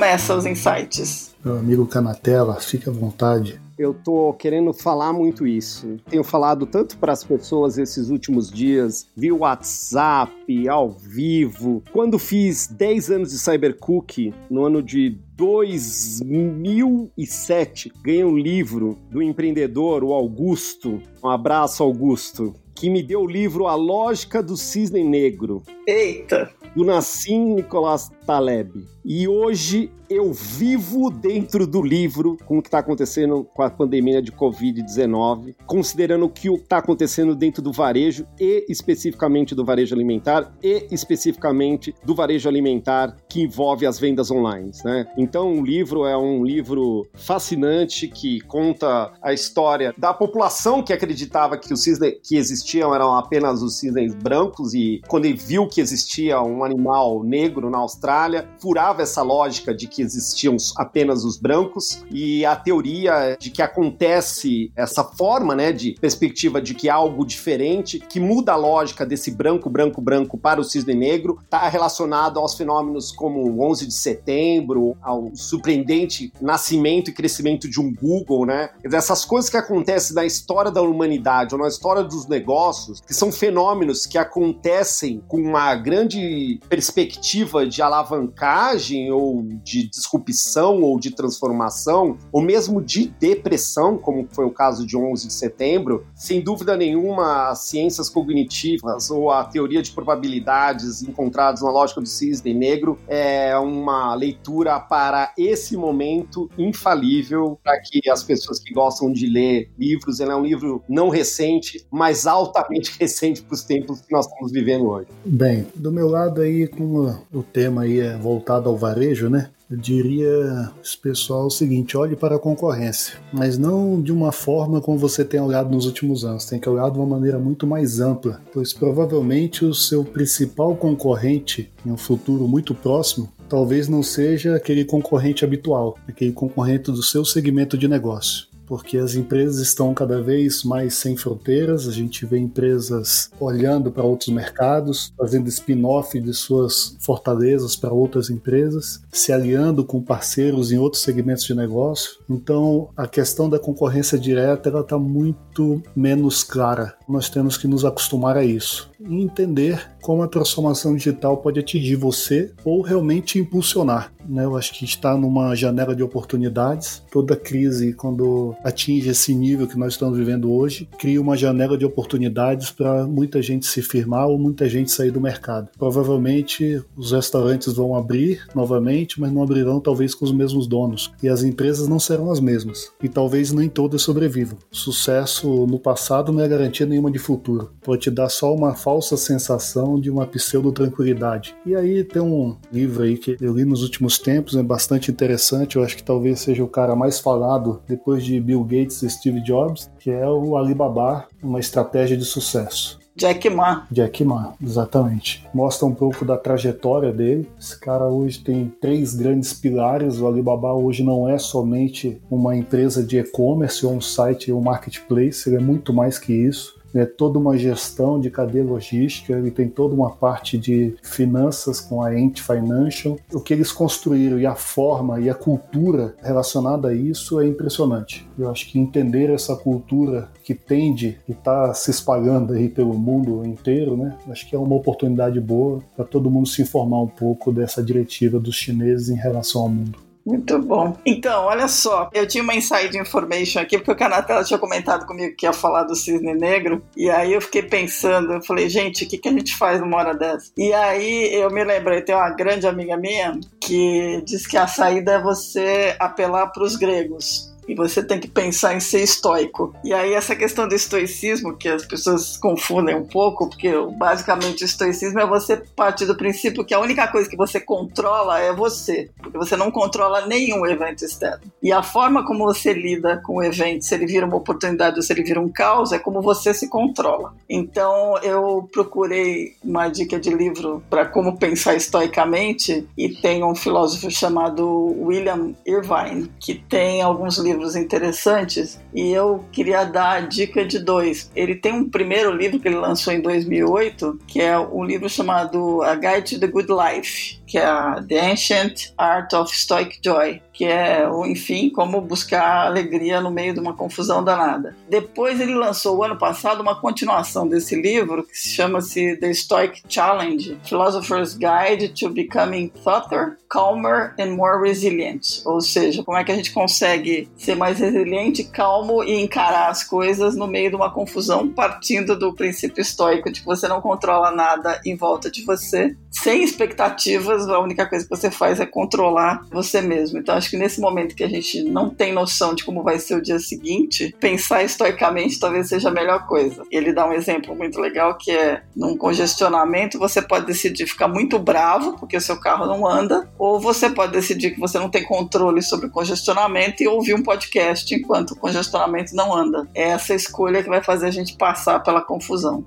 começa 0.00 0.34
os 0.34 0.46
insights? 0.46 1.36
Meu 1.44 1.58
amigo 1.58 1.84
Canatela, 1.84 2.54
fique 2.54 2.88
à 2.88 2.92
vontade. 2.92 3.60
Eu 3.78 3.92
tô 3.92 4.32
querendo 4.32 4.72
falar 4.72 5.12
muito 5.12 5.46
isso. 5.46 5.98
Tenho 6.08 6.24
falado 6.24 6.64
tanto 6.64 6.96
para 6.96 7.12
as 7.12 7.22
pessoas 7.22 7.76
esses 7.76 8.08
últimos 8.08 8.50
dias, 8.50 9.06
via 9.14 9.34
WhatsApp, 9.34 10.32
ao 10.70 10.90
vivo. 10.90 11.82
Quando 11.92 12.18
fiz 12.18 12.66
10 12.66 13.10
anos 13.10 13.30
de 13.30 13.38
Cybercook, 13.38 14.32
no 14.50 14.64
ano 14.64 14.82
de 14.82 15.18
2007, 15.36 17.92
ganhei 18.02 18.24
um 18.24 18.38
livro 18.38 18.96
do 19.10 19.22
empreendedor, 19.22 20.02
o 20.02 20.14
Augusto. 20.14 20.98
Um 21.22 21.28
abraço, 21.28 21.82
Augusto. 21.82 22.54
Que 22.74 22.88
me 22.88 23.02
deu 23.02 23.20
o 23.20 23.30
livro 23.30 23.66
A 23.66 23.74
Lógica 23.74 24.42
do 24.42 24.56
Cisne 24.56 25.04
Negro. 25.04 25.62
Eita! 25.86 26.50
Do 26.74 26.84
Nassim 26.84 27.56
Nicolás 27.56 28.10
Taleb. 28.31 28.87
E 29.05 29.27
hoje 29.27 29.90
eu 30.09 30.33
vivo 30.33 31.09
dentro 31.11 31.66
do 31.66 31.81
livro 31.81 32.37
com 32.45 32.59
o 32.59 32.62
que 32.62 32.69
está 32.69 32.81
acontecendo 32.81 33.45
com 33.55 33.62
a 33.62 33.71
pandemia 33.71 34.21
de 34.21 34.33
Covid-19, 34.33 35.55
considerando 35.66 36.27
o 36.27 36.29
que 36.29 36.49
está 36.53 36.79
acontecendo 36.79 37.35
dentro 37.35 37.62
do 37.62 37.73
varejo 37.73 38.27
e 38.38 38.66
especificamente 38.69 39.55
do 39.55 39.64
varejo 39.64 39.95
alimentar 39.95 40.53
e 40.62 40.87
especificamente 40.90 41.95
do 42.05 42.14
varejo 42.14 42.49
alimentar 42.49 43.16
que 43.29 43.43
envolve 43.43 43.87
as 43.87 43.99
vendas 43.99 44.31
online. 44.31 44.73
Né? 44.85 45.07
Então, 45.16 45.59
o 45.59 45.64
livro 45.64 46.05
é 46.05 46.16
um 46.16 46.45
livro 46.45 47.07
fascinante 47.14 48.09
que 48.09 48.40
conta 48.43 49.12
a 49.23 49.33
história 49.33 49.95
da 49.97 50.12
população 50.12 50.83
que 50.83 50.93
acreditava 50.93 51.57
que 51.57 51.73
os 51.73 51.83
cisnes 51.83 52.19
que 52.23 52.37
existiam 52.37 52.95
eram 52.95 53.16
apenas 53.16 53.62
os 53.62 53.79
cisnes 53.79 54.14
brancos 54.14 54.75
e 54.75 55.01
quando 55.09 55.25
ele 55.25 55.37
viu 55.37 55.69
que 55.69 55.81
existia 55.81 56.43
um 56.43 56.64
animal 56.64 57.23
negro 57.23 57.71
na 57.71 57.79
Austrália, 57.79 58.19
furava 58.59 59.02
essa 59.02 59.22
lógica 59.22 59.74
de 59.74 59.87
que 59.87 60.02
existiam 60.02 60.56
apenas 60.76 61.24
os 61.24 61.37
brancos 61.37 62.04
e 62.11 62.44
a 62.44 62.56
teoria 62.56 63.37
de 63.38 63.50
que 63.50 63.62
acontece 63.62 64.72
essa 64.76 65.04
forma, 65.04 65.54
né, 65.54 65.72
de 65.72 65.92
perspectiva 66.00 66.61
de 66.61 66.74
que 66.74 66.88
algo 66.88 67.24
diferente 67.24 67.98
que 67.98 68.20
muda 68.20 68.52
a 68.52 68.56
lógica 68.56 69.06
desse 69.06 69.30
branco, 69.30 69.70
branco, 69.70 70.00
branco 70.00 70.38
para 70.38 70.61
o 70.61 70.64
cisne 70.64 70.94
negro 70.94 71.38
está 71.42 71.68
relacionado 71.68 72.38
aos 72.38 72.54
fenômenos 72.54 73.12
como 73.12 73.40
o 73.40 73.68
11 73.70 73.87
de 73.87 73.94
setembro, 73.94 74.96
ao 75.02 75.30
surpreendente 75.35 76.33
nascimento 76.40 77.11
e 77.11 77.12
crescimento 77.12 77.68
de 77.68 77.80
um 77.80 77.92
Google, 77.94 78.46
né? 78.46 78.70
Essas 78.85 79.24
coisas 79.24 79.50
que 79.50 79.56
acontecem 79.56 80.14
na 80.14 80.24
história 80.24 80.70
da 80.70 80.83
humanidade 80.83 81.54
ou 81.54 81.61
na 81.61 81.68
história 81.68 82.02
dos 82.02 82.26
negócios, 82.26 83.00
que 83.00 83.14
são 83.14 83.30
fenômenos 83.30 84.06
que 84.06 84.18
acontecem 84.18 85.22
com 85.28 85.38
uma 85.38 85.74
grande 85.74 86.61
perspectiva 86.68 87.66
de 87.66 87.83
alavancagem 88.11 89.11
ou 89.11 89.42
de 89.62 89.88
disrupção 89.88 90.83
ou 90.83 90.99
de 90.99 91.11
transformação, 91.11 92.18
ou 92.33 92.42
mesmo 92.42 92.83
de 92.83 93.07
depressão, 93.07 93.96
como 93.96 94.27
foi 94.31 94.44
o 94.44 94.51
caso 94.51 94.87
de 94.87 94.96
11 94.96 95.29
de 95.29 95.33
setembro, 95.33 96.07
sem 96.14 96.40
dúvida 96.40 96.77
nenhuma, 96.77 97.51
as 97.51 97.68
ciências 97.68 98.09
cognitivas 98.09 99.11
ou 99.11 99.31
a 99.31 99.44
teoria 99.44 99.83
de 99.83 99.92
probabilidades 99.92 101.03
encontradas 101.03 101.62
na 101.62 101.70
lógica 101.70 102.01
do 102.01 102.09
cisne 102.09 102.53
negro 102.53 102.99
é 103.07 103.57
uma 103.59 104.14
leitura 104.14 104.81
para 104.81 105.33
esse 105.38 105.77
momento 105.77 106.51
infalível 106.59 107.59
para 107.62 107.81
que 107.81 108.09
as 108.11 108.23
pessoas 108.23 108.59
que 108.59 108.73
gostam 108.73 109.12
de 109.12 109.27
ler 109.27 109.70
livros, 109.79 110.20
ele 110.20 110.33
é 110.33 110.37
um 110.37 110.42
livro 110.42 110.83
não 110.88 111.09
recente, 111.09 111.87
mas 111.90 112.27
altamente 112.27 112.96
recente 112.99 113.42
para 113.42 113.55
os 113.55 113.62
tempos 113.62 114.01
que 114.01 114.12
nós 114.12 114.27
estamos 114.27 114.53
vivendo 114.53 114.88
hoje. 114.88 115.09
Bem, 115.25 115.66
do 115.75 115.92
meu 115.92 116.09
lado 116.09 116.40
aí, 116.40 116.66
como 116.66 117.18
o 117.33 117.42
tema 117.42 117.83
aí 117.83 117.89
é 117.98 118.16
voltado 118.16 118.68
ao 118.68 118.76
varejo, 118.76 119.29
né? 119.29 119.50
eu 119.70 119.76
diria 119.76 120.70
esse 120.83 120.98
pessoal 120.98 121.46
o 121.46 121.50
seguinte: 121.50 121.96
olhe 121.96 122.16
para 122.16 122.37
a 122.37 122.38
concorrência, 122.38 123.14
mas 123.33 123.57
não 123.57 124.03
de 124.03 124.11
uma 124.11 124.33
forma 124.33 124.81
como 124.81 124.98
você 124.98 125.24
tem 125.24 125.40
olhado 125.40 125.70
nos 125.70 125.87
últimos 125.87 126.24
anos, 126.24 126.44
tem 126.44 126.59
que 126.59 126.68
olhar 126.68 126.90
de 126.90 126.98
uma 126.98 127.07
maneira 127.07 127.38
muito 127.38 127.66
mais 127.66 128.00
ampla, 128.00 128.42
pois 128.53 128.72
provavelmente 128.72 129.64
o 129.64 129.72
seu 129.72 130.05
principal 130.05 130.74
concorrente 130.74 131.70
em 131.87 131.92
um 131.92 131.96
futuro 131.96 132.48
muito 132.48 132.74
próximo 132.74 133.31
talvez 133.48 133.88
não 133.88 134.00
seja 134.00 134.55
aquele 134.55 134.85
concorrente 134.85 135.44
habitual, 135.44 135.98
aquele 136.07 136.31
concorrente 136.31 136.92
do 136.92 137.03
seu 137.03 137.24
segmento 137.24 137.76
de 137.76 137.88
negócio 137.88 138.49
porque 138.70 138.98
as 138.98 139.16
empresas 139.16 139.59
estão 139.59 139.92
cada 139.92 140.22
vez 140.22 140.62
mais 140.62 140.94
sem 140.94 141.16
fronteiras, 141.16 141.88
a 141.88 141.90
gente 141.90 142.24
vê 142.24 142.38
empresas 142.38 143.28
olhando 143.40 143.90
para 143.90 144.04
outros 144.04 144.28
mercados, 144.28 145.12
fazendo 145.18 145.48
spin-off 145.48 146.20
de 146.20 146.33
suas 146.33 146.96
fortalezas 147.00 147.74
para 147.74 147.92
outras 147.92 148.30
empresas, 148.30 149.02
se 149.11 149.33
aliando 149.33 149.85
com 149.85 150.00
parceiros 150.00 150.70
em 150.70 150.78
outros 150.78 151.02
segmentos 151.02 151.42
de 151.42 151.52
negócio. 151.52 152.20
Então, 152.30 152.90
a 152.96 153.09
questão 153.09 153.50
da 153.50 153.59
concorrência 153.59 154.16
direta 154.16 154.68
ela 154.68 154.83
está 154.83 154.96
muito 154.96 155.83
menos 155.96 156.44
clara. 156.44 156.94
Nós 157.09 157.28
temos 157.28 157.56
que 157.56 157.66
nos 157.66 157.85
acostumar 157.85 158.37
a 158.37 158.44
isso 158.44 158.88
e 159.00 159.20
entender 159.20 159.90
como 160.00 160.22
a 160.22 160.28
transformação 160.28 160.94
digital 160.94 161.38
pode 161.38 161.59
atingir 161.59 161.96
você 161.96 162.52
ou 162.64 162.83
realmente 162.83 163.37
impulsionar. 163.37 164.12
Né? 164.28 164.44
Eu 164.44 164.56
acho 164.56 164.72
que 164.72 164.85
está 164.85 165.16
numa 165.16 165.54
janela 165.54 165.94
de 165.94 166.02
oportunidades. 166.02 167.02
Toda 167.11 167.37
crise, 167.37 167.92
quando 167.92 168.54
atinge 168.64 169.09
esse 169.09 169.35
nível 169.35 169.66
que 169.66 169.78
nós 169.78 169.94
estamos 169.94 170.16
vivendo 170.16 170.52
hoje, 170.52 170.88
cria 170.98 171.20
uma 171.20 171.37
janela 171.37 171.76
de 171.76 171.85
oportunidades 171.85 172.70
para 172.70 173.06
muita 173.06 173.42
gente 173.42 173.66
se 173.66 173.83
firmar 173.83 174.28
ou 174.28 174.38
muita 174.38 174.68
gente 174.68 174.90
sair 174.90 175.11
do 175.11 175.20
mercado. 175.20 175.68
Provavelmente 175.78 176.83
os 176.96 177.12
restaurantes 177.12 177.72
vão 177.72 177.94
abrir 177.94 178.46
novamente, 178.54 179.20
mas 179.20 179.33
não 179.33 179.42
abrirão 179.42 179.80
talvez 179.80 180.14
com 180.14 180.24
os 180.24 180.33
mesmos 180.33 180.66
donos. 180.66 181.12
E 181.22 181.28
as 181.28 181.42
empresas 181.42 181.88
não 181.88 181.98
serão 181.98 182.30
as 182.30 182.40
mesmas. 182.40 182.92
E 183.02 183.09
talvez 183.09 183.52
nem 183.52 183.68
todas 183.68 184.02
sobrevivam. 184.02 184.59
Sucesso 184.70 185.66
no 185.66 185.78
passado 185.78 186.33
não 186.33 186.42
é 186.42 186.48
garantia 186.48 186.87
nenhuma 186.87 187.11
de 187.11 187.18
futuro. 187.18 187.70
Pode 187.83 188.02
te 188.02 188.11
dar 188.11 188.28
só 188.28 188.54
uma 188.54 188.74
falsa 188.74 189.16
sensação 189.16 190.00
de 190.00 190.11
uma 190.11 190.26
pseudo-tranquilidade. 190.26 191.54
E 191.64 191.74
aí 191.74 192.04
tem 192.04 192.22
um 192.22 192.56
livro 192.72 193.02
aí 193.02 193.16
que 193.16 193.37
eu 193.40 193.54
li 193.54 193.64
nos 193.64 193.83
últimos 193.83 194.10
tempos, 194.18 194.57
é 194.57 194.62
bastante 194.62 195.11
interessante. 195.11 195.77
Eu 195.77 195.85
acho 195.85 195.96
que 195.96 196.03
talvez 196.03 196.40
seja 196.40 196.62
o 196.62 196.68
cara 196.68 196.94
mais 196.94 197.20
falado 197.20 197.81
depois 197.87 198.25
de 198.25 198.40
Bill 198.40 198.62
Gates 198.64 199.03
e 199.03 199.11
Steve 199.11 199.40
Jobs, 199.40 199.90
que 199.99 200.11
é 200.11 200.29
o 200.29 200.57
Alibaba, 200.57 201.27
uma 201.42 201.61
estratégia 201.61 202.16
de 202.16 202.25
sucesso. 202.25 202.99
Jack 203.16 203.51
Ma. 203.51 203.87
Jack 203.90 204.25
Ma, 204.25 204.55
exatamente. 204.62 205.46
Mostra 205.53 205.87
um 205.87 205.94
pouco 205.94 206.25
da 206.25 206.38
trajetória 206.38 207.12
dele. 207.12 207.51
Esse 207.59 207.79
cara 207.79 208.07
hoje 208.07 208.38
tem 208.38 208.73
três 208.81 209.14
grandes 209.14 209.53
pilares. 209.53 210.20
O 210.20 210.27
Alibaba 210.27 210.73
hoje 210.73 211.03
não 211.03 211.29
é 211.29 211.37
somente 211.37 212.20
uma 212.31 212.57
empresa 212.57 213.03
de 213.03 213.18
e-commerce 213.18 213.85
ou 213.85 213.92
um 213.92 214.01
site, 214.01 214.53
um 214.53 214.61
marketplace, 214.61 215.49
ele 215.49 215.57
é 215.57 215.61
muito 215.61 215.92
mais 215.92 216.18
que 216.18 216.33
isso 216.33 216.80
é 216.94 217.05
toda 217.05 217.38
uma 217.38 217.57
gestão 217.57 218.20
de 218.20 218.31
cadeia 218.31 218.64
logística, 218.64 219.33
ele 219.33 219.50
tem 219.50 219.68
toda 219.68 219.94
uma 219.94 220.11
parte 220.11 220.59
de 220.59 220.94
finanças 221.03 221.81
com 221.81 222.03
a 222.03 222.18
Ent 222.18 222.40
Financial. 222.40 223.16
O 223.33 223.40
que 223.40 223.53
eles 223.53 223.72
construíram 223.72 224.38
e 224.38 224.46
a 224.46 224.55
forma 224.55 225.20
e 225.20 225.31
a 225.31 225.35
cultura 225.35 226.14
relacionada 226.22 226.88
a 226.88 226.94
isso 226.94 227.40
é 227.40 227.46
impressionante. 227.46 228.29
Eu 228.38 228.50
acho 228.50 228.68
que 228.68 228.79
entender 228.79 229.31
essa 229.31 229.55
cultura 229.55 230.29
que 230.42 230.55
tende 230.55 231.18
e 231.29 231.33
está 231.33 231.72
se 231.74 231.91
espalhando 231.91 232.53
aí 232.55 232.68
pelo 232.68 232.95
mundo 232.95 233.45
inteiro, 233.45 233.97
né? 233.97 234.16
Acho 234.28 234.49
que 234.49 234.57
é 234.57 234.59
uma 234.59 234.74
oportunidade 234.74 235.41
boa 235.41 235.80
para 235.95 236.05
todo 236.05 236.30
mundo 236.30 236.49
se 236.49 236.62
informar 236.62 237.03
um 237.03 237.09
pouco 237.09 237.53
dessa 237.53 237.82
diretiva 237.82 238.38
dos 238.38 238.57
chineses 238.57 239.09
em 239.09 239.16
relação 239.16 239.62
ao 239.62 239.68
mundo. 239.68 240.09
Muito 240.25 240.59
bom. 240.59 240.97
Então, 241.05 241.45
olha 241.45 241.66
só, 241.66 242.11
eu 242.12 242.27
tinha 242.27 242.43
uma 242.45 242.55
inside 242.55 242.97
information 242.99 243.61
aqui, 243.61 243.79
porque 243.79 243.93
o 243.93 243.97
Canatela 243.97 244.45
tinha 244.45 244.59
comentado 244.59 245.07
comigo 245.07 245.35
que 245.37 245.47
ia 245.47 245.53
falar 245.53 245.85
do 245.85 245.95
cisne 245.95 246.35
negro, 246.35 246.83
e 246.97 247.09
aí 247.09 247.33
eu 247.33 247.41
fiquei 247.41 247.62
pensando, 247.62 248.35
eu 248.35 248.43
falei, 248.43 248.68
gente, 248.68 249.05
o 249.05 249.09
que, 249.09 249.18
que 249.18 249.29
a 249.29 249.33
gente 249.33 249.57
faz 249.57 249.81
numa 249.81 249.97
hora 249.97 250.14
dessa? 250.14 250.53
E 250.57 250.73
aí 250.73 251.35
eu 251.35 251.51
me 251.51 251.64
lembrei, 251.64 252.03
tem 252.03 252.14
uma 252.14 252.31
grande 252.31 252.66
amiga 252.66 252.97
minha 252.97 253.39
que 253.61 254.23
diz 254.25 254.47
que 254.47 254.57
a 254.57 254.66
saída 254.66 255.12
é 255.12 255.23
você 255.23 255.97
apelar 255.99 256.49
para 256.49 256.64
os 256.64 256.77
gregos 256.77 257.49
e 257.71 257.75
você 257.75 258.03
tem 258.03 258.18
que 258.18 258.27
pensar 258.27 258.75
em 258.75 258.81
ser 258.81 259.01
estoico. 259.01 259.73
E 259.85 259.95
aí 259.95 260.12
essa 260.12 260.35
questão 260.35 260.66
do 260.66 260.75
estoicismo, 260.75 261.57
que 261.57 261.68
as 261.68 261.87
pessoas 261.87 262.37
confundem 262.37 262.97
um 262.97 263.07
pouco, 263.07 263.49
porque 263.49 263.71
basicamente 263.97 264.64
o 264.64 264.66
estoicismo 264.66 265.21
é 265.21 265.27
você 265.27 265.62
partir 265.77 266.05
do 266.05 266.16
princípio 266.16 266.64
que 266.64 266.75
a 266.75 266.81
única 266.81 267.07
coisa 267.07 267.31
que 267.31 267.37
você 267.37 267.61
controla 267.61 268.41
é 268.41 268.53
você, 268.53 269.11
porque 269.23 269.39
você 269.39 269.57
não 269.57 269.71
controla 269.71 270.27
nenhum 270.27 270.66
evento 270.66 271.05
externo. 271.05 271.45
E 271.62 271.71
a 271.71 271.81
forma 271.81 272.27
como 272.27 272.45
você 272.45 272.73
lida 272.73 273.23
com 273.25 273.37
o 273.37 273.43
evento, 273.43 273.85
se 273.85 273.95
ele 273.95 274.07
vira 274.07 274.27
uma 274.27 274.37
oportunidade 274.37 274.97
ou 274.97 275.03
se 275.03 275.12
ele 275.12 275.23
vira 275.23 275.41
um 275.41 275.49
caos, 275.49 275.93
é 275.93 275.99
como 275.99 276.21
você 276.21 276.53
se 276.53 276.68
controla. 276.68 277.33
Então 277.49 278.18
eu 278.18 278.68
procurei 278.73 279.55
uma 279.62 279.87
dica 279.89 280.18
de 280.18 280.31
livro 280.31 280.83
para 280.91 281.07
como 281.07 281.39
pensar 281.39 281.77
estoicamente 281.77 282.89
e 282.99 283.09
tem 283.11 283.45
um 283.45 283.55
filósofo 283.55 284.11
chamado 284.11 284.66
William 285.01 285.55
Irvine 285.64 286.29
que 286.41 286.55
tem 286.55 287.01
alguns 287.01 287.39
livros 287.39 287.59
livros 287.61 287.76
interessantes 287.76 288.80
e 288.94 289.11
eu 289.11 289.44
queria 289.52 289.84
dar 289.84 290.12
a 290.12 290.20
dica 290.20 290.64
de 290.64 290.78
dois. 290.78 291.30
Ele 291.36 291.54
tem 291.54 291.72
um 291.72 291.88
primeiro 291.88 292.34
livro 292.34 292.58
que 292.58 292.66
ele 292.66 292.76
lançou 292.76 293.12
em 293.12 293.20
2008, 293.20 294.18
que 294.26 294.40
é 294.40 294.58
um 294.58 294.82
livro 294.82 295.08
chamado 295.08 295.82
A 295.82 295.94
Guide 295.94 296.34
to 296.34 296.40
the 296.40 296.46
Good 296.46 296.68
Life, 296.72 297.39
que 297.51 297.59
é 297.59 297.66
a 297.66 298.01
The 298.01 298.30
Ancient 298.30 298.92
Art 298.96 299.32
of 299.32 299.53
Stoic 299.53 299.98
Joy, 300.03 300.40
que 300.53 300.64
é, 300.64 301.05
enfim, 301.26 301.68
como 301.68 302.01
buscar 302.01 302.66
alegria 302.66 303.20
no 303.20 303.30
meio 303.30 303.53
de 303.53 303.59
uma 303.59 303.74
confusão 303.74 304.22
danada. 304.22 304.76
Depois 304.88 305.40
ele 305.40 305.55
lançou 305.55 305.96
o 305.96 306.05
ano 306.05 306.16
passado 306.16 306.61
uma 306.61 306.80
continuação 306.80 307.48
desse 307.48 307.74
livro 307.74 308.22
que 308.22 308.36
chama-se 308.36 309.16
The 309.16 309.34
Stoic 309.34 309.82
Challenge: 309.88 310.61
Philosopher's 310.62 311.34
Guide 311.34 311.88
to 311.88 312.11
Becoming 312.11 312.68
Thoughtful, 312.84 313.36
Calmer 313.48 314.14
and 314.16 314.36
More 314.36 314.62
Resilient. 314.62 315.42
Ou 315.44 315.61
seja, 315.61 316.05
como 316.05 316.16
é 316.16 316.22
que 316.22 316.30
a 316.30 316.36
gente 316.36 316.53
consegue 316.53 317.28
ser 317.36 317.57
mais 317.57 317.80
resiliente, 317.80 318.44
calmo 318.44 319.03
e 319.03 319.20
encarar 319.20 319.70
as 319.70 319.82
coisas 319.82 320.36
no 320.36 320.46
meio 320.46 320.70
de 320.70 320.76
uma 320.76 320.92
confusão, 320.92 321.48
partindo 321.48 322.16
do 322.16 322.32
princípio 322.32 322.80
estoico 322.80 323.32
de 323.32 323.40
que 323.40 323.46
você 323.46 323.66
não 323.66 323.80
controla 323.80 324.30
nada 324.30 324.80
em 324.86 324.94
volta 324.94 325.28
de 325.30 325.42
você, 325.42 325.96
sem 326.11 326.44
expectativas, 326.44 327.39
a 327.49 327.59
única 327.61 327.86
coisa 327.86 328.05
que 328.05 328.11
você 328.11 328.30
faz 328.30 328.61
é 328.61 328.66
controlar 328.66 329.47
você 329.51 329.80
mesmo. 329.80 330.18
Então 330.18 330.34
acho 330.34 330.51
que 330.51 330.57
nesse 330.57 330.80
momento 330.80 331.14
que 331.14 331.24
a 331.24 331.28
gente 331.28 331.62
não 331.64 331.91
tem 331.91 332.12
noção 332.12 332.55
de 332.55 332.64
como 332.64 332.82
vai 332.82 332.99
ser 332.99 333.16
o 333.16 333.22
dia 333.22 333.38
seguinte, 333.38 334.14
pensar 334.20 334.62
estoicamente 334.62 335.38
talvez 335.38 335.68
seja 335.68 335.88
a 335.88 335.93
melhor 335.93 336.26
coisa. 336.26 336.62
Ele 336.70 336.93
dá 336.93 337.07
um 337.07 337.12
exemplo 337.12 337.55
muito 337.57 337.80
legal 337.80 338.16
que 338.16 338.30
é 338.30 338.62
num 338.76 338.97
congestionamento 338.97 339.99
você 339.99 340.22
pode 340.22 340.47
decidir 340.47 340.86
ficar 340.86 341.09
muito 341.09 341.38
bravo 341.38 341.97
porque 341.99 342.16
o 342.16 342.20
seu 342.20 342.38
carro 342.38 342.66
não 342.66 342.86
anda, 342.86 343.28
ou 343.38 343.61
você 343.61 343.91
pode 343.91 344.12
decidir 344.12 344.53
que 344.53 344.61
você 344.61 344.78
não 344.78 344.91
tem 344.91 345.05
controle 345.05 345.62
sobre 345.62 345.86
o 345.86 345.91
congestionamento 345.91 346.82
e 346.82 346.88
ouvir 346.88 347.14
um 347.14 347.22
podcast 347.22 347.95
enquanto 347.95 348.32
o 348.32 348.36
congestionamento 348.36 349.14
não 349.14 349.34
anda. 349.34 349.68
É 349.74 349.91
essa 349.91 350.14
escolha 350.14 350.62
que 350.62 350.68
vai 350.68 350.82
fazer 350.82 351.07
a 351.07 351.11
gente 351.11 351.36
passar 351.36 351.80
pela 351.80 352.01
confusão. 352.01 352.64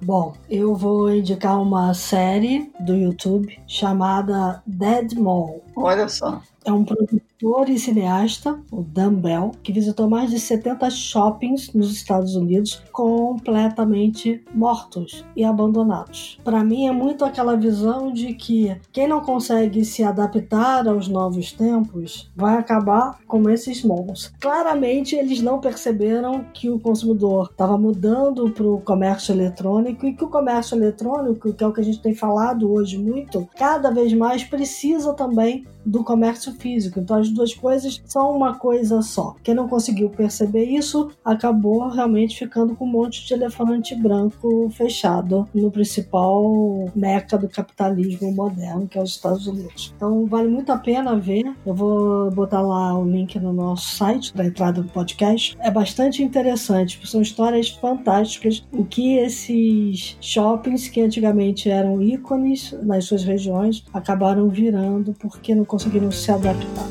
Bom, 0.00 0.34
eu 0.48 0.74
vou 0.74 1.10
indicar 1.10 1.60
uma 1.60 1.94
série 1.94 2.70
do 2.80 2.94
YouTube 2.94 3.58
chamada 3.66 4.62
Dead 4.66 5.14
Mall. 5.14 5.62
Olha 5.74 6.08
só. 6.08 6.42
É 6.66 6.72
um 6.72 6.84
produto 6.84 7.22
ator 7.36 7.68
e 7.68 7.78
cineasta, 7.78 8.58
o 8.72 8.82
Dan 8.82 9.14
Bell, 9.14 9.52
que 9.62 9.72
visitou 9.72 10.08
mais 10.08 10.30
de 10.30 10.40
70 10.40 10.88
shoppings 10.90 11.72
nos 11.74 11.92
Estados 11.92 12.34
Unidos 12.34 12.82
completamente 12.90 14.42
mortos 14.54 15.24
e 15.36 15.44
abandonados. 15.44 16.40
Para 16.42 16.64
mim 16.64 16.86
é 16.86 16.92
muito 16.92 17.24
aquela 17.24 17.54
visão 17.54 18.10
de 18.10 18.32
que 18.32 18.74
quem 18.90 19.06
não 19.06 19.20
consegue 19.20 19.84
se 19.84 20.02
adaptar 20.02 20.88
aos 20.88 21.08
novos 21.08 21.52
tempos 21.52 22.30
vai 22.34 22.56
acabar 22.56 23.20
como 23.26 23.50
esses 23.50 23.84
malls. 23.84 24.32
Claramente 24.40 25.14
eles 25.14 25.42
não 25.42 25.60
perceberam 25.60 26.44
que 26.54 26.70
o 26.70 26.80
consumidor 26.80 27.50
estava 27.50 27.76
mudando 27.76 28.50
para 28.50 28.66
o 28.66 28.80
comércio 28.80 29.32
eletrônico 29.32 30.06
e 30.06 30.14
que 30.14 30.24
o 30.24 30.30
comércio 30.30 30.76
eletrônico, 30.76 31.52
que 31.52 31.62
é 31.62 31.66
o 31.66 31.72
que 31.72 31.80
a 31.80 31.84
gente 31.84 32.00
tem 32.00 32.14
falado 32.14 32.72
hoje 32.72 32.98
muito, 32.98 33.46
cada 33.56 33.90
vez 33.90 34.12
mais 34.14 34.42
precisa 34.42 35.12
também 35.12 35.64
do 35.86 36.02
comércio 36.02 36.52
físico. 36.52 36.98
Então 36.98 37.18
as 37.18 37.30
duas 37.30 37.54
coisas 37.54 38.02
são 38.04 38.36
uma 38.36 38.58
coisa 38.58 39.00
só. 39.00 39.36
Quem 39.42 39.54
não 39.54 39.68
conseguiu 39.68 40.10
perceber 40.10 40.64
isso 40.64 41.10
acabou 41.24 41.88
realmente 41.88 42.36
ficando 42.36 42.74
com 42.74 42.84
um 42.84 42.90
monte 42.90 43.24
de 43.26 43.32
elefante 43.32 43.94
branco 43.94 44.68
fechado 44.70 45.48
no 45.54 45.70
principal 45.70 46.90
meca 46.94 47.38
do 47.38 47.48
capitalismo 47.48 48.32
moderno, 48.32 48.88
que 48.88 48.98
é 48.98 49.02
os 49.02 49.10
Estados 49.10 49.46
Unidos. 49.46 49.94
Então 49.96 50.26
vale 50.26 50.48
muito 50.48 50.70
a 50.72 50.76
pena 50.76 51.16
ver. 51.16 51.54
Eu 51.64 51.74
vou 51.74 52.30
botar 52.30 52.60
lá 52.60 52.98
o 52.98 53.04
link 53.04 53.38
no 53.38 53.52
nosso 53.52 53.94
site 53.94 54.34
da 54.34 54.44
entrada 54.44 54.82
do 54.82 54.88
podcast. 54.88 55.56
É 55.60 55.70
bastante 55.70 56.22
interessante, 56.22 57.00
são 57.06 57.22
histórias 57.22 57.70
fantásticas. 57.70 58.66
O 58.72 58.84
que 58.84 59.16
esses 59.18 60.16
shoppings 60.20 60.88
que 60.88 61.00
antigamente 61.00 61.70
eram 61.70 62.02
ícones 62.02 62.74
nas 62.82 63.04
suas 63.04 63.22
regiões 63.22 63.84
acabaram 63.92 64.48
virando 64.48 65.12
porque 65.14 65.54
não 65.54 65.64
conseguiram 65.76 66.10
se 66.10 66.30
adaptar. 66.30 66.86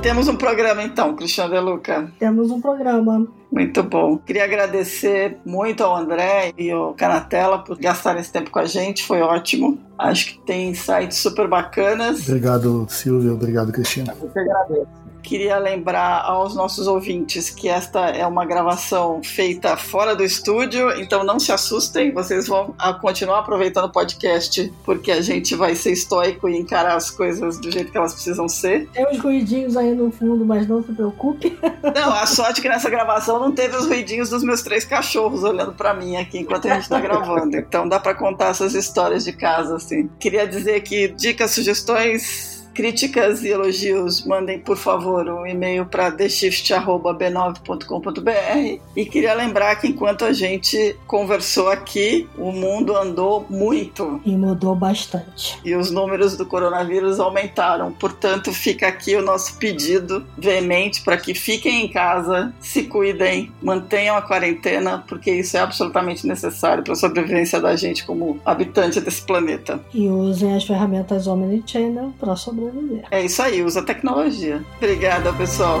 Temos 0.00 0.28
um 0.28 0.36
programa 0.36 0.82
então, 0.82 1.14
Cristiano 1.14 1.52
De 1.52 1.60
Luca. 1.60 2.10
Temos 2.18 2.50
um 2.50 2.60
programa. 2.60 3.26
Muito 3.52 3.82
bom. 3.82 4.16
Queria 4.16 4.44
agradecer 4.44 5.38
muito 5.44 5.82
ao 5.82 5.94
André 5.94 6.52
e 6.56 6.70
ao 6.70 6.94
Canatela 6.94 7.58
por 7.58 7.76
gastarem 7.76 8.20
esse 8.20 8.32
tempo 8.32 8.50
com 8.50 8.60
a 8.60 8.64
gente, 8.64 9.04
foi 9.04 9.20
ótimo. 9.20 9.78
Acho 9.98 10.26
que 10.26 10.46
tem 10.46 10.70
insights 10.70 11.18
super 11.18 11.48
bacanas. 11.48 12.26
Obrigado, 12.28 12.86
Silvio. 12.88 13.34
Obrigado, 13.34 13.72
Cristina. 13.72 14.14
Eu 14.22 14.28
que 14.28 14.38
agradeço. 14.38 14.99
Queria 15.30 15.58
lembrar 15.58 16.24
aos 16.24 16.56
nossos 16.56 16.88
ouvintes 16.88 17.50
que 17.50 17.68
esta 17.68 18.08
é 18.08 18.26
uma 18.26 18.44
gravação 18.44 19.22
feita 19.22 19.76
fora 19.76 20.16
do 20.16 20.24
estúdio, 20.24 20.90
então 21.00 21.22
não 21.22 21.38
se 21.38 21.52
assustem, 21.52 22.12
vocês 22.12 22.48
vão 22.48 22.74
continuar 23.00 23.38
aproveitando 23.38 23.84
o 23.84 23.92
podcast, 23.92 24.74
porque 24.84 25.12
a 25.12 25.20
gente 25.20 25.54
vai 25.54 25.76
ser 25.76 25.92
estoico 25.92 26.48
e 26.48 26.58
encarar 26.58 26.96
as 26.96 27.12
coisas 27.12 27.60
do 27.60 27.70
jeito 27.70 27.92
que 27.92 27.96
elas 27.96 28.12
precisam 28.12 28.48
ser. 28.48 28.88
Tem 28.88 29.06
uns 29.06 29.20
ruidinhos 29.20 29.76
aí 29.76 29.94
no 29.94 30.10
fundo, 30.10 30.44
mas 30.44 30.66
não 30.66 30.82
se 30.82 30.92
preocupe. 30.92 31.56
Não, 31.94 32.12
a 32.12 32.26
sorte 32.26 32.58
é 32.58 32.62
que 32.62 32.68
nessa 32.68 32.90
gravação 32.90 33.38
não 33.38 33.52
teve 33.52 33.76
os 33.76 33.86
ruidinhos 33.86 34.30
dos 34.30 34.42
meus 34.42 34.62
três 34.62 34.84
cachorros 34.84 35.44
olhando 35.44 35.72
para 35.72 35.94
mim 35.94 36.16
aqui 36.16 36.38
enquanto 36.38 36.66
a 36.66 36.74
gente 36.74 36.88
tá 36.88 37.00
gravando. 37.00 37.56
Então 37.56 37.88
dá 37.88 38.00
para 38.00 38.14
contar 38.14 38.48
essas 38.48 38.74
histórias 38.74 39.24
de 39.24 39.32
casa, 39.32 39.76
assim. 39.76 40.08
Queria 40.18 40.46
dizer 40.46 40.80
que 40.80 41.08
dicas, 41.08 41.52
sugestões 41.52 42.59
Críticas 42.80 43.44
e 43.44 43.50
elogios, 43.50 44.24
mandem 44.24 44.58
por 44.58 44.74
favor 44.74 45.28
um 45.28 45.46
e-mail 45.46 45.84
para 45.84 46.10
theshift.b9.com.br. 46.10 48.80
E 48.96 49.04
queria 49.04 49.34
lembrar 49.34 49.76
que 49.76 49.86
enquanto 49.86 50.24
a 50.24 50.32
gente 50.32 50.96
conversou 51.06 51.68
aqui, 51.68 52.26
o 52.38 52.50
mundo 52.50 52.96
andou 52.96 53.44
muito. 53.50 54.18
E 54.24 54.34
mudou 54.34 54.74
bastante. 54.74 55.60
E 55.62 55.74
os 55.74 55.90
números 55.90 56.38
do 56.38 56.46
coronavírus 56.46 57.20
aumentaram. 57.20 57.92
Portanto, 57.92 58.50
fica 58.50 58.88
aqui 58.88 59.14
o 59.14 59.20
nosso 59.20 59.58
pedido 59.58 60.24
veemente 60.38 61.02
para 61.02 61.18
que 61.18 61.34
fiquem 61.34 61.84
em 61.84 61.88
casa, 61.88 62.50
se 62.62 62.84
cuidem, 62.84 63.52
mantenham 63.60 64.16
a 64.16 64.22
quarentena, 64.22 65.04
porque 65.06 65.30
isso 65.30 65.54
é 65.54 65.60
absolutamente 65.60 66.26
necessário 66.26 66.82
para 66.82 66.94
a 66.94 66.96
sobrevivência 66.96 67.60
da 67.60 67.76
gente 67.76 68.06
como 68.06 68.40
habitante 68.42 69.02
desse 69.02 69.20
planeta. 69.20 69.78
E 69.92 70.08
usem 70.08 70.56
as 70.56 70.64
ferramentas 70.64 71.26
Omnichannel 71.26 72.14
para 72.18 72.34
sobreviver 72.36 72.69
É 73.10 73.24
isso 73.24 73.42
aí, 73.42 73.62
usa 73.62 73.82
tecnologia. 73.82 74.64
Obrigada, 74.76 75.32
pessoal. 75.32 75.80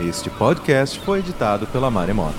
Este 0.00 0.28
podcast 0.30 0.98
foi 1.00 1.20
editado 1.20 1.66
pela 1.68 1.90
Maremoto. 1.90 2.34